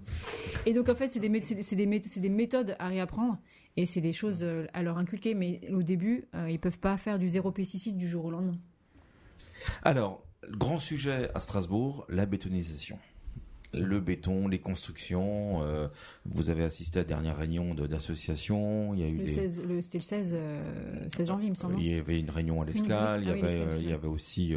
Et 0.66 0.74
donc 0.74 0.90
en 0.90 0.96
fait, 0.96 1.10
c'est 1.10 1.20
des, 1.20 1.30
des, 1.30 2.16
des, 2.20 2.30
méthodes 2.30 2.76
à 2.80 2.88
réapprendre 2.88 3.38
et 3.78 3.86
c'est 3.86 4.02
des 4.02 4.14
choses 4.14 4.40
euh, 4.42 4.68
à 4.74 4.84
leur 4.84 4.98
inculquer. 4.98 5.34
Mais 5.34 5.62
au 5.72 5.84
début, 5.84 6.26
euh, 6.34 6.50
ils 6.50 6.60
peuvent 6.60 6.80
pas 6.80 6.98
faire 6.98 7.20
du 7.20 7.30
zéro 7.30 7.52
pesticide 7.52 7.98
du 7.98 8.08
jour 8.08 8.26
au 8.26 8.32
lendemain. 8.32 8.58
Alors, 9.84 10.24
grand 10.50 10.80
sujet 10.80 11.30
à 11.34 11.40
Strasbourg, 11.40 12.06
la 12.10 12.26
bétonisation 12.26 12.98
le 13.80 14.00
béton, 14.00 14.48
les 14.48 14.60
constructions. 14.60 15.62
Euh, 15.64 15.88
vous 16.26 16.50
avez 16.50 16.64
assisté 16.64 17.00
à 17.00 17.02
la 17.02 17.08
dernière 17.08 17.38
réunion 17.38 17.74
d'association. 17.74 18.94
Il 18.94 19.00
y 19.00 19.04
a 19.04 19.08
eu 19.08 19.18
le 19.18 19.28
16, 19.28 19.64
c'était 19.82 19.98
le 19.98 20.02
16, 20.02 20.02
16 20.02 20.34
euh, 20.34 21.26
janvier, 21.26 21.48
il 21.48 21.52
me 21.52 21.56
semble. 21.56 21.80
Il 21.80 21.88
y 21.88 21.98
avait 21.98 22.20
une 22.20 22.30
réunion 22.30 22.62
à 22.62 22.66
l'escale. 22.66 23.22
il 23.24 23.28
y 23.28 23.32
ah 23.32 23.34
avait, 23.34 23.62
euh, 23.62 23.78
il 23.78 23.90
y 23.90 23.94
avait 23.94 24.08
aussi 24.08 24.56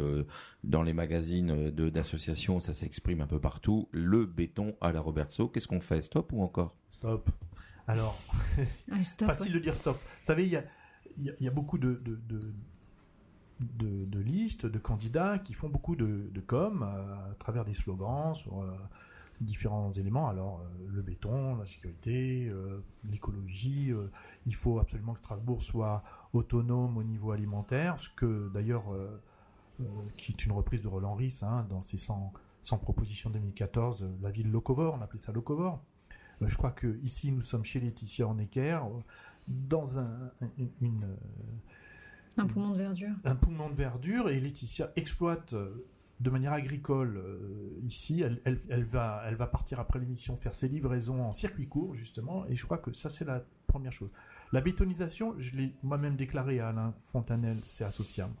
dans 0.63 0.83
les 0.83 0.93
magazines 0.93 1.69
d'associations, 1.71 2.59
ça 2.59 2.73
s'exprime 2.73 3.21
un 3.21 3.27
peu 3.27 3.39
partout. 3.39 3.87
Le 3.91 4.25
béton 4.25 4.75
à 4.81 4.91
la 4.91 5.01
Robertso. 5.01 5.47
Qu'est-ce 5.47 5.67
qu'on 5.67 5.81
fait? 5.81 6.01
Stop 6.01 6.33
ou 6.33 6.43
encore? 6.43 6.75
Stop. 6.89 7.29
Alors, 7.87 8.19
ah, 8.91 8.95
facile 9.25 9.53
de 9.53 9.59
dire 9.59 9.73
stop. 9.73 9.97
Vous 9.97 10.25
savez, 10.25 10.45
il 10.45 10.51
y 10.51 10.57
a, 10.57 10.63
il 11.17 11.35
y 11.39 11.47
a 11.47 11.51
beaucoup 11.51 11.77
de, 11.77 11.93
de, 12.05 12.15
de 12.15 12.53
de, 13.59 14.19
listes 14.19 14.65
de 14.65 14.79
candidats 14.79 15.39
qui 15.39 15.53
font 15.53 15.69
beaucoup 15.69 15.95
de, 15.95 16.29
de 16.31 16.41
com 16.41 16.83
à, 16.83 17.35
travers 17.39 17.65
des 17.65 17.73
slogans 17.73 18.33
sur 18.35 18.63
différents 19.41 19.91
éléments. 19.91 20.29
Alors, 20.29 20.61
euh, 20.61 20.87
le 20.87 21.01
béton, 21.01 21.55
la 21.55 21.65
sécurité, 21.65 22.47
euh, 22.49 22.83
l'écologie. 23.03 23.91
Euh, 23.91 24.11
il 24.45 24.55
faut 24.55 24.79
absolument 24.79 25.13
que 25.13 25.19
Strasbourg 25.19 25.61
soit 25.61 26.03
autonome 26.33 26.97
au 26.97 27.03
niveau 27.03 27.31
alimentaire, 27.31 27.99
ce 27.99 28.09
que 28.09 28.49
d'ailleurs, 28.53 28.85
qui 30.17 30.31
est 30.33 30.45
une 30.45 30.51
reprise 30.51 30.81
de 30.81 30.87
Roland 30.87 31.15
Ries 31.15 31.39
hein, 31.41 31.65
dans 31.69 31.81
ses 31.81 31.97
100, 31.97 32.33
100 32.63 32.77
propositions 32.79 33.29
2014, 33.29 34.05
la 34.21 34.29
ville 34.29 34.51
locovore, 34.51 34.95
on 34.99 35.01
appelait 35.01 35.19
ça 35.19 35.31
locovore. 35.31 35.83
je 36.41 36.55
crois 36.55 36.71
que 36.71 36.99
ici, 37.03 37.31
nous 37.31 37.41
sommes 37.41 37.63
chez 37.63 37.79
Laetitia 37.79 38.25
Hornecker, 38.25 38.81
dans 39.47 39.97
un, 39.97 40.31
une, 40.81 41.15
un 42.37 42.45
poumon 42.45 42.71
de 42.71 42.77
verdure. 42.77 43.15
Un 43.23 43.35
poumon 43.35 43.69
de 43.69 43.75
verdure, 43.75 44.29
et 44.29 44.39
Laetitia 44.39 44.91
exploite 44.95 45.55
de 46.19 46.29
manière 46.29 46.53
agricole 46.53 47.17
euh, 47.17 47.79
ici. 47.83 48.23
Elle, 48.23 48.85
va, 48.85 49.47
partir 49.51 49.79
après 49.79 49.99
l'émission 49.99 50.35
faire 50.35 50.55
ses 50.55 50.67
livraisons 50.67 51.23
en 51.23 51.33
circuit 51.33 51.67
court, 51.67 51.95
justement, 51.95 52.45
et 52.47 52.55
je 52.55 52.65
crois 52.65 52.77
que 52.77 52.91
ça, 52.93 53.09
c'est 53.09 53.25
la 53.25 53.43
première 53.67 53.93
chose. 53.93 54.11
La 54.51 54.61
bétonisation, 54.61 55.35
je 55.37 55.55
l'ai 55.55 55.73
moi-même 55.83 56.15
déclaré 56.15 56.59
à 56.59 56.69
Alain 56.69 56.93
Fontanel, 57.03 57.59
c'est 57.65 57.83
associable 57.83 58.33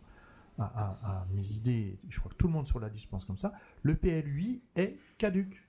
à, 0.61 1.25
mes 1.31 1.51
idées, 1.51 1.97
je 2.09 2.19
crois 2.19 2.31
que 2.31 2.35
tout 2.35 2.47
le 2.47 2.53
monde 2.53 2.67
sur 2.67 2.79
la 2.79 2.89
liste 2.89 3.09
pense 3.09 3.23
comme 3.23 3.37
ça. 3.37 3.53
Le 3.81 3.95
PLUI 3.95 4.61
est 4.75 4.97
caduque. 5.17 5.63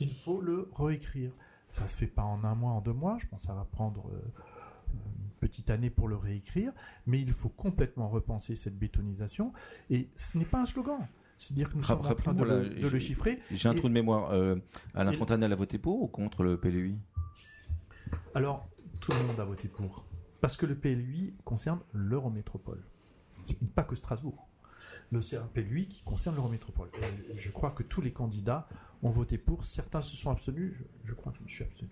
Il 0.00 0.12
faut 0.12 0.40
le 0.40 0.68
réécrire. 0.74 1.30
Ça 1.68 1.86
se 1.86 1.94
fait 1.94 2.08
pas 2.08 2.24
en 2.24 2.42
un 2.42 2.54
mois, 2.54 2.72
en 2.72 2.80
deux 2.80 2.92
mois, 2.92 3.16
je 3.20 3.26
pense 3.28 3.42
que 3.42 3.46
ça 3.46 3.54
va 3.54 3.64
prendre. 3.64 4.10
Euh, 4.10 4.32
une 4.92 5.30
petite 5.40 5.70
année 5.70 5.90
pour 5.90 6.08
le 6.08 6.16
réécrire, 6.16 6.72
mais 7.06 7.20
il 7.20 7.32
faut 7.32 7.48
complètement 7.48 8.08
repenser 8.08 8.54
cette 8.54 8.78
bétonisation. 8.78 9.52
Et 9.90 10.08
ce 10.14 10.38
n'est 10.38 10.44
pas 10.44 10.60
un 10.60 10.66
slogan. 10.66 11.06
C'est-à-dire 11.36 11.70
que 11.70 11.76
nous 11.76 11.82
sommes 11.82 11.98
en 12.06 12.14
train 12.14 12.34
de, 12.34 12.44
le, 12.44 12.98
chiffrer. 12.98 13.40
J'ai 13.50 13.68
un 13.68 13.74
trou 13.74 13.88
de 13.88 13.92
mémoire. 13.92 14.30
Euh, 14.30 14.56
Alain 14.94 15.12
Fontanel 15.12 15.52
a 15.52 15.56
voté 15.56 15.78
pour 15.78 16.02
ou 16.02 16.06
contre 16.06 16.42
le 16.42 16.56
PLUI 16.56 16.96
Alors, 18.34 18.68
tout 19.00 19.12
le 19.12 19.22
monde 19.24 19.40
a 19.40 19.44
voté 19.44 19.68
pour. 19.68 20.06
Parce 20.40 20.56
que 20.56 20.66
le 20.66 20.76
PLUI 20.76 21.34
concerne 21.44 21.80
l'Eurométropole. 21.92 22.84
Pas 23.74 23.82
que 23.82 23.96
Strasbourg. 23.96 24.48
C'est 25.22 25.36
un 25.36 25.46
PLUI 25.46 25.86
qui 25.86 26.02
concerne 26.02 26.34
l'Eurométropole. 26.34 26.90
Je 27.36 27.50
crois 27.50 27.70
que 27.70 27.82
tous 27.82 28.00
les 28.00 28.12
candidats 28.12 28.68
ont 29.02 29.10
voté 29.10 29.38
pour. 29.38 29.64
Certains 29.64 30.02
se 30.02 30.16
sont 30.16 30.30
abstenus. 30.30 30.74
Je, 30.76 30.84
je 31.04 31.14
crois 31.14 31.32
que 31.32 31.38
je 31.38 31.44
me 31.44 31.48
suis 31.48 31.64
abstenu. 31.64 31.90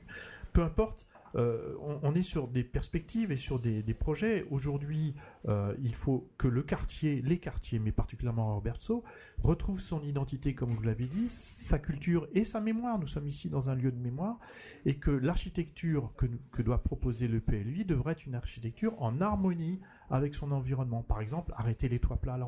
Peu 0.53 0.63
importe. 0.63 1.07
Euh, 1.35 1.75
on, 2.03 2.15
est 2.15 2.23
sur 2.23 2.49
des 2.49 2.63
perspectives 2.63 3.33
et 3.33 3.37
sur 3.37 3.59
des, 3.59 3.83
projets. 3.95 4.47
Aujourd'hui, 4.51 5.15
euh, 5.49 5.75
il 5.83 5.95
faut 5.95 6.31
que 6.39 6.49
le 6.49 6.63
quartier, 6.63 7.23
les 7.23 7.39
quartiers, 7.39 7.79
mais 7.79 7.93
particulièrement 7.93 8.55
Roberto, 8.55 9.03
retrouve 9.43 9.81
son 9.81 10.03
identité, 10.03 10.55
comme 10.55 10.75
vous 10.75 10.83
l'avez 10.83 11.07
dit, 11.07 11.29
sa 11.29 11.79
culture 11.79 12.29
et 12.35 12.45
sa 12.45 12.61
mémoire. 12.61 12.99
Nous 12.99 13.07
sommes 13.07 13.27
ici 13.27 13.49
dans 13.49 13.71
un 13.71 13.75
lieu 13.75 13.91
de 13.91 13.99
mémoire 13.99 14.39
et 14.85 14.97
que 14.97 15.11
l'architecture 15.11 16.13
que, 16.17 16.63
doit 16.63 16.83
proposer 16.83 17.29
le 17.29 17.41
PLUI 17.41 17.85
devrait 17.85 18.13
être 18.13 18.27
une 18.27 18.35
architecture 18.35 19.01
en 19.01 19.21
harmonie 19.21 19.81
avec 20.11 20.35
son 20.35 20.53
environnement. 20.53 21.03
Par 21.03 21.21
exemple, 21.21 21.53
arrêter 21.57 21.89
les 21.89 21.99
toits 21.99 22.17
plats 22.17 22.35
à 22.35 22.39
la. 22.39 22.47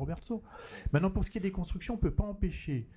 Maintenant, 0.91 1.09
pour 1.09 1.25
ce 1.25 1.31
qui 1.31 1.39
est 1.39 1.41
des 1.41 1.51
constructions, 1.51 1.95
on 1.95 1.97
ne 1.97 2.01
peut 2.01 2.13
pas 2.13 2.23
empêcher 2.23 2.87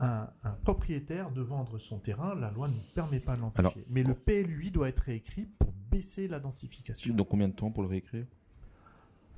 un, 0.00 0.28
propriétaire 0.64 1.30
de 1.30 1.42
vendre 1.42 1.78
son 1.78 1.98
terrain, 1.98 2.34
la 2.34 2.50
loi 2.50 2.68
ne 2.68 2.78
permet 2.94 3.20
pas 3.20 3.36
de 3.36 3.42
l'empêcher. 3.42 3.84
Mais 3.88 4.02
le 4.02 4.14
PLUI 4.14 4.70
doit 4.70 4.88
être 4.88 5.00
réécrit 5.00 5.46
pour 5.58 5.72
baisser 5.90 6.28
la 6.28 6.40
densification. 6.40 7.14
Donc 7.14 7.28
combien 7.28 7.48
de 7.48 7.54
temps 7.54 7.70
pour 7.70 7.82
le 7.82 7.88
réécrire? 7.88 8.26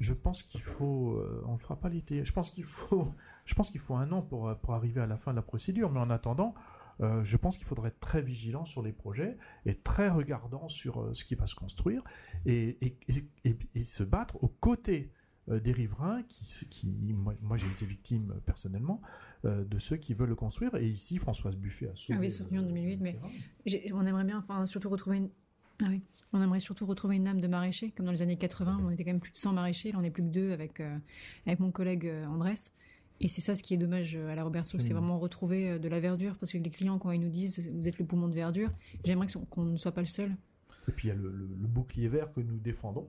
Je 0.01 0.13
pense 0.13 0.43
qu'il 0.43 0.63
faut, 0.63 1.13
euh, 1.13 1.45
on 1.47 1.55
ne 1.55 1.59
fera 1.59 1.77
pas 1.77 1.89
l'été. 1.89 2.25
Je 2.25 2.33
pense 2.33 2.51
qu'il 2.51 2.65
faut, 2.65 3.09
je 3.45 3.55
pense 3.55 3.71
qu'il 3.71 3.81
faut 3.81 3.95
un 3.95 4.11
an 4.13 4.23
pour 4.23 4.57
pour 4.59 4.75
arriver 4.75 5.01
à 5.01 5.07
la 5.07 5.17
fin 5.17 5.31
de 5.31 5.37
la 5.37 5.43
procédure. 5.43 5.91
Mais 5.91 6.01
en 6.01 6.11
attendant, 6.11 6.55
euh, 7.01 7.25
je 7.25 7.37
pense 7.37 7.57
qu'il 7.57 7.67
faudrait 7.67 7.89
être 7.89 8.01
très 8.01 8.23
vigilant 8.23 8.65
sur 8.65 8.83
les 8.83 8.93
projets 8.93 9.37
et 9.67 9.75
très 9.75 10.09
regardant 10.09 10.69
sur 10.69 11.01
euh, 11.01 11.15
ce 11.15 11.25
qui 11.25 11.35
va 11.35 11.47
se 11.47 11.55
construire 11.55 12.03
et, 12.47 12.79
et 13.75 13.85
se 13.85 14.03
battre 14.05 14.43
aux 14.43 14.49
côtés 14.49 15.11
euh, 15.49 15.59
des 15.59 15.73
riverains 15.73 16.23
qui, 16.23 16.69
qui 16.69 16.87
moi, 16.87 17.57
j'ai 17.57 17.67
été 17.67 17.85
victime 17.85 18.35
personnellement 18.47 19.01
euh, 19.45 19.65
de 19.65 19.79
ceux 19.79 19.97
qui 19.97 20.15
veulent 20.15 20.29
le 20.31 20.35
construire 20.35 20.75
et 20.77 20.87
ici 20.89 21.19
Françoise 21.19 21.57
Buffet 21.57 21.89
a 21.89 21.95
sauvé. 21.97 22.17
Ah 22.17 22.21
oui, 22.21 22.31
soutenu 22.31 22.59
en 22.59 22.63
2008, 22.63 23.01
mais 23.01 23.19
on 23.93 24.07
aimerait 24.07 24.25
bien, 24.25 24.39
enfin 24.39 24.67
surtout 24.67 24.89
retrouver 24.89 25.19
une. 25.19 25.29
Ah 25.83 25.87
oui. 25.89 26.01
On 26.33 26.43
aimerait 26.43 26.61
surtout 26.61 26.87
retrouver 26.87 27.17
une 27.17 27.29
âme 27.29 27.41
de 27.41 27.47
maraîcher, 27.47 27.91
comme 27.93 28.07
dans 28.07 28.13
les 28.13 28.23
années 28.23 28.37
80, 28.37 28.81
on 28.83 28.91
était 28.91 29.05
quand 29.05 29.11
même 29.13 29.21
plus 29.21 29.31
de 29.33 29.37
100 29.37 29.53
maraîchers, 29.53 29.93
là 29.93 29.99
on 30.01 30.03
est 30.03 30.11
plus 30.11 30.23
que 30.25 30.29
deux 30.29 30.51
avec, 30.53 30.81
avec 31.47 31.61
mon 31.61 31.71
collègue 31.71 32.11
Andrés. 32.29 32.55
Et 33.21 33.29
c'est 33.29 33.41
ça 33.41 33.55
ce 33.55 33.63
qui 33.63 33.73
est 33.75 33.77
dommage 33.77 34.17
à 34.17 34.35
la 34.35 34.43
Roberto, 34.43 34.79
c'est 34.81 34.93
vraiment 34.93 35.19
retrouver 35.21 35.71
euh, 35.71 35.79
de 35.79 35.87
la 35.89 36.01
verdure, 36.01 36.37
parce 36.39 36.51
que 36.51 36.59
les 36.59 36.71
clients, 36.71 36.99
quand 36.99 37.13
ils 37.13 37.21
nous 37.21 37.29
disent 37.31 37.71
vous 37.73 37.87
êtes 37.87 37.99
le 37.99 38.05
poumon 38.05 38.27
de 38.29 38.35
verdure, 38.35 38.71
j'aimerais 39.05 39.29
qu'on 39.51 39.65
ne 39.65 39.77
soit 39.77 39.93
pas 39.93 40.01
le 40.01 40.09
seul. 40.09 40.35
Et 40.89 40.93
puis 40.93 41.07
il 41.07 41.11
y 41.11 41.13
a 41.13 41.15
le, 41.15 41.31
le- 41.31 41.47
le 41.61 41.67
bouclier 41.69 42.09
vert 42.09 42.33
que 42.33 42.41
nous 42.41 42.59
défendons. 42.59 43.09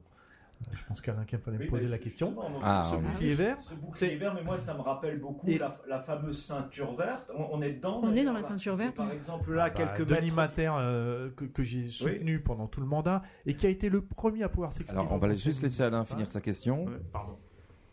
Je 0.72 0.84
pense 0.88 1.02
qu'Alain 1.02 1.24
Kemp 1.26 1.48
allait 1.48 1.58
me 1.58 1.64
Oui, 1.64 1.70
poser 1.70 1.88
la 1.88 1.98
question. 1.98 2.32
donc, 2.32 2.46
Ah, 2.64 2.88
ce 2.92 2.96
oui. 2.96 3.02
Bouclier 3.04 3.34
vert, 3.36 3.58
Ce 3.62 3.74
bouclier 3.74 4.16
vert, 4.16 4.34
mais 4.34 4.44
moi 4.44 4.58
ça 4.58 4.74
me 4.74 4.82
rappelle 4.82 5.20
beaucoup 5.20 5.48
Et- 5.48 5.58
la, 5.58 5.76
la 5.88 6.00
fameuse 6.00 6.44
ceinture 6.44 6.96
verte. 6.96 7.30
On, 7.36 7.48
on 7.52 7.62
est 7.62 7.74
dedans. 7.74 8.00
On 8.04 8.16
est 8.16 8.24
dans 8.24 8.34
la 8.34 8.44
ceinture 8.44 8.76
verte, 8.76 8.96
Par 8.96 9.08
oui. 9.10 9.16
exemple, 9.16 9.54
là, 9.54 9.70
Bah, 9.70 9.70
quelques 9.70 10.08
Denis 10.08 10.22
mètres. 10.24 10.36
Mater, 10.36 10.72
euh, 10.78 11.30
que, 11.36 11.46
que 11.46 11.64
j'ai 11.64 11.88
soutenu 11.88 12.40
pendant 12.42 12.68
tout 12.68 12.82
le 12.82 12.88
mandat 12.88 13.22
et 13.46 13.56
qui 13.56 13.66
a 13.66 13.70
été 13.70 13.90
le 13.90 14.02
premier 14.02 14.44
à 14.44 14.50
pouvoir 14.50 14.72
s'exprimer. 14.74 15.02
Alors, 15.02 15.14
on 15.14 15.18
va 15.18 15.34
juste 15.34 15.62
laisser 15.62 15.84
Alain 15.84 16.04
finir 16.06 16.28
sa 16.28 16.42
question. 16.42 16.86
Ouais. 16.86 16.94
Pardon. 17.14 17.38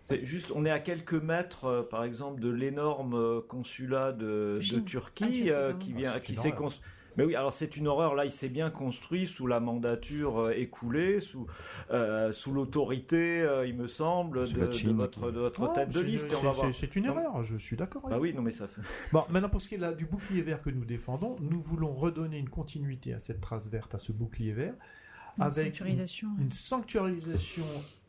C'est 0.05 0.25
juste, 0.25 0.51
on 0.55 0.65
est 0.65 0.71
à 0.71 0.81
quelques 0.81 1.15
mètres, 1.15 1.65
euh, 1.67 1.83
par 1.89 2.03
exemple, 2.03 2.41
de 2.41 2.51
l'énorme 2.51 3.15
euh, 3.15 3.41
consulat 3.41 4.11
de. 4.13 4.59
Turquie 4.61 4.85
Ah, 4.85 4.91
Turquie, 4.91 5.51
euh, 5.51 5.73
qui 5.75 5.93
Ah, 5.95 5.99
vient, 5.99 6.21
qui 6.21 6.35
s'est 6.35 6.51
construit. 6.53 6.91
Mais 7.17 7.25
oui, 7.25 7.35
alors 7.35 7.53
c'est 7.53 7.77
une 7.77 7.89
horreur. 7.89 8.15
Là, 8.15 8.25
il 8.25 8.33
s'est 8.33 8.49
bien 8.49 8.71
construit 8.71 9.27
sous 9.27 9.47
la 9.47 9.61
mandature 9.61 10.39
euh, 10.41 10.51
écoulée, 10.57 11.21
sous 11.21 11.47
euh, 11.91 12.33
sous 12.33 12.53
l'autorité, 12.53 13.43
euh, 13.43 13.67
il 13.67 13.77
me 13.77 13.87
semble, 13.87 14.41
de, 14.49 14.55
de 14.55 14.93
votre 14.93 15.31
de 15.31 15.41
votre 15.41 15.63
Oh, 15.63 15.75
tête 15.75 15.93
de 15.93 16.01
liste. 16.01 16.31
C'est- 16.73 16.97
une 16.97 17.05
erreur, 17.07 17.43
je 17.43 17.57
suis 17.57 17.77
d'accord. 17.77 18.03
avec 18.07 18.17
Bah 18.17 18.21
oui, 18.21 18.33
non 18.35 18.43
mais 18.43 18.51
ça 18.51 18.67
fait. 18.67 18.81
Bon, 19.13 19.23
maintenant 19.31 19.49
pour 19.49 19.61
ce 19.61 19.69
qui 19.69 19.75
est 19.75 19.79
là, 19.79 19.93
du 19.93 20.07
bouclier 20.07 20.43
vert 20.43 20.63
que 20.63 20.71
nous 20.71 20.85
défendons, 20.85 21.37
nous 21.41 21.61
voulons 21.61 21.93
redonner 21.93 22.39
une 22.39 22.49
continuité 22.49 23.13
à 23.15 23.19
cette 23.19 23.41
trace 23.41 23.69
verte, 23.69 23.95
à 23.95 23.99
ce 23.99 24.13
bouclier 24.13 24.53
vert, 24.53 24.75
Une 25.39 25.45
avec 25.45 25.59
une, 25.59 25.65
sanctuarisation. 25.73 26.29
une 26.41 26.53
sanctuarisation 26.53 27.65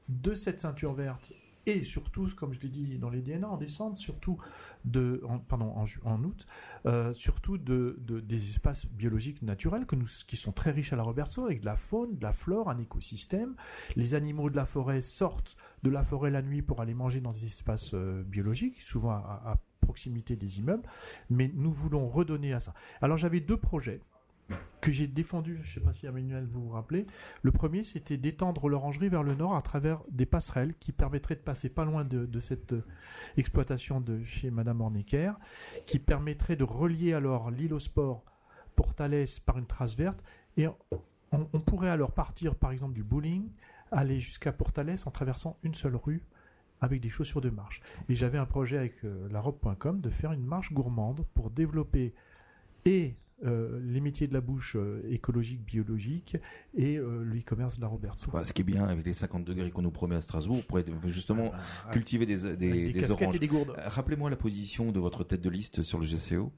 de 0.10 0.34
cette 0.34 0.60
ceinture 0.60 0.94
verte 0.94 1.32
et 1.66 1.84
surtout, 1.84 2.28
comme 2.36 2.54
je 2.54 2.60
l'ai 2.62 2.70
dit 2.70 2.98
dans 2.98 3.10
les 3.10 3.22
DNA 3.22 3.48
en 3.48 3.58
décembre, 3.58 3.98
surtout 3.98 4.38
de, 4.86 5.22
en, 5.28 5.40
pardon, 5.40 5.74
en, 6.04 6.24
août, 6.24 6.46
euh, 6.86 7.14
surtout 7.14 7.58
de, 7.58 7.98
de- 8.02 8.20
des 8.20 8.50
espaces 8.50 8.86
biologiques 8.86 9.42
naturels 9.42 9.86
qui 10.28 10.36
sont 10.38 10.52
très 10.52 10.72
riches 10.72 10.92
à 10.94 10.96
la 10.98 11.04
Roberto, 11.04 11.46
avec 11.46 11.62
de 11.62 11.66
la 11.66 11.76
faune, 11.78 12.18
de 12.18 12.24
la 12.24 12.34
flore, 12.34 12.70
un 12.70 12.78
écosystème. 12.80 13.56
Les 13.96 14.14
animaux 14.14 14.50
de 14.50 14.56
la 14.56 14.66
forêt 14.66 15.02
sortent 15.02 15.56
de 15.84 15.90
la 15.90 16.04
forêt 16.04 16.32
la 16.32 16.42
nuit 16.42 16.62
pour 16.62 16.82
aller 16.82 16.94
manger 16.94 17.22
dans 17.22 17.32
des 17.32 17.46
espaces 17.46 17.94
euh, 17.94 18.24
biologiques, 18.24 18.82
souvent 18.82 19.12
à 19.12 19.58
proximité 19.82 20.36
des 20.38 20.60
immeubles, 20.60 20.88
mais 21.30 21.52
nous 21.54 21.72
voulons 21.72 22.08
redonner 22.08 22.54
à 22.54 22.60
ça. 22.62 22.74
Alors 23.02 23.18
j'avais 23.18 23.42
deux 23.42 23.58
projets 23.58 24.00
que 24.82 24.92
j'ai 24.92 25.08
défendus, 25.08 25.60
je 25.64 25.70
ne 25.70 25.74
sais 25.74 25.80
pas 25.80 25.94
si 25.94 26.06
Emmanuel 26.06 26.46
vous 26.46 26.66
vous 26.66 26.72
rappelez. 26.72 27.06
Le 27.42 27.52
premier, 27.52 27.84
c'était 27.84 28.18
d'étendre 28.18 28.68
l'orangerie 28.68 29.08
vers 29.08 29.24
le 29.24 29.34
nord 29.34 29.56
à 29.56 29.62
travers 29.62 30.02
des 30.12 30.26
passerelles 30.26 30.74
qui 30.80 30.92
permettraient 30.92 31.36
de 31.36 31.40
passer 31.40 31.70
pas 31.70 31.86
loin 31.86 32.04
de, 32.04 32.40
cette 32.40 32.74
euh, 32.74 32.84
exploitation 33.38 34.02
de 34.02 34.24
chez 34.26 34.52
Madame 34.52 34.82
Ornecker, 34.82 35.40
qui 35.86 36.00
permettrait 36.00 36.58
de 36.58 36.66
relier 36.66 37.14
alors 37.14 37.50
l'île 37.50 37.74
au 37.74 37.80
sport 37.80 38.26
Portales 38.76 39.26
par 39.46 39.58
une 39.58 39.68
trace 39.68 39.96
verte, 39.96 40.22
et 40.58 40.68
on, 41.32 41.60
pourrait 41.62 41.90
alors 41.90 42.12
partir 42.12 42.56
par 42.56 42.72
exemple 42.72 42.94
du 42.94 43.04
bowling, 43.04 43.50
aller 43.92 44.20
jusqu'à 44.20 44.52
Portales 44.52 44.98
en 45.06 45.12
traversant 45.12 45.58
une 45.64 45.76
seule 45.76 45.96
rue 45.96 46.24
avec 46.82 47.00
des 47.00 47.10
chaussures 47.10 47.40
de 47.40 47.50
marche. 47.50 47.82
Et 48.10 48.16
j'avais 48.16 48.38
un 48.38 48.46
projet 48.46 48.78
avec 48.78 49.06
euh, 49.06 49.30
larobe.com 49.30 50.02
de 50.02 50.10
faire 50.10 50.34
une 50.34 50.44
marche 50.44 50.74
gourmande 50.74 51.26
pour 51.34 51.50
développer 51.50 52.14
et 52.86 53.16
euh, 53.46 53.80
les 53.84 54.00
métiers 54.00 54.28
de 54.28 54.34
la 54.34 54.42
bouche 54.42 54.76
euh, 54.78 55.02
écologique, 55.10 55.62
biologique 55.66 56.38
et 56.76 56.98
euh, 56.98 57.24
le 57.24 57.40
e-commerce 57.40 57.76
de 57.78 57.82
la 57.82 57.88
Roberto. 57.88 58.32
Bah, 58.32 58.46
ce 58.46 58.54
qui 58.54 58.62
est 58.62 58.66
bien 58.66 58.86
avec 58.86 59.06
les 59.06 59.14
50 59.14 59.44
degrés 59.44 59.70
qu'on 59.72 59.82
nous 59.82 59.92
promet 59.92 60.16
à 60.16 60.22
Strasbourg, 60.22 60.58
on 60.60 60.62
pourrait 60.62 60.86
justement 61.08 61.52
Ah, 61.54 61.92
cultiver 61.92 62.26
des, 62.26 62.38
des, 62.38 62.56
des 62.56 62.94
des 62.94 63.12
oranges. 63.12 63.36
et 63.36 63.40
des 63.40 63.48
gourdes. 63.48 63.72
Euh, 63.78 63.82
Rappelez-moi 63.88 64.30
la 64.30 64.36
position 64.38 64.92
de 64.92 65.00
votre 65.00 65.24
tête 65.24 65.42
de 65.42 65.50
liste 65.50 65.82
sur 65.82 66.00
le 66.00 66.06
GCO. 66.06 66.52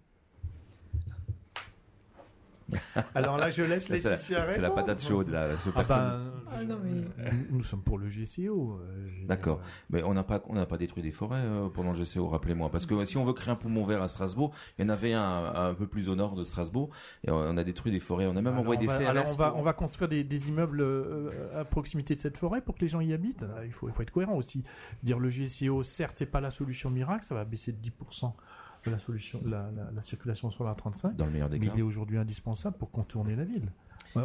Alors 3.13 3.38
là, 3.38 3.51
je 3.51 3.61
laisse 3.63 3.86
C'est 3.88 4.03
la, 4.03 4.09
Laetitia 4.11 4.51
c'est 4.51 4.61
la 4.61 4.71
patate 4.71 5.01
chaude 5.03 5.30
là. 5.30 5.55
ce 5.57 5.69
Ah 5.69 5.73
personne- 5.76 5.97
ben, 5.97 6.34
Ah 6.58 6.64
non, 6.64 6.78
mais- 6.84 7.32
nous, 7.51 7.58
nous 7.58 7.64
sommes 7.64 7.82
pour 7.82 7.97
le 7.97 8.08
GCO. 8.10 8.80
euh, 8.82 9.10
D'accord. 9.28 9.62
Mais 9.89 10.03
on 10.03 10.14
n'a 10.14 10.24
pas, 10.24 10.41
on 10.47 10.53
n'a 10.53 10.66
pas 10.66 10.78
détruit 10.78 11.03
des 11.03 11.12
forêts 11.12 11.41
euh, 11.41 11.70
pendant 11.70 11.91
le 11.93 11.97
GCO, 12.03 12.28
rappelez-moi. 12.28 12.70
Parce 12.72 12.86
que 12.86 13.03
si 13.06 13.18
on 13.18 13.26
veut 13.26 13.34
créer 13.34 13.51
un 13.51 13.56
poumon 13.56 13.84
vert 13.84 14.01
à 14.01 14.08
Strasbourg, 14.08 14.53
il 14.78 14.84
y 14.84 14.86
en 14.86 14.89
avait 14.89 15.14
un, 15.14 15.53
un 15.56 15.74
peu 15.74 15.88
plus 15.88 16.10
au 16.10 16.16
nord 16.16 16.36
de 16.36 16.43
Strasbourg, 16.43 16.89
et 17.24 17.32
on 17.32 17.58
a 17.58 17.64
détruit 17.64 17.91
des 17.91 17.99
forêts. 17.99 18.26
On 18.28 18.32
a 18.32 18.34
même 18.36 18.47
Alors, 18.47 18.60
envoyé 18.60 18.78
on 18.80 18.82
des 18.82 18.88
va, 18.88 18.97
CRS. 18.99 19.08
alors 19.10 19.26
on 19.28 19.36
va, 19.36 19.49
pour- 19.51 19.60
on 19.60 19.64
va 19.64 19.74
construire 19.74 20.10
des, 20.10 20.24
des 20.24 20.49
immeubles 20.49 20.82
euh, 20.82 21.60
à 21.62 21.66
proximité 21.66 22.16
de 22.16 22.20
cette 22.20 22.38
forêt 22.38 22.62
pour 22.62 22.76
que 22.76 22.82
les 22.82 22.88
gens 22.88 23.01
y 23.01 23.14
habitent. 23.14 23.45
Il 23.66 23.72
faut, 23.72 23.88
il 23.89 23.93
faut 23.93 24.01
être 24.01 24.12
cohérent 24.12 24.36
aussi. 24.36 24.64
Dire 25.03 25.20
le 25.20 25.30
GCO, 25.30 25.84
certes, 25.84 26.16
c'est 26.18 26.26
pas 26.26 26.41
la 26.41 26.51
solution 26.51 26.89
miracle, 26.89 27.26
ça 27.26 27.36
va 27.36 27.45
baisser 27.45 27.72
de 27.72 27.78
10% 27.78 28.34
de 28.86 28.91
la 28.91 28.99
solution, 28.99 29.39
la, 29.45 29.72
la- 29.76 29.89
la 29.95 30.01
circulation 30.03 30.51
sur 30.51 30.64
la 30.64 30.76
35, 30.76 31.16
Dans 31.16 31.26
le 31.26 31.32
meilleur 31.32 31.49
des 31.49 31.58
mais 31.58 31.66
cas. 31.68 31.72
il 31.76 31.80
est 31.80 31.84
aujourd'hui 31.84 32.20
indispensable 32.20 32.78
pour 32.78 32.91
contourner 32.91 33.36
la 33.36 33.43
ville. 33.43 33.72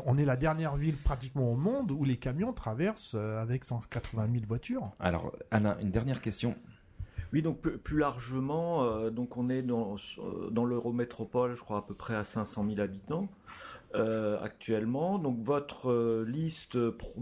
On 0.07 0.17
est 0.19 0.25
la 0.25 0.37
dernière 0.37 0.77
ville 0.77 0.97
pratiquement 0.97 1.51
au 1.53 1.57
monde 1.57 1.91
où 1.91 2.05
les 2.05 2.17
camions 2.17 2.53
traversent 2.53 3.15
euh, 3.17 3.41
avec 3.43 3.65
180 3.65 4.29
000 4.33 4.45
voitures. 4.47 4.91
Alors, 5.01 5.33
Alain, 5.51 5.77
une 5.81 5.91
dernière 5.91 6.21
question. 6.21 6.55
Oui, 7.33 7.43
donc 7.43 7.61
plus, 7.61 7.99
largement, 7.99 8.83
euh, 8.85 9.11
donc 9.11 9.37
on 9.37 9.49
est 9.51 9.63
dans, 9.63 9.97
euh, 10.19 10.51
dans 10.51 10.65
l'Eurométropole, 10.65 11.55
je 11.57 11.61
crois 11.61 11.79
à 11.79 11.83
peu 11.83 11.95
près 11.95 12.15
à 12.17 12.25
500 12.25 12.67
000 12.69 12.81
habitants 12.81 13.29
euh, 13.95 14.41
actuellement. 14.43 15.19
Donc 15.19 15.41
votre 15.41 15.91
euh, 15.91 16.25
liste 16.27 16.91
pro- 16.91 17.15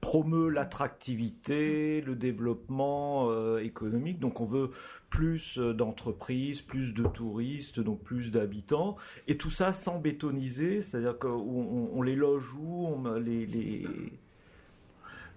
promeut 0.00 0.48
l'attractivité, 0.48 2.00
le 2.00 2.14
développement 2.14 3.30
euh, 3.30 3.58
économique. 3.58 4.18
Donc 4.18 4.40
on 4.40 4.46
veut 4.46 4.70
plus 5.10 5.58
euh, 5.58 5.74
d'entreprises, 5.74 6.62
plus 6.62 6.94
de 6.94 7.04
touristes, 7.04 7.80
donc 7.80 8.02
plus 8.02 8.30
d'habitants, 8.30 8.96
et 9.28 9.36
tout 9.36 9.50
ça 9.50 9.72
sans 9.72 9.98
bétoniser, 9.98 10.80
c'est-à-dire 10.80 11.18
qu'on 11.18 11.90
on, 11.92 12.02
les 12.02 12.16
loge 12.16 12.54
où, 12.54 12.86
on 12.86 13.14
les... 13.14 13.84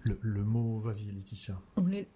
Le, 0.06 0.18
le 0.20 0.44
mot, 0.44 0.80
vas-y 0.80 1.06
Laetitia. 1.06 1.54
On 1.76 1.82
Mais 1.82 2.06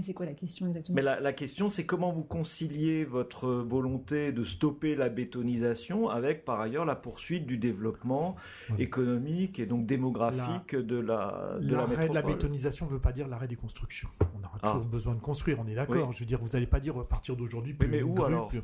c'est 0.00 0.14
quoi 0.14 0.26
la 0.26 0.34
question 0.34 0.68
exactement? 0.68 0.94
Mais 0.94 1.02
la, 1.02 1.18
la 1.18 1.32
question, 1.32 1.70
c'est 1.70 1.84
comment 1.84 2.12
vous 2.12 2.22
conciliez 2.22 3.04
votre 3.04 3.48
volonté 3.48 4.30
de 4.30 4.44
stopper 4.44 4.94
la 4.94 5.08
bétonisation 5.08 6.08
avec, 6.08 6.44
par 6.44 6.60
ailleurs, 6.60 6.84
la 6.84 6.94
poursuite 6.94 7.44
du 7.46 7.58
développement 7.58 8.36
Oui. 8.70 8.76
économique 8.82 9.58
et 9.58 9.66
donc 9.66 9.86
démographique 9.86 10.76
de 10.76 10.96
la, 10.96 11.56
de 11.60 11.70
la 11.74 11.76
L'arrêt 11.78 11.94
de 11.96 12.00
la 12.00 12.06
métropole 12.20 12.32
bétonisation 12.34 12.86
ne 12.86 12.90
veut 12.92 13.00
pas 13.00 13.12
dire 13.12 13.26
l'arrêt 13.26 13.48
des 13.48 13.56
constructions. 13.56 14.08
On 14.20 14.44
aura 14.44 14.58
Ah. 14.62 14.70
toujours 14.72 14.86
besoin 14.86 15.14
de 15.14 15.20
construire, 15.20 15.58
on 15.60 15.66
est 15.66 15.74
d'accord. 15.74 16.08
Oui. 16.08 16.14
Je 16.14 16.20
veux 16.20 16.26
dire, 16.26 16.40
vous 16.40 16.48
n'allez 16.52 16.66
pas 16.66 16.78
dire 16.80 16.96
à 16.96 17.08
partir 17.08 17.34
d'aujourd'hui. 17.36 17.72
Mais- 17.72 17.86
plus 17.86 17.88
mais 17.96 18.02
où 18.04 18.14
grue, 18.14 18.26
alors? 18.26 18.48
plus- 18.48 18.62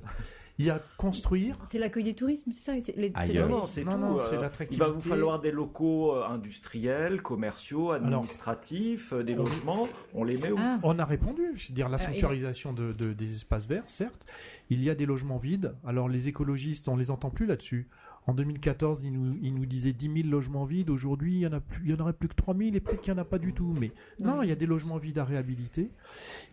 Il 0.62 0.66
y 0.66 0.70
a 0.70 0.80
construire. 0.96 1.58
C'est 1.64 1.78
l'accueil 1.80 2.04
des 2.04 2.14
tourismes, 2.14 2.52
c'est 2.52 2.60
ça 2.72 2.80
c'est 2.80 2.96
les- 2.96 3.10
Ailleurs. 3.14 3.48
Non, 3.48 3.66
c'est 3.66 3.82
Non, 3.82 3.92
tout. 3.92 3.98
non, 3.98 4.16
euh, 4.16 4.22
c'est 4.30 4.36
il 4.36 4.40
l'attractivité. 4.40 4.84
va 4.86 4.92
vous 4.92 5.00
falloir 5.00 5.40
des 5.40 5.50
locaux 5.50 6.14
euh, 6.14 6.24
industriels, 6.24 7.20
commerciaux, 7.20 7.90
administratifs, 7.90 9.12
euh, 9.12 9.24
des 9.24 9.34
logements. 9.34 9.88
On 10.14 10.22
les 10.22 10.36
met 10.36 10.52
où 10.52 10.56
Ah, 10.58 10.78
On 10.84 10.98
a 11.00 11.04
répondu, 11.04 11.42
je 11.54 11.68
veux 11.68 11.74
dire 11.74 11.88
la 11.88 11.96
Ah, 11.96 12.04
sanctuarisation 12.04 12.72
de, 12.72 12.92
de- 12.92 13.12
des 13.12 13.34
espaces 13.34 13.66
verts, 13.66 13.82
certes. 13.88 14.24
Il 14.70 14.82
y 14.84 14.88
a 14.90 14.94
des 14.94 15.04
logements 15.06 15.38
vides. 15.38 15.74
Alors 15.84 16.08
les 16.08 16.28
écologistes, 16.28 16.88
on 16.88 16.96
les 16.96 17.10
entend 17.10 17.30
plus 17.30 17.46
là-dessus. 17.46 17.88
En 18.28 18.34
2014, 18.34 19.02
ils 19.02 19.12
nous, 19.12 19.36
ils 19.42 19.52
nous 19.52 19.66
disaient 19.66 19.92
10 19.92 20.22
000 20.22 20.28
logements 20.28 20.64
vides. 20.64 20.90
Aujourd'hui, 20.90 21.34
il 21.34 21.40
y 21.40 21.46
en 21.48 21.52
a 21.52 21.58
plus, 21.60 21.82
il 21.84 21.90
y 21.90 21.94
en 21.94 21.98
aurait 21.98 22.12
plus 22.12 22.28
que 22.28 22.36
3 22.36 22.54
000 22.56 22.70
et 22.76 22.78
peut-être 22.80 23.00
qu'il 23.02 23.12
n'y 23.12 23.18
en 23.18 23.22
a 23.22 23.24
pas 23.24 23.38
du 23.40 23.52
tout. 23.52 23.74
Mais 23.80 23.90
non, 24.20 24.42
il 24.42 24.48
y 24.48 24.52
a 24.52 24.54
des 24.54 24.66
logements 24.66 24.98
vides 24.98 25.18
à 25.18 25.24
réhabiliter. 25.24 25.90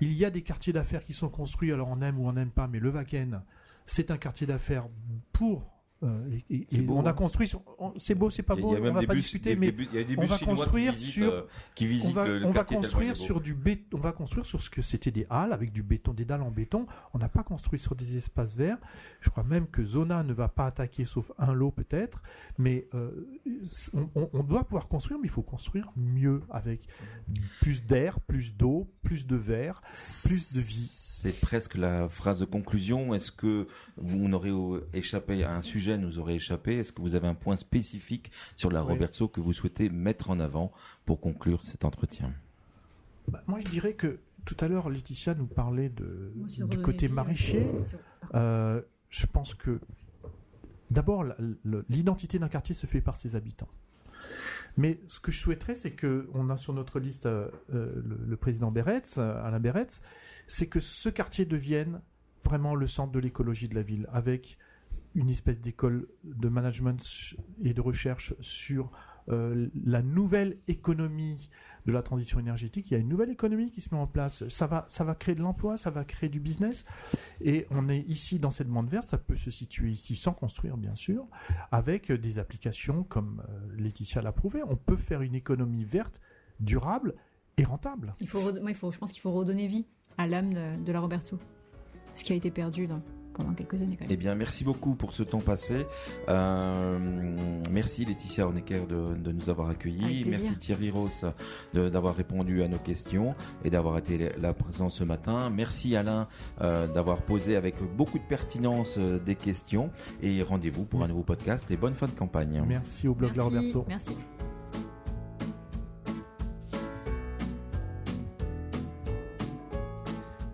Il 0.02 0.12
y 0.14 0.26
a 0.26 0.32
des 0.32 0.42
quartiers 0.42 0.74
d'affaires 0.74 1.06
qui 1.06 1.14
sont 1.14 1.30
construits. 1.30 1.72
Alors 1.72 1.90
on 1.92 2.02
aime 2.02 2.20
ou 2.20 2.28
on 2.28 2.34
n'aime 2.34 2.50
pas, 2.50 2.68
mais 2.68 2.80
le 2.80 2.90
Wacken, 2.90 3.42
c'est 3.90 4.12
un 4.12 4.18
quartier 4.18 4.46
d'affaires 4.46 4.88
pour. 5.34 5.79
Euh, 6.04 6.30
et- 6.50 6.56
et- 6.56 6.68
C'est 6.70 6.78
et 6.78 6.82
beau, 6.82 6.96
on 6.98 7.06
a 7.06 7.10
hein. 7.10 7.14
construit. 7.14 7.48
sur- 7.48 7.62
on- 7.78 7.94
C'est 7.98 8.16
beau, 8.16 8.30
c'est 8.30 8.44
pas 8.44 8.54
a- 8.54 8.58
beau. 8.58 8.76
a 8.76 8.80
on 8.80 8.94
va 8.94 9.02
pas 9.04 9.14
bus, 9.14 9.24
discuter, 9.24 9.50
des- 9.52 9.56
mais 9.60 9.72
des 9.72 10.00
a 10.00 10.04
des 10.04 10.18
on 10.18 10.26
va 10.26 10.38
construire 10.38 10.94
qui 10.94 11.00
sur- 11.06 11.48
qui 11.76 11.86
on 11.86 11.88
visitent 11.88 12.14
va, 12.16 12.28
le, 12.28 12.46
on 12.46 12.52
va 12.52 12.64
construire 12.64 13.16
sur 13.18 13.42
du 13.42 13.54
béton. 13.54 13.98
On 13.98 14.02
va 14.02 14.12
construire 14.12 14.46
sur 14.46 14.62
ce 14.62 14.70
que 14.70 14.82
c'était 14.82 15.12
des 15.12 15.26
halles 15.30 15.52
avec 15.54 15.72
du 15.72 15.84
béton, 15.84 16.14
des 16.14 16.26
dalles 16.26 16.42
en 16.42 16.52
béton. 16.52 16.88
On 17.14 17.18
n'a 17.20 17.30
pas 17.30 17.44
construit 17.44 17.80
sur 17.80 17.96
des 17.96 18.16
espaces 18.18 18.56
verts. 18.56 18.78
Je 19.22 19.30
crois 19.30 19.44
même 19.44 19.68
que 19.68 19.84
Zona 19.84 20.24
ne 20.24 20.34
va 20.34 20.48
pas 20.48 20.66
attaquer, 20.68 21.06
sauf 21.06 21.32
un 21.38 21.54
lot 21.54 21.72
peut-être. 21.72 22.22
Mais 22.58 22.88
euh, 22.94 23.12
on, 23.94 24.10
on- 24.16 24.30
on 24.34 24.44
doit 24.44 24.64
pouvoir 24.64 24.88
construire, 24.88 25.20
mais 25.20 25.28
il 25.28 25.32
faut 25.32 25.42
construire 25.42 25.92
mieux 25.98 26.42
avec 26.50 26.88
plus 27.62 27.84
d'air, 27.86 28.20
plus 28.22 28.56
d'eau, 28.56 28.90
plus 29.04 29.28
de 29.28 29.36
verre. 29.36 29.82
plus 30.26 30.54
de 30.54 30.60
vie. 30.62 30.88
C'est 31.22 31.38
presque 31.42 31.76
la 31.76 32.08
phrase 32.08 32.40
de 32.40 32.46
conclusion. 32.46 33.14
Est-ce 33.14 33.32
que 33.32 33.68
vous 33.98 34.28
n'aurez 34.30 34.52
échappé 34.94 35.44
à 35.44 35.54
un 35.54 35.62
sujet, 35.62 35.89
nous 35.98 36.20
aurez 36.20 36.36
échappé 36.36 36.78
Est-ce 36.78 36.92
que 36.92 37.02
vous 37.02 37.16
avez 37.16 37.28
un 37.28 37.34
point 37.36 37.58
spécifique 37.58 38.32
sur 38.56 38.72
la 38.72 38.82
Oui. 38.84 38.90
Robertso 38.94 39.28
que 39.28 39.40
vous 39.42 39.54
souhaitez 39.54 39.90
mettre 39.90 40.30
en 40.30 40.40
avant 40.40 40.72
pour 41.06 41.20
conclure 41.20 41.64
cet 41.64 41.86
entretien? 41.86 42.34
Bah, 43.28 43.44
moi, 43.48 43.60
je 43.60 43.70
dirais 43.70 43.94
que 43.94 44.20
tout 44.46 44.58
à 44.60 44.68
l'heure, 44.68 44.90
Laetitia 44.90 45.36
nous 45.36 45.46
parlait 45.46 45.90
de, 45.90 46.34
du 46.68 46.80
côté 46.82 47.08
maraîcher. 47.10 47.66
euh, 48.34 48.36
Euh, 48.36 48.82
je 49.10 49.26
pense 49.26 49.54
que 49.54 49.80
d'abord, 50.92 51.24
l'identité 51.90 52.40
d'un 52.40 52.50
quartier 52.50 52.76
se 52.76 52.88
fait 52.88 53.02
par 53.02 53.16
ses 53.16 53.36
habitants. 53.36 53.70
Mais 54.78 55.00
ce 55.08 55.20
que 55.20 55.32
je 55.32 55.40
souhaiterais, 55.40 55.76
c'est 55.76 55.92
que 55.92 56.30
on 56.34 56.50
a 56.50 56.58
sur 56.58 56.74
notre 56.74 57.00
liste 57.00 57.26
euh, 57.26 57.50
le, 57.70 58.20
le, 58.28 58.38
président 58.38 58.72
Beretz, 58.72 59.18
Alain 59.18 59.60
Beretz, 59.60 60.02
c'est 60.48 60.68
que 60.68 60.80
ce 60.80 61.10
quartier 61.10 61.46
devienne 61.46 62.02
vraiment 62.44 62.76
le 62.76 62.88
centre 62.88 63.12
de 63.12 63.20
l'écologie 63.20 63.68
de 63.68 63.76
la 63.76 63.82
ville, 63.82 64.08
avec 64.12 64.58
une 65.16 65.30
espèce 65.30 65.60
d'école 65.60 66.08
de 66.24 66.50
management 66.50 67.02
et 67.64 67.74
de 67.74 67.82
recherche 67.82 68.34
sur 68.40 68.92
euh, 69.30 69.68
la 69.86 70.02
nouvelle 70.02 70.58
économie 70.68 71.50
de 71.86 71.92
la 71.92 72.02
transition 72.02 72.40
énergétique. 72.40 72.90
Il 72.90 72.94
y 72.94 72.98
a 72.98 73.00
une 73.00 73.10
nouvelle 73.10 73.30
économie 73.30 73.72
qui 73.72 73.82
se 73.82 73.94
met 73.94 74.00
en 74.00 74.08
place. 74.08 74.48
Ça 74.50 74.68
va, 74.68 74.86
ça 74.88 75.04
va 75.04 75.16
créer 75.16 75.36
de 75.36 75.42
l'emploi, 75.42 75.78
ça 75.78 75.90
va 75.92 76.04
créer 76.04 76.30
du 76.30 76.40
business. 76.40 76.86
Et 77.42 77.68
on 77.70 77.90
est 77.90 78.00
ici 78.02 78.40
dans 78.40 78.52
cette 78.52 78.68
bande 78.68 78.90
verte. 78.90 79.08
Ça 79.08 79.18
peut 79.18 79.36
se 79.36 79.52
situer 79.52 79.92
ici 79.92 80.16
sans 80.16 80.34
construire, 80.34 80.78
bien 80.78 80.96
sûr, 80.96 81.28
avec 81.72 82.12
des 82.12 82.40
applications 82.40 83.04
comme 83.04 83.44
euh, 83.50 83.76
Laetitia 83.78 84.22
l'a 84.22 84.32
prouvé. 84.32 84.62
On 84.68 84.76
peut 84.76 84.96
faire 84.96 85.22
une 85.22 85.36
économie 85.36 85.86
verte, 85.86 86.20
durable 86.60 87.16
et 87.58 87.64
rentable. 87.64 88.14
Il 88.20 88.28
faut, 88.28 88.42
je 88.42 88.98
pense 88.98 89.12
qu'il 89.12 89.22
faut 89.22 89.32
redonner 89.32 89.68
vie 89.68 89.86
à 90.18 90.28
l'âme 90.28 90.54
de, 90.54 90.82
de 90.82 90.92
la 90.92 91.00
Roberto. 91.00 91.40
Ce 92.14 92.24
qui 92.24 92.34
a 92.34 92.36
été 92.36 92.50
perdu 92.50 92.88
dans, 92.88 93.02
pendant 93.40 93.54
quelques 93.54 93.82
années 93.82 93.96
quand 93.98 94.06
même. 94.06 94.12
Eh 94.12 94.18
bien, 94.18 94.36
merci 94.36 94.64
beaucoup 94.64 94.96
pour 94.96 95.14
ce 95.14 95.24
temps 95.24 95.40
passé. 95.40 95.86
Euh, 96.28 97.00
merci 97.72 98.06
Laetitia 98.06 98.46
Hornecker 98.46 98.86
de, 98.88 99.16
de, 99.16 99.32
nous 99.32 99.50
avoir 99.50 99.70
accueillis. 99.70 100.26
Merci 100.26 100.56
Thierry 100.58 100.90
Ross 100.90 101.26
d'avoir 101.74 102.16
répondu 102.16 102.64
à 102.64 102.68
nos 102.68 102.78
questions 102.78 103.36
et 103.64 103.70
d'avoir 103.70 103.98
été 103.98 104.30
là 104.40 104.54
présent 104.54 104.90
ce 104.90 105.04
matin. 105.04 105.50
Merci 105.50 105.96
Alain 105.96 106.28
euh, 106.62 106.88
d'avoir 106.88 107.22
posé 107.22 107.56
avec 107.56 107.76
beaucoup 107.96 108.20
de 108.20 108.24
pertinence 108.24 108.96
euh, 108.98 109.20
des 109.20 109.36
questions. 109.36 109.90
Et 110.22 110.42
rendez-vous 110.42 110.86
pour 110.86 111.04
un 111.04 111.08
nouveau 111.08 111.24
podcast 111.24 111.70
et 111.72 111.78
bonne 111.78 111.96
fin 111.96 112.08
de 112.08 112.12
campagne. 112.12 112.64
Merci 112.68 113.08
au 113.08 113.16
blog 113.16 113.32
merci, 113.36 113.54
La 113.54 113.60
Roberto. 113.60 113.86
Merci. 113.88 114.18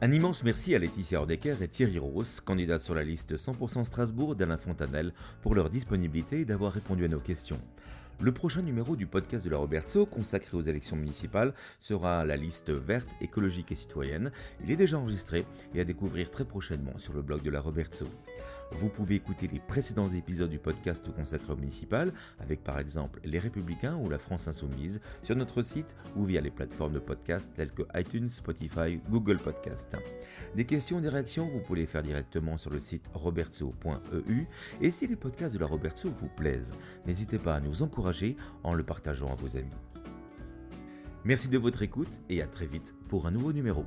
Un 0.06 0.12
immense 0.12 0.43
merci 0.43 0.76
à 0.76 0.78
Laetitia 0.78 1.20
Ordecker 1.20 1.56
et 1.64 1.68
Thierry 1.68 1.97
Ross, 1.97 2.39
candidats 2.39 2.78
sur 2.78 2.93
la 2.93 3.03
liste 3.03 3.38
100% 3.38 3.86
Strasbourg 3.86 4.36
d'Alain 4.36 4.60
Fontanel, 4.60 5.14
pour 5.41 5.56
leur 5.56 5.72
disponibilité 5.72 6.41
et 6.41 6.45
d'avoir 6.45 6.74
répondu 6.74 7.06
à 7.06 7.08
nos 7.08 7.18
questions. 7.18 7.60
Le 8.20 8.32
prochain 8.32 8.62
numéro 8.62 8.95
du 8.95 9.08
podcast 9.08 9.43
de 9.43 9.49
la 9.49 9.58
Robertso, 9.58 10.06
consacré 10.06 10.56
aux 10.56 10.62
élections 10.62 10.95
municipales, 10.95 11.56
sera 11.80 12.24
la 12.24 12.38
liste 12.38 12.70
verte, 12.70 13.10
écologique 13.20 13.72
et 13.72 13.76
citoyenne. 13.76 14.32
Il 14.64 14.70
est 14.70 14.76
déjà 14.76 14.99
enregistré 14.99 15.47
et 15.74 15.82
à 15.82 15.86
découvrir 15.86 16.30
très 16.30 16.45
prochainement 16.45 16.99
sur 16.99 17.14
le 17.14 17.24
blog 17.24 17.41
de 17.41 17.49
la 17.49 17.60
Robertso. 17.60 18.06
Vous 18.72 18.89
pouvez 18.89 19.16
écouter 19.16 19.47
les 19.47 19.59
précédents 19.59 20.09
épisodes 20.09 20.49
du 20.49 20.59
podcast 20.59 21.03
consacré 21.13 21.55
municipal, 21.55 22.11
avec 22.39 22.63
par 22.63 22.80
exemple 22.80 23.20
Les 23.24 23.39
Républicains 23.39 23.95
ou 23.95 24.09
La 24.09 24.18
France 24.18 24.47
Insoumise, 24.47 25.01
sur 25.24 25.36
notre 25.36 25.61
site 25.61 25.95
ou 26.16 26.26
via 26.26 26.41
les 26.41 26.51
plateformes 26.51 26.93
de 26.93 26.99
podcast 26.99 27.51
telles 27.55 27.72
que 27.72 27.84
iTunes, 27.95 28.30
Spotify, 28.30 28.99
Google 29.09 29.38
Podcast. 29.38 29.95
Des 30.55 30.66
questions 30.66 30.99
des 30.99 31.09
réactions, 31.09 31.47
vous 31.47 31.59
pouvez 31.59 31.82
les 31.82 31.86
faire 31.86 32.03
directement 32.03 32.57
sur 32.57 32.72
le 32.72 32.80
site 32.80 33.05
robertso.eu. 33.13 34.45
Et 34.82 34.91
si 34.91 35.07
les 35.07 35.16
podcasts 35.16 35.53
de 35.53 35.59
la 35.59 35.68
Robertso 35.68 36.09
vous 36.09 36.30
plaisent, 36.30 36.74
n'hésitez 37.05 37.38
pas 37.38 37.55
à 37.55 37.59
nous 37.59 37.82
encourager 37.82 38.36
en 38.63 38.74
le 38.74 38.84
partageant 38.84 39.32
à 39.32 39.36
vos 39.36 39.57
amis. 39.57 39.70
Merci 41.24 41.49
de 41.49 41.57
votre 41.57 41.82
écoute 41.82 42.22
et 42.30 42.41
à 42.41 42.47
très 42.47 42.68
vite 42.68 42.93
pour 43.07 43.26
un 43.26 43.32
nouveau 43.32 43.51
numéro. 43.51 43.86